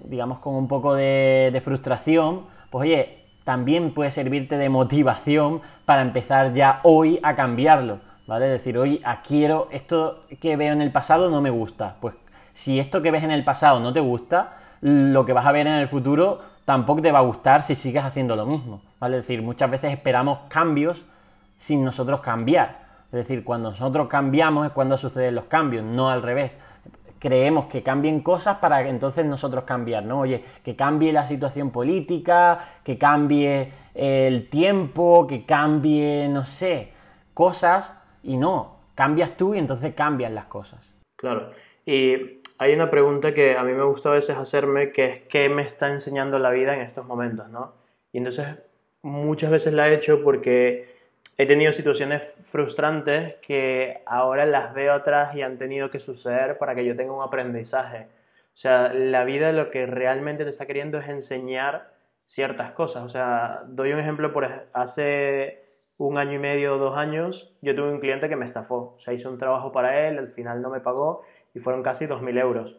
digamos, 0.05 0.41
con 0.41 0.57
un 0.57 0.69
poco 0.69 0.95
de, 0.95 1.61
frustración, 1.65 2.43
pues 2.71 2.83
oye, 2.83 3.19
también 3.45 3.95
puede 3.95 4.11
servirte 4.11 4.59
de 4.59 4.69
motivación 4.69 5.61
para 5.85 6.03
empezar 6.03 6.53
ya 6.53 6.81
hoy 6.83 7.21
a 7.23 7.37
cambiarlo, 7.37 8.01
¿vale? 8.27 8.49
Decir, 8.49 8.77
hoy 8.77 9.01
ah, 9.05 9.23
quiero, 9.27 9.69
esto 9.71 10.25
que 10.41 10.57
veo 10.57 10.73
en 10.73 10.83
el 10.83 10.91
pasado 10.91 11.31
no 11.31 11.41
me 11.41 11.51
gusta. 11.51 11.95
Pues 12.01 12.17
si 12.53 12.81
esto 12.81 13.03
que 13.03 13.13
ves 13.13 13.23
en 13.23 13.31
el 13.31 13.45
pasado 13.45 13.79
no 13.79 13.93
te 13.93 14.01
gusta, 14.01 14.57
lo 14.81 15.25
que 15.25 15.33
vas 15.33 15.47
a 15.47 15.53
ver 15.53 15.69
en 15.69 15.75
el 15.75 15.87
futuro 15.87 16.41
tampoco 16.65 17.01
te 17.01 17.13
va 17.13 17.21
a 17.21 17.23
gustar 17.23 17.63
si 17.63 17.77
sigues 17.77 18.03
haciendo 18.03 18.35
lo 18.35 18.45
mismo, 18.45 18.83
¿vale? 18.99 19.19
Es 19.19 19.23
decir, 19.23 19.41
muchas 19.41 19.71
veces 19.71 19.93
esperamos 19.93 20.41
cambios 20.49 21.01
sin 21.59 21.85
nosotros 21.85 22.21
cambiar. 22.21 22.86
Es 23.17 23.27
decir, 23.27 23.45
cuando 23.45 23.71
nosotros 23.71 24.09
cambiamos 24.09 24.67
es 24.67 24.73
cuando 24.73 24.99
suceden 24.99 25.35
los 25.35 25.47
cambios, 25.47 25.83
no 25.83 26.11
al 26.11 26.23
revés 26.23 26.57
creemos 27.19 27.65
que 27.67 27.83
cambien 27.83 28.21
cosas 28.21 28.59
para 28.59 28.87
entonces 28.87 29.25
nosotros 29.25 29.65
cambiar, 29.65 30.05
¿no? 30.05 30.21
Oye, 30.21 30.45
que 30.63 30.77
cambie 30.77 31.15
la 31.15 31.25
situación 31.25 31.71
política, 31.71 32.79
que 32.85 32.99
cambie 32.99 33.73
el 33.95 34.51
tiempo, 34.51 35.27
que 35.27 35.47
cambie, 35.47 36.29
no 36.29 36.45
sé, 36.45 36.93
cosas 37.33 37.97
y 38.23 38.37
no, 38.37 38.81
cambias 38.95 39.35
tú 39.37 39.55
y 39.55 39.59
entonces 39.59 39.95
cambian 39.95 40.35
las 40.35 40.45
cosas. 40.45 40.95
Claro, 41.17 41.53
y 41.87 42.43
hay 42.59 42.75
una 42.75 42.91
pregunta 42.91 43.33
que 43.33 43.57
a 43.57 43.63
mí 43.63 43.73
me 43.73 43.85
gusta 43.85 44.11
a 44.11 44.13
veces 44.13 44.37
hacerme, 44.37 44.93
que 44.93 45.07
es 45.07 45.23
¿qué 45.23 45.49
me 45.49 45.63
está 45.63 45.89
enseñando 45.91 46.39
la 46.39 46.51
vida 46.51 46.75
en 46.75 46.83
estos 46.83 47.07
momentos, 47.07 47.49
¿no? 47.49 47.77
Y 48.13 48.19
entonces 48.19 48.47
muchas 49.01 49.51
veces 49.51 49.73
la 49.73 49.89
he 49.89 49.95
hecho 49.95 50.23
porque 50.23 50.96
he 51.39 51.47
tenido 51.47 51.73
situaciones 51.73 52.35
frustrantes 52.45 53.35
que 53.43 54.03
ahora 54.07 54.47
las 54.47 54.73
veo 54.75 54.93
atrás 54.95 55.35
y 55.35 55.43
han 55.43 55.59
tenido 55.59 55.91
que 55.91 56.01
suceder 56.01 56.59
para 56.59 56.75
que 56.75 56.85
yo 56.85 56.97
tenga 56.97 57.13
un 57.13 57.23
aprendizaje. 57.23 58.09
O 58.55 58.59
sea, 58.59 58.93
la 58.95 59.25
vida 59.25 59.53
lo 59.53 59.71
que 59.71 59.87
realmente 59.87 60.45
te 60.45 60.51
está 60.51 60.67
queriendo 60.67 60.99
es 60.99 61.09
enseñar 61.09 61.93
ciertas 62.25 62.73
cosas. 62.73 63.05
O 63.05 63.09
sea, 63.09 63.63
doy 63.67 63.93
un 63.93 64.01
ejemplo, 64.01 64.33
por 64.33 64.69
hace 64.73 65.63
un 65.99 66.19
año 66.19 66.35
y 66.35 66.39
medio 66.39 66.75
o 66.75 66.79
dos 66.79 66.97
años, 66.97 67.55
yo 67.61 67.75
tuve 67.75 67.91
un 67.91 68.01
cliente 68.01 68.29
que 68.29 68.37
me 68.37 68.47
estafó. 68.47 68.95
O 68.97 68.99
sea, 68.99 69.13
hice 69.13 69.29
un 69.29 69.39
trabajo 69.39 69.73
para 69.73 70.09
él, 70.09 70.19
al 70.19 70.29
final 70.29 70.63
no 70.63 70.71
me 70.71 70.81
pagó 70.81 71.23
y 71.55 71.59
fueron 71.59 71.83
casi 71.83 72.07
2.000 72.07 72.39
euros. 72.39 72.79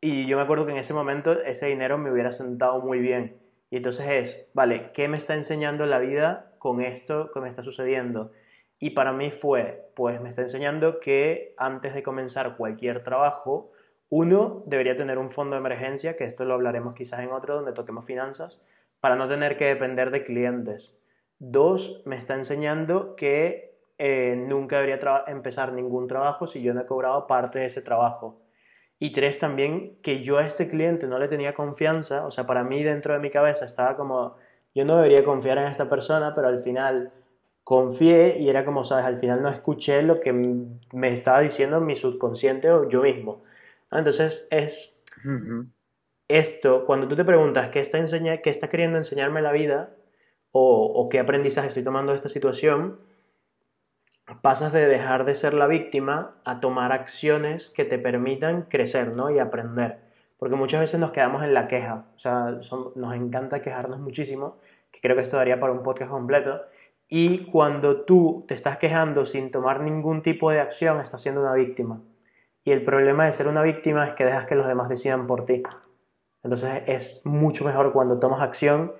Y 0.00 0.26
yo 0.26 0.36
me 0.36 0.42
acuerdo 0.42 0.66
que 0.66 0.72
en 0.72 0.78
ese 0.78 0.94
momento 0.94 1.40
ese 1.42 1.66
dinero 1.66 1.98
me 1.98 2.10
hubiera 2.10 2.32
sentado 2.32 2.80
muy 2.80 2.98
bien. 2.98 3.41
Y 3.72 3.78
entonces 3.78 4.06
es, 4.06 4.46
vale, 4.52 4.90
¿qué 4.92 5.08
me 5.08 5.16
está 5.16 5.32
enseñando 5.32 5.86
la 5.86 5.98
vida 5.98 6.52
con 6.62 6.82
esto 6.82 7.32
que 7.32 7.40
me 7.40 7.48
está 7.48 7.64
sucediendo. 7.64 8.32
Y 8.78 8.90
para 8.90 9.14
mí 9.14 9.30
fue, 9.30 9.90
pues 9.96 10.20
me 10.20 10.28
está 10.28 10.42
enseñando 10.42 11.00
que 11.00 11.54
antes 11.56 11.94
de 11.94 12.02
comenzar 12.02 12.58
cualquier 12.58 13.02
trabajo, 13.02 13.72
uno 14.10 14.62
debería 14.66 14.94
tener 14.94 15.16
un 15.16 15.30
fondo 15.30 15.56
de 15.56 15.60
emergencia, 15.60 16.16
que 16.16 16.24
esto 16.24 16.44
lo 16.44 16.52
hablaremos 16.52 16.94
quizás 16.94 17.20
en 17.20 17.32
otro 17.32 17.54
donde 17.54 17.72
toquemos 17.72 18.04
finanzas, 18.04 18.60
para 19.00 19.16
no 19.16 19.26
tener 19.26 19.56
que 19.56 19.64
depender 19.64 20.10
de 20.10 20.22
clientes. 20.22 20.94
Dos, 21.38 22.02
me 22.04 22.16
está 22.16 22.34
enseñando 22.34 23.16
que 23.16 23.74
eh, 23.96 24.36
nunca 24.36 24.76
debería 24.76 25.24
empezar 25.28 25.72
ningún 25.72 26.08
trabajo 26.08 26.46
si 26.46 26.60
yo 26.60 26.74
no 26.74 26.82
he 26.82 26.86
cobrado 26.86 27.26
parte 27.26 27.60
de 27.60 27.64
ese 27.64 27.80
trabajo. 27.80 28.41
Y 29.04 29.10
tres, 29.10 29.36
también 29.36 29.96
que 30.00 30.22
yo 30.22 30.38
a 30.38 30.46
este 30.46 30.68
cliente 30.68 31.08
no 31.08 31.18
le 31.18 31.26
tenía 31.26 31.54
confianza, 31.54 32.24
o 32.24 32.30
sea, 32.30 32.46
para 32.46 32.62
mí 32.62 32.84
dentro 32.84 33.12
de 33.12 33.18
mi 33.18 33.30
cabeza 33.30 33.64
estaba 33.64 33.96
como, 33.96 34.36
yo 34.76 34.84
no 34.84 34.94
debería 34.94 35.24
confiar 35.24 35.58
en 35.58 35.66
esta 35.66 35.88
persona, 35.88 36.36
pero 36.36 36.46
al 36.46 36.60
final 36.60 37.10
confié 37.64 38.38
y 38.38 38.48
era 38.48 38.64
como, 38.64 38.84
sabes, 38.84 39.04
al 39.04 39.18
final 39.18 39.42
no 39.42 39.48
escuché 39.48 40.02
lo 40.02 40.20
que 40.20 40.32
me 40.32 41.12
estaba 41.12 41.40
diciendo 41.40 41.80
mi 41.80 41.96
subconsciente 41.96 42.70
o 42.70 42.88
yo 42.88 43.02
mismo. 43.02 43.42
Entonces 43.90 44.46
es 44.50 44.94
esto, 46.28 46.86
cuando 46.86 47.08
tú 47.08 47.16
te 47.16 47.24
preguntas 47.24 47.70
qué 47.70 47.80
está, 47.80 47.98
enseña 47.98 48.36
qué 48.36 48.50
está 48.50 48.68
queriendo 48.68 48.98
enseñarme 48.98 49.42
la 49.42 49.50
vida 49.50 49.90
o, 50.52 50.86
o 50.86 51.08
qué 51.08 51.18
aprendizaje 51.18 51.66
estoy 51.66 51.82
tomando 51.82 52.12
de 52.12 52.18
esta 52.18 52.28
situación, 52.28 53.00
pasas 54.40 54.72
de 54.72 54.86
dejar 54.86 55.24
de 55.24 55.34
ser 55.34 55.54
la 55.54 55.66
víctima 55.66 56.34
a 56.44 56.60
tomar 56.60 56.92
acciones 56.92 57.70
que 57.70 57.84
te 57.84 57.98
permitan 57.98 58.62
crecer 58.62 59.08
¿no? 59.08 59.30
y 59.30 59.38
aprender 59.38 60.12
porque 60.42 60.56
muchas 60.56 60.80
veces 60.80 60.98
nos 60.98 61.12
quedamos 61.12 61.44
en 61.44 61.54
la 61.54 61.68
queja, 61.68 62.06
o 62.16 62.18
sea, 62.18 62.58
nos 62.96 63.14
encanta 63.14 63.62
quejarnos 63.62 64.00
muchísimo, 64.00 64.56
que 64.90 65.00
creo 65.00 65.14
que 65.14 65.22
esto 65.22 65.36
daría 65.36 65.60
para 65.60 65.72
un 65.72 65.84
podcast 65.84 66.10
completo, 66.10 66.58
y 67.08 67.44
cuando 67.44 68.00
tú 68.00 68.44
te 68.48 68.54
estás 68.54 68.76
quejando 68.78 69.24
sin 69.24 69.52
tomar 69.52 69.82
ningún 69.82 70.20
tipo 70.20 70.50
de 70.50 70.58
acción, 70.58 71.00
estás 71.00 71.20
siendo 71.20 71.42
una 71.42 71.54
víctima. 71.54 72.00
Y 72.64 72.72
el 72.72 72.84
problema 72.84 73.26
de 73.26 73.32
ser 73.34 73.46
una 73.46 73.62
víctima 73.62 74.04
es 74.04 74.14
que 74.14 74.24
dejas 74.24 74.48
que 74.48 74.56
los 74.56 74.66
demás 74.66 74.88
decidan 74.88 75.28
por 75.28 75.46
ti. 75.46 75.62
Entonces 76.42 76.82
es 76.86 77.20
mucho 77.22 77.64
mejor 77.64 77.92
cuando 77.92 78.18
tomas 78.18 78.42
acción 78.42 78.94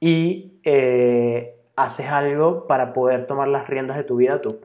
y 0.00 0.62
eh, 0.64 1.55
haces 1.76 2.06
algo 2.06 2.66
para 2.66 2.92
poder 2.92 3.26
tomar 3.26 3.48
las 3.48 3.68
riendas 3.68 3.96
de 3.96 4.04
tu 4.04 4.16
vida 4.16 4.40
tú. 4.40 4.58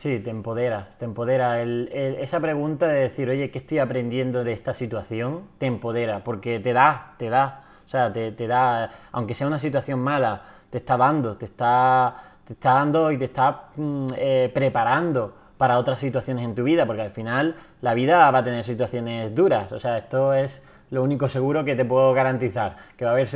Sí, 0.00 0.18
te 0.18 0.30
empodera, 0.30 0.88
te 0.98 1.04
empodera. 1.04 1.60
esa 1.60 2.40
pregunta 2.40 2.86
de 2.86 3.00
decir, 3.00 3.28
oye, 3.28 3.50
¿qué 3.50 3.58
estoy 3.58 3.80
aprendiendo 3.80 4.44
de 4.44 4.54
esta 4.54 4.72
situación? 4.72 5.42
Te 5.58 5.66
empodera, 5.66 6.20
porque 6.20 6.58
te 6.58 6.72
da, 6.72 7.12
te 7.18 7.28
da. 7.28 7.64
O 7.84 7.88
sea, 7.90 8.10
te, 8.10 8.46
da, 8.46 8.90
aunque 9.12 9.34
sea 9.34 9.46
una 9.46 9.58
situación 9.58 10.00
mala, 10.00 10.40
te 10.70 10.78
está 10.78 10.96
dando, 10.96 11.36
te 11.36 11.44
está, 11.44 12.14
te 12.46 12.54
está 12.54 12.74
dando 12.74 13.12
y 13.12 13.18
te 13.18 13.26
está 13.26 13.64
mm, 13.76 14.06
eh, 14.16 14.50
preparando 14.54 15.34
para 15.58 15.76
otras 15.76 15.98
situaciones 15.98 16.44
en 16.44 16.54
tu 16.54 16.62
vida, 16.62 16.86
porque 16.86 17.02
al 17.02 17.10
final 17.10 17.56
la 17.82 17.92
vida 17.92 18.30
va 18.30 18.38
a 18.38 18.44
tener 18.44 18.64
situaciones 18.64 19.34
duras. 19.34 19.70
O 19.72 19.78
sea, 19.78 19.98
esto 19.98 20.32
es 20.32 20.62
lo 20.90 21.02
único 21.02 21.28
seguro 21.28 21.64
que 21.64 21.76
te 21.76 21.84
puedo 21.84 22.12
garantizar, 22.12 22.76
que 22.96 23.04
va 23.04 23.12
a 23.12 23.14
haber 23.14 23.28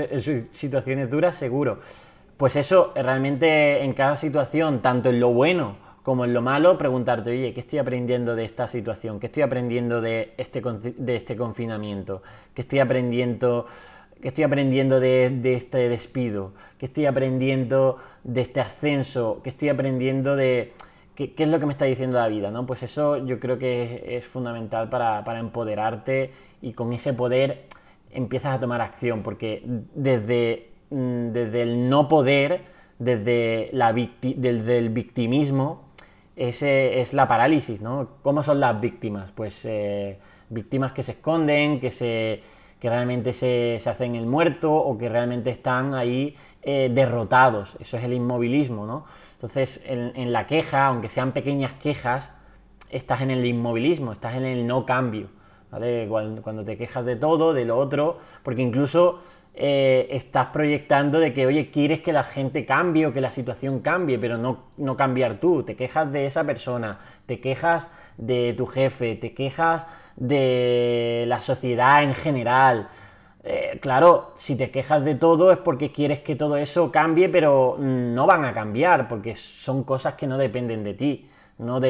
situaciones 0.53 1.11
duras 1.11 1.37
seguro. 1.37 1.79
Pues 2.37 2.57
eso, 2.57 2.93
realmente 2.97 3.85
en 3.85 3.93
cada 3.93 4.17
situación, 4.17 4.81
tanto 4.81 5.09
en 5.09 5.21
lo 5.21 5.33
bueno, 5.33 5.77
como 6.05 6.27
en 6.27 6.35
lo 6.35 6.43
malo, 6.43 6.77
preguntarte, 6.77 7.31
oye, 7.31 7.55
¿qué 7.55 7.61
estoy 7.61 7.79
aprendiendo 7.79 8.37
de 8.37 8.45
esta 8.45 8.69
situación? 8.69 9.19
¿Qué 9.19 9.27
estoy 9.27 9.43
aprendiendo 9.43 10.03
de 10.03 10.35
este, 10.37 10.61
de 10.61 11.17
este 11.17 11.35
confinamiento? 11.35 12.23
¿Qué 12.55 12.61
estoy 12.61 12.81
aprendiendo, 12.81 13.67
qué 14.21 14.29
estoy 14.29 14.45
aprendiendo 14.45 15.01
de, 15.01 15.55
este 15.55 15.89
despido? 15.89 16.53
¿Qué 16.79 16.87
estoy 16.87 17.07
aprendiendo 17.07 17.99
de 18.23 18.43
este 18.43 18.61
ascenso? 18.61 19.41
¿Qué 19.43 19.49
estoy 19.49 19.71
aprendiendo 19.71 20.37
de... 20.37 20.73
¿Qué, 21.17 21.33
es 21.35 21.49
lo 21.49 21.59
que 21.59 21.65
me 21.65 21.73
está 21.73 21.87
diciendo 21.87 22.19
la 22.19 22.29
vida? 22.29 22.51
¿no? 22.51 22.67
Pues 22.67 22.83
eso 22.83 23.25
yo 23.25 23.41
creo 23.41 23.59
que 23.59 24.19
es, 24.19 24.27
fundamental 24.27 24.91
para, 24.91 25.39
empoderarte 25.39 26.33
y 26.65 26.73
con 26.73 26.93
ese 26.93 27.13
poder 27.13 27.65
empiezas 28.11 28.55
a 28.55 28.61
tomar 28.61 28.81
acción, 28.81 29.23
porque 29.23 29.63
desde, 29.95 30.69
mm, 30.91 31.29
desde 31.33 31.63
el 31.63 31.89
no 31.89 32.09
poder, 32.09 32.63
desde, 32.99 33.71
la 33.73 33.93
desde 33.93 34.79
el 34.79 34.89
victimismo, 34.89 35.83
ese 36.37 37.01
es 37.01 37.13
la 37.13 37.29
parálisis, 37.29 37.81
¿no? 37.81 38.09
¿Cómo 38.23 38.43
son 38.43 38.61
las 38.61 38.81
víctimas? 38.81 39.31
Pues 39.35 39.61
eh, 39.65 40.19
víctimas 40.49 40.93
que 40.93 41.03
se 41.03 41.13
esconden, 41.13 41.81
que, 41.81 41.91
se, 41.91 42.43
que 42.81 42.89
realmente 42.89 43.33
se, 43.33 43.79
se, 43.81 43.91
hacen 43.91 44.15
el 44.17 44.27
muerto 44.27 44.75
o 44.75 44.97
que 44.99 45.09
realmente 45.09 45.51
están 45.51 45.95
ahí 45.95 46.37
eh, 46.63 46.91
derrotados. 46.93 47.77
Eso 47.81 47.97
es 47.99 48.05
el 48.05 48.15
inmovilismo, 48.15 48.87
¿no? 48.87 49.05
Entonces, 49.35 49.83
en, 49.85 50.33
la 50.33 50.47
queja, 50.47 50.87
aunque 50.87 51.11
sean 51.11 51.33
pequeñas 51.33 51.73
quejas, 51.75 52.31
estás 52.89 53.21
en 53.21 53.31
el 53.31 53.45
inmovilismo, 53.45 54.13
estás 54.13 54.37
en 54.37 54.45
el 54.45 54.67
no 54.67 54.87
cambio, 54.87 55.29
¿vale? 55.75 56.07
cuando 56.09 56.65
te 56.65 56.77
quejas 56.77 57.05
de 57.05 57.17
todo, 57.17 57.53
de 57.53 57.65
lo 57.65 57.77
otro, 57.77 58.19
porque 58.45 58.63
incluso 58.63 59.21
eh, 59.57 60.07
estás 60.11 60.47
proyectando 60.49 61.19
de 61.19 61.33
que, 61.33 61.47
oye, 61.47 61.71
quieres 61.71 62.01
que 62.01 62.13
la 62.13 62.23
gente 62.23 62.65
cambie 62.65 63.07
o 63.07 63.13
que 63.13 63.21
la 63.21 63.33
situación 63.33 63.81
cambie, 63.81 64.19
pero 64.19 64.39
no, 64.39 64.59
no 64.77 64.97
cambiar 64.97 65.39
tú. 65.39 65.65
Te 65.65 65.75
quejas 65.75 66.13
de 66.13 66.27
esa 66.27 66.45
persona, 66.45 67.01
te 67.27 67.41
quejas 67.41 67.89
de 68.17 68.55
tu 68.57 68.67
jefe, 68.67 69.17
te 69.17 69.35
quejas 69.35 69.85
de 70.15 71.25
la 71.27 71.41
sociedad 71.41 72.05
en 72.05 72.15
general. 72.15 72.89
Eh, 73.43 73.79
claro, 73.81 74.35
si 74.39 74.55
te 74.55 74.71
quejas 74.71 75.05
de 75.05 75.17
todo 75.17 75.51
es 75.51 75.59
porque 75.59 75.91
quieres 75.91 76.21
que 76.21 76.37
todo 76.37 76.57
eso 76.57 76.93
cambie, 76.93 77.29
pero 77.29 77.77
no 77.81 78.27
van 78.27 78.45
a 78.45 78.55
cambiar, 78.55 79.09
porque 79.09 79.35
son 79.35 79.83
cosas 79.83 80.15
que 80.15 80.29
no 80.29 80.39
dependen 80.39 80.85
de 80.85 80.95
ti. 80.95 81.29
No 81.59 81.81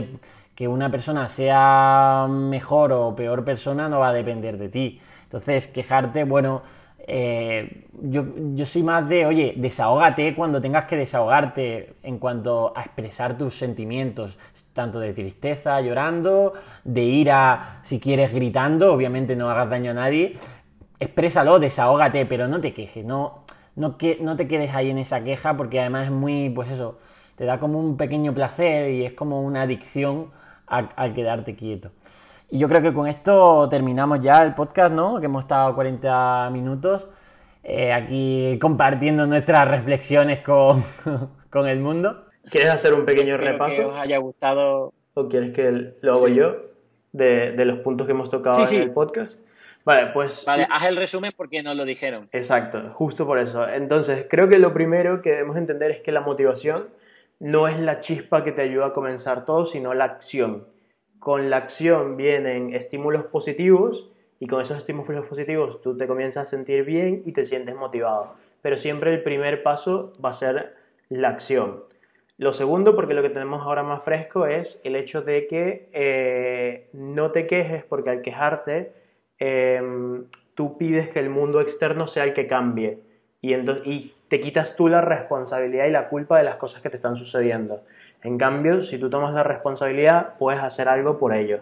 que 0.55 0.69
una 0.69 0.91
persona 0.91 1.29
sea 1.29 2.27
mejor 2.29 2.93
o 2.93 3.15
peor 3.17 3.45
persona 3.45 3.89
no 3.89 4.01
va 4.01 4.09
a 4.09 4.13
depender 4.13 4.57
de 4.59 4.69
ti. 4.69 5.01
Entonces, 5.25 5.67
quejarte, 5.67 6.25
bueno, 6.25 6.63
eh, 7.07 7.87
yo, 8.01 8.25
soy 8.65 8.83
más 8.83 9.07
de, 9.09 9.27
oye, 9.27 9.55
desahógate 9.57 10.35
cuando 10.35 10.61
tengas 10.61 10.87
que 10.87 10.97
desahogarte 10.97 11.97
en 12.03 12.19
cuanto 12.19 12.73
a 12.75 12.83
expresar 12.83 13.37
tus 13.37 13.59
sentimientos, 13.59 14.39
tanto 14.73 15.01
de 15.01 15.13
tristeza, 15.13 15.81
llorando, 15.83 16.55
de 16.85 17.03
ira, 17.03 17.81
si 17.83 18.01
quieres, 18.01 18.33
gritando, 18.33 18.93
obviamente 18.95 19.37
no 19.37 19.51
hagas 19.51 19.69
daño 19.69 19.91
a 19.91 19.95
nadie, 19.95 20.39
exprésalo, 20.99 21.59
desahógate, 21.59 22.25
pero 22.25 22.49
no 22.49 22.61
te 22.61 22.73
quejes, 22.73 23.05
no, 23.05 23.45
no, 23.77 23.99
que, 23.99 24.19
no 24.23 24.37
te 24.37 24.49
quedes 24.49 24.75
ahí 24.75 24.91
en 24.91 24.99
esa 24.99 25.23
queja 25.25 25.57
porque 25.57 25.81
además 25.81 26.07
es 26.07 26.11
muy, 26.11 26.49
pues 26.49 26.71
eso, 26.71 26.99
te 27.37 27.45
da 27.45 27.59
como 27.59 27.79
un 27.81 27.99
pequeño 27.99 28.33
placer 28.33 28.91
y 28.93 29.05
es 29.05 29.13
como 29.13 29.43
una 29.43 29.63
adicción 29.63 30.31
al 30.67 31.15
quedarte 31.15 31.55
quieto. 31.55 31.91
Y 32.51 32.59
yo 32.59 32.69
creo 32.69 32.83
que 32.83 32.93
con 32.93 33.07
esto 33.07 33.69
terminamos 33.69 34.21
ya 34.21 34.43
el 34.43 34.55
podcast, 34.55 34.93
¿no? 34.93 35.19
Que 35.21 35.27
hemos 35.27 35.45
estado 35.45 35.75
40 35.75 36.51
minutos. 36.53 37.09
eh, 37.67 37.93
aquí 37.93 38.59
compartiendo 38.61 39.27
nuestras 39.27 39.67
reflexiones 39.69 40.41
con, 40.41 40.85
con, 41.51 41.67
el 41.67 41.81
mundo. 41.81 42.27
¿Quieres 42.51 42.69
hacer 42.71 42.93
un 42.93 43.07
pequeño 43.07 43.37
Espero 43.37 43.53
repaso? 43.53 43.77
Que 43.77 43.85
os 43.87 43.97
haya 43.97 44.19
gustado. 44.19 44.93
¿O 45.15 45.29
quieres 45.29 45.53
que 45.55 45.95
lo 46.03 46.13
hago 46.13 46.27
Sí. 46.29 46.35
yo? 46.35 46.57
De, 47.13 47.53
de 47.53 47.65
los 47.65 47.79
puntos 47.79 48.07
que 48.07 48.13
hemos 48.13 48.29
tocado 48.29 48.57
Sí, 48.57 48.63
en 48.63 48.69
sí. 48.69 48.77
el 48.77 48.91
podcast. 48.91 49.39
Vale, 49.85 50.07
pues 50.13 50.45
Vale, 50.47 50.67
haz 50.71 50.85
el 50.87 50.97
resumen 50.97 51.33
porque 51.37 51.63
nos 51.63 51.77
lo 51.77 51.85
dijeron. 51.85 52.29
Exacto, 52.33 52.91
justo 52.95 53.25
por 53.27 53.39
eso. 53.39 53.67
Entonces, 53.69 54.27
creo 54.29 54.49
que 54.49 54.59
lo 54.59 54.75
primero 54.75 55.23
que 55.23 55.31
debemos 55.31 55.57
entender 55.57 55.91
es 55.91 56.01
que 56.01 56.11
la 56.13 56.21
motivación 56.23 56.89
no 57.45 57.69
es 57.69 57.79
la 57.79 58.01
chispa 58.01 58.43
que 58.43 58.53
te 58.53 58.63
ayuda 58.63 58.87
a 58.87 58.93
comenzar 58.95 59.45
todo, 59.45 59.67
sino 59.67 59.93
la 59.93 60.05
acción. 60.05 60.67
Con 61.19 61.51
la 61.51 61.59
acción 61.59 62.17
vienen 62.17 62.75
estímulos 62.75 63.27
positivos 63.27 64.11
y 64.41 64.47
con 64.47 64.63
esos 64.63 64.79
estímulos 64.79 65.27
positivos 65.27 65.83
tú 65.83 65.95
te 65.95 66.07
comienzas 66.07 66.45
a 66.45 66.51
sentir 66.51 66.85
bien 66.87 67.21
y 67.23 67.33
te 67.33 67.45
sientes 67.45 67.77
motivado. 67.77 68.33
Pero 68.63 68.79
siempre 68.79 69.13
el 69.13 69.23
primer 69.23 69.63
paso 69.63 70.15
va 70.25 70.31
a 70.31 70.33
ser 70.33 70.75
la 71.11 71.29
acción. 71.29 71.85
Lo 72.39 72.55
segundo, 72.55 72.97
porque 72.97 73.13
lo 73.13 73.21
que 73.21 73.29
tenemos 73.29 73.61
ahora 73.61 73.83
más 73.83 74.03
fresco 74.05 74.47
es 74.47 74.81
el 74.83 74.97
hecho 74.97 75.21
de 75.21 75.47
que 75.47 75.91
eh, 75.93 76.89
no 76.95 77.31
te 77.31 77.47
quejes 77.47 77.85
porque 77.85 78.09
al 78.09 78.23
quejarte 78.23 78.95
eh, 79.39 79.83
tú 80.55 80.79
pides 80.79 81.11
que 81.11 81.19
el 81.19 81.29
mundo 81.29 81.61
externo 81.61 82.07
sea 82.07 82.25
el 82.25 82.33
que 82.33 82.47
cambie 82.47 83.01
y, 83.43 83.53
entonces, 83.53 84.14
te 84.29 84.41
quitas 84.41 84.77
tú 84.77 84.89
la 84.89 85.01
responsabilidad 85.01 85.87
y 85.87 85.91
la 85.91 86.09
culpa 86.09 86.39
de 86.39 86.45
las 86.45 86.57
cosas 86.57 86.83
que 86.83 86.91
te 86.91 86.97
están 86.97 87.17
sucediendo. 87.17 87.83
En 88.23 88.39
cambio, 88.39 88.83
si 88.83 88.99
tú 88.99 89.11
tomas 89.11 89.35
la 89.35 89.43
responsabilidad, 89.43 90.35
puedes 90.39 90.63
hacer 90.63 90.89
algo 90.89 91.19
por 91.19 91.35
ello. 91.35 91.61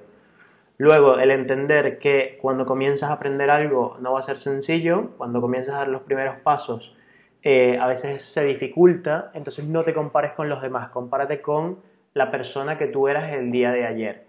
Luego, 0.79 1.19
el 1.19 1.31
entender 1.31 1.99
que 1.99 2.39
cuando 2.41 2.67
comienzas 2.67 3.11
a 3.11 3.15
aprender 3.15 3.51
algo 3.51 3.97
no 4.01 4.13
va 4.13 4.21
a 4.21 4.23
ser 4.23 4.39
sencillo, 4.39 5.11
cuando 5.17 5.41
comienzas 5.41 5.75
a 5.75 5.79
dar 5.79 5.89
los 5.89 6.03
primeros 6.03 6.37
pasos, 6.41 6.97
eh, 7.43 7.79
a 7.81 7.87
veces 7.89 8.23
se 8.23 8.45
dificulta, 8.45 9.31
entonces 9.35 9.65
no 9.65 9.83
te 9.85 9.95
compares 9.95 10.33
con 10.33 10.49
los 10.49 10.63
demás, 10.63 10.91
compárate 10.91 11.41
con 11.41 11.79
la 12.15 12.31
persona 12.31 12.79
que 12.79 12.87
tú 12.87 13.09
eras 13.09 13.33
el 13.33 13.51
día 13.51 13.73
de 13.73 13.87
ayer. 13.87 14.25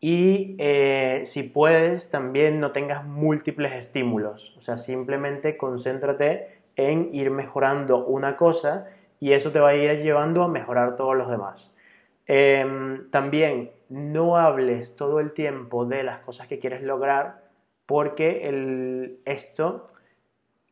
Y 0.00 0.56
eh, 0.58 1.22
si 1.26 1.42
puedes, 1.42 2.10
también 2.10 2.58
no 2.58 2.72
tengas 2.72 3.04
múltiples 3.04 3.72
estímulos, 3.72 4.54
o 4.56 4.60
sea, 4.62 4.78
simplemente 4.78 5.58
concéntrate 5.58 6.59
en 6.88 7.10
ir 7.12 7.30
mejorando 7.30 8.04
una 8.04 8.36
cosa 8.36 8.88
y 9.18 9.32
eso 9.32 9.52
te 9.52 9.60
va 9.60 9.70
a 9.70 9.74
ir 9.74 10.02
llevando 10.02 10.42
a 10.42 10.48
mejorar 10.48 10.96
todos 10.96 11.16
los 11.16 11.28
demás. 11.28 11.70
Eh, 12.26 12.64
también 13.10 13.70
no 13.88 14.36
hables 14.36 14.94
todo 14.96 15.20
el 15.20 15.32
tiempo 15.32 15.84
de 15.84 16.04
las 16.04 16.20
cosas 16.20 16.46
que 16.46 16.58
quieres 16.58 16.82
lograr 16.82 17.42
porque 17.86 18.48
el, 18.48 19.18
esto, 19.24 19.88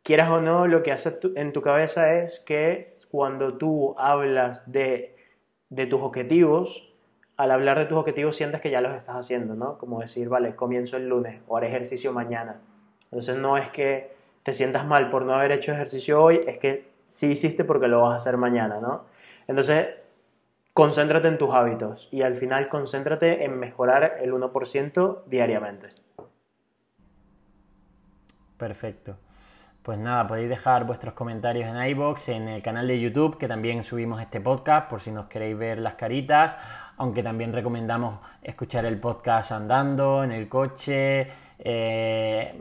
quieras 0.05 0.31
o 0.31 0.41
no, 0.41 0.69
lo 0.69 0.85
que 0.85 0.93
hace 0.93 1.19
en 1.35 1.53
tu 1.53 1.61
cabeza 1.61 2.15
es 2.15 2.39
que 2.41 2.97
cuando 3.11 3.55
tú 3.55 3.97
hablas 3.99 4.71
de, 4.71 5.17
de 5.69 5.87
tus 5.87 6.01
objetivos, 6.01 6.95
al 7.37 7.51
hablar 7.51 7.79
de 7.79 7.87
tus 7.87 7.99
objetivos 7.99 8.37
sientes 8.37 8.61
que 8.61 8.71
ya 8.71 8.81
los 8.81 8.95
estás 8.97 9.17
haciendo, 9.17 9.55
¿no? 9.55 9.79
Como 9.79 10.01
decir, 10.01 10.29
vale, 10.29 10.55
comienzo 10.55 10.97
el 10.97 11.09
lunes 11.09 11.41
o 11.49 11.57
haré 11.57 11.69
ejercicio 11.69 12.13
mañana. 12.13 12.61
Entonces 13.11 13.37
no 13.37 13.57
es 13.59 13.69
que 13.71 14.13
te 14.43 14.55
sientas 14.55 14.87
mal 14.87 15.11
por 15.11 15.25
no 15.25 15.35
haber 15.35 15.53
hecho 15.53 15.73
ejercicio 15.73 16.23
hoy, 16.23 16.41
es 16.47 16.59
que 16.59 16.89
sí 17.07 17.33
hiciste 17.33 17.65
porque 17.65 17.89
lo 17.89 18.03
vas 18.03 18.13
a 18.13 18.17
hacer 18.17 18.37
mañana, 18.37 18.81
¿no? 18.81 19.05
Entonces, 19.47 19.89
concéntrate 20.73 21.29
en 21.29 21.39
tus 21.39 21.53
hábitos 21.55 22.09
y 22.13 22.23
al 22.23 22.35
final 22.35 22.69
concéntrate 22.69 23.45
en 23.45 23.59
mejorar 23.59 24.19
el 24.21 24.33
1% 24.33 25.25
diariamente. 25.27 25.89
Perfecto. 28.57 29.17
Pues 29.83 29.99
nada, 29.99 30.27
podéis 30.27 30.51
dejar 30.51 30.85
vuestros 30.85 31.15
comentarios 31.15 31.67
en 31.67 31.83
iBox, 31.83 32.29
en 32.29 32.49
el 32.49 32.63
canal 32.63 32.87
de 32.87 33.01
YouTube, 33.01 33.39
que 33.39 33.49
también 33.49 33.85
subimos 33.85 34.21
este 34.21 34.41
podcast, 34.41 34.91
por 34.91 35.01
si 35.01 35.11
nos 35.11 35.29
queréis 35.29 35.57
ver 35.57 35.79
las 35.79 35.95
caritas, 35.95 36.57
aunque 36.99 37.23
también 37.23 37.55
recomendamos 37.55 38.19
escuchar 38.43 38.85
el 38.85 39.01
podcast 39.01 39.53
andando, 39.53 40.23
en 40.25 40.33
el 40.33 40.49
coche, 40.49 41.29
eh, 41.59 42.55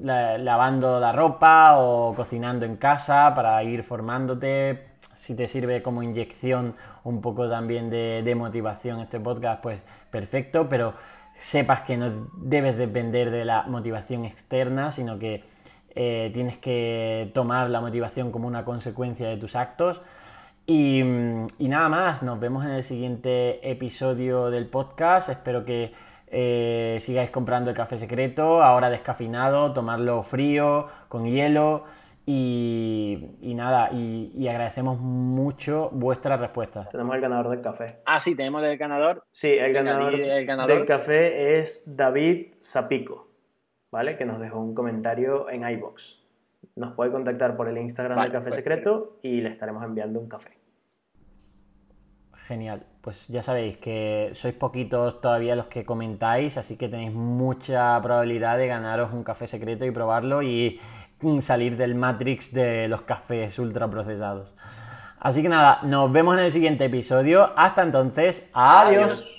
la- 0.00 0.38
lavando 0.38 0.98
la 1.00 1.12
ropa 1.12 1.78
o 1.78 2.14
cocinando 2.14 2.64
en 2.64 2.76
casa 2.76 3.32
para 3.34 3.62
ir 3.62 3.82
formándote. 3.82 4.82
Si 5.16 5.34
te 5.34 5.48
sirve 5.48 5.82
como 5.82 6.02
inyección 6.02 6.74
un 7.04 7.20
poco 7.20 7.48
también 7.48 7.90
de, 7.90 8.22
de 8.24 8.34
motivación 8.34 9.00
este 9.00 9.18
podcast, 9.18 9.62
pues 9.62 9.80
perfecto, 10.10 10.68
pero 10.68 10.94
sepas 11.34 11.80
que 11.82 11.96
no 11.96 12.28
debes 12.36 12.76
depender 12.76 13.30
de 13.30 13.44
la 13.44 13.64
motivación 13.64 14.24
externa, 14.24 14.92
sino 14.92 15.18
que 15.18 15.44
eh, 15.94 16.30
tienes 16.32 16.58
que 16.58 17.30
tomar 17.34 17.70
la 17.70 17.80
motivación 17.80 18.30
como 18.30 18.46
una 18.46 18.64
consecuencia 18.64 19.28
de 19.28 19.36
tus 19.36 19.56
actos. 19.56 20.00
Y 20.68 21.02
nada 21.60 21.88
más, 21.88 22.22
nos 22.24 22.40
vemos 22.40 22.64
en 22.64 22.72
el 22.72 22.82
siguiente 22.82 23.70
episodio 23.70 24.50
del 24.50 24.66
podcast. 24.66 25.28
Espero 25.28 25.64
que 25.64 25.92
eh, 26.28 26.98
sigáis 27.00 27.30
comprando 27.30 27.70
el 27.70 27.76
café 27.76 27.98
secreto, 27.98 28.62
ahora 28.62 28.90
descafeinado, 28.90 29.72
tomarlo 29.72 30.22
frío, 30.22 30.88
con 31.08 31.26
hielo. 31.26 31.84
Y, 32.28 33.36
y 33.40 33.54
nada, 33.54 33.90
y, 33.92 34.32
y 34.34 34.48
agradecemos 34.48 34.98
mucho 34.98 35.90
vuestras 35.92 36.40
respuestas. 36.40 36.88
Tenemos 36.90 37.14
el 37.14 37.20
ganador 37.20 37.50
del 37.50 37.60
café. 37.60 38.00
Ah, 38.04 38.18
sí, 38.18 38.34
tenemos 38.34 38.64
el 38.64 38.76
ganador. 38.76 39.22
Sí, 39.30 39.52
el 39.52 39.72
ganador, 39.72 40.12
el 40.14 40.44
ganador. 40.44 40.74
del 40.74 40.86
café 40.86 41.60
es 41.60 41.84
David 41.86 42.54
Zapico, 42.60 43.28
¿vale? 43.92 44.16
Que 44.16 44.24
nos 44.24 44.40
dejó 44.40 44.58
un 44.58 44.74
comentario 44.74 45.48
en 45.48 45.68
iBox. 45.68 46.20
Nos 46.74 46.94
puede 46.94 47.12
contactar 47.12 47.56
por 47.56 47.68
el 47.68 47.78
Instagram 47.78 48.16
Vale, 48.16 48.28
del 48.28 48.38
Café 48.40 48.48
pues, 48.48 48.56
Secreto 48.56 49.18
y 49.22 49.40
le 49.40 49.50
estaremos 49.50 49.84
enviando 49.84 50.18
un 50.18 50.28
café. 50.28 50.50
Genial, 52.46 52.84
pues 53.00 53.26
ya 53.26 53.42
sabéis 53.42 53.76
que 53.76 54.30
sois 54.34 54.54
poquitos 54.54 55.20
todavía 55.20 55.56
los 55.56 55.66
que 55.66 55.84
comentáis, 55.84 56.56
así 56.56 56.76
que 56.76 56.88
tenéis 56.88 57.12
mucha 57.12 58.00
probabilidad 58.00 58.56
de 58.56 58.68
ganaros 58.68 59.12
un 59.12 59.24
café 59.24 59.48
secreto 59.48 59.84
y 59.84 59.90
probarlo 59.90 60.42
y 60.42 60.78
mm, 61.22 61.40
salir 61.40 61.76
del 61.76 61.96
Matrix 61.96 62.52
de 62.52 62.86
los 62.86 63.02
cafés 63.02 63.58
ultraprocesados. 63.58 64.52
Así 65.18 65.42
que 65.42 65.48
nada, 65.48 65.80
nos 65.82 66.12
vemos 66.12 66.38
en 66.38 66.44
el 66.44 66.52
siguiente 66.52 66.84
episodio. 66.84 67.50
Hasta 67.56 67.82
entonces, 67.82 68.48
adiós. 68.52 69.12
Adiós. 69.12 69.35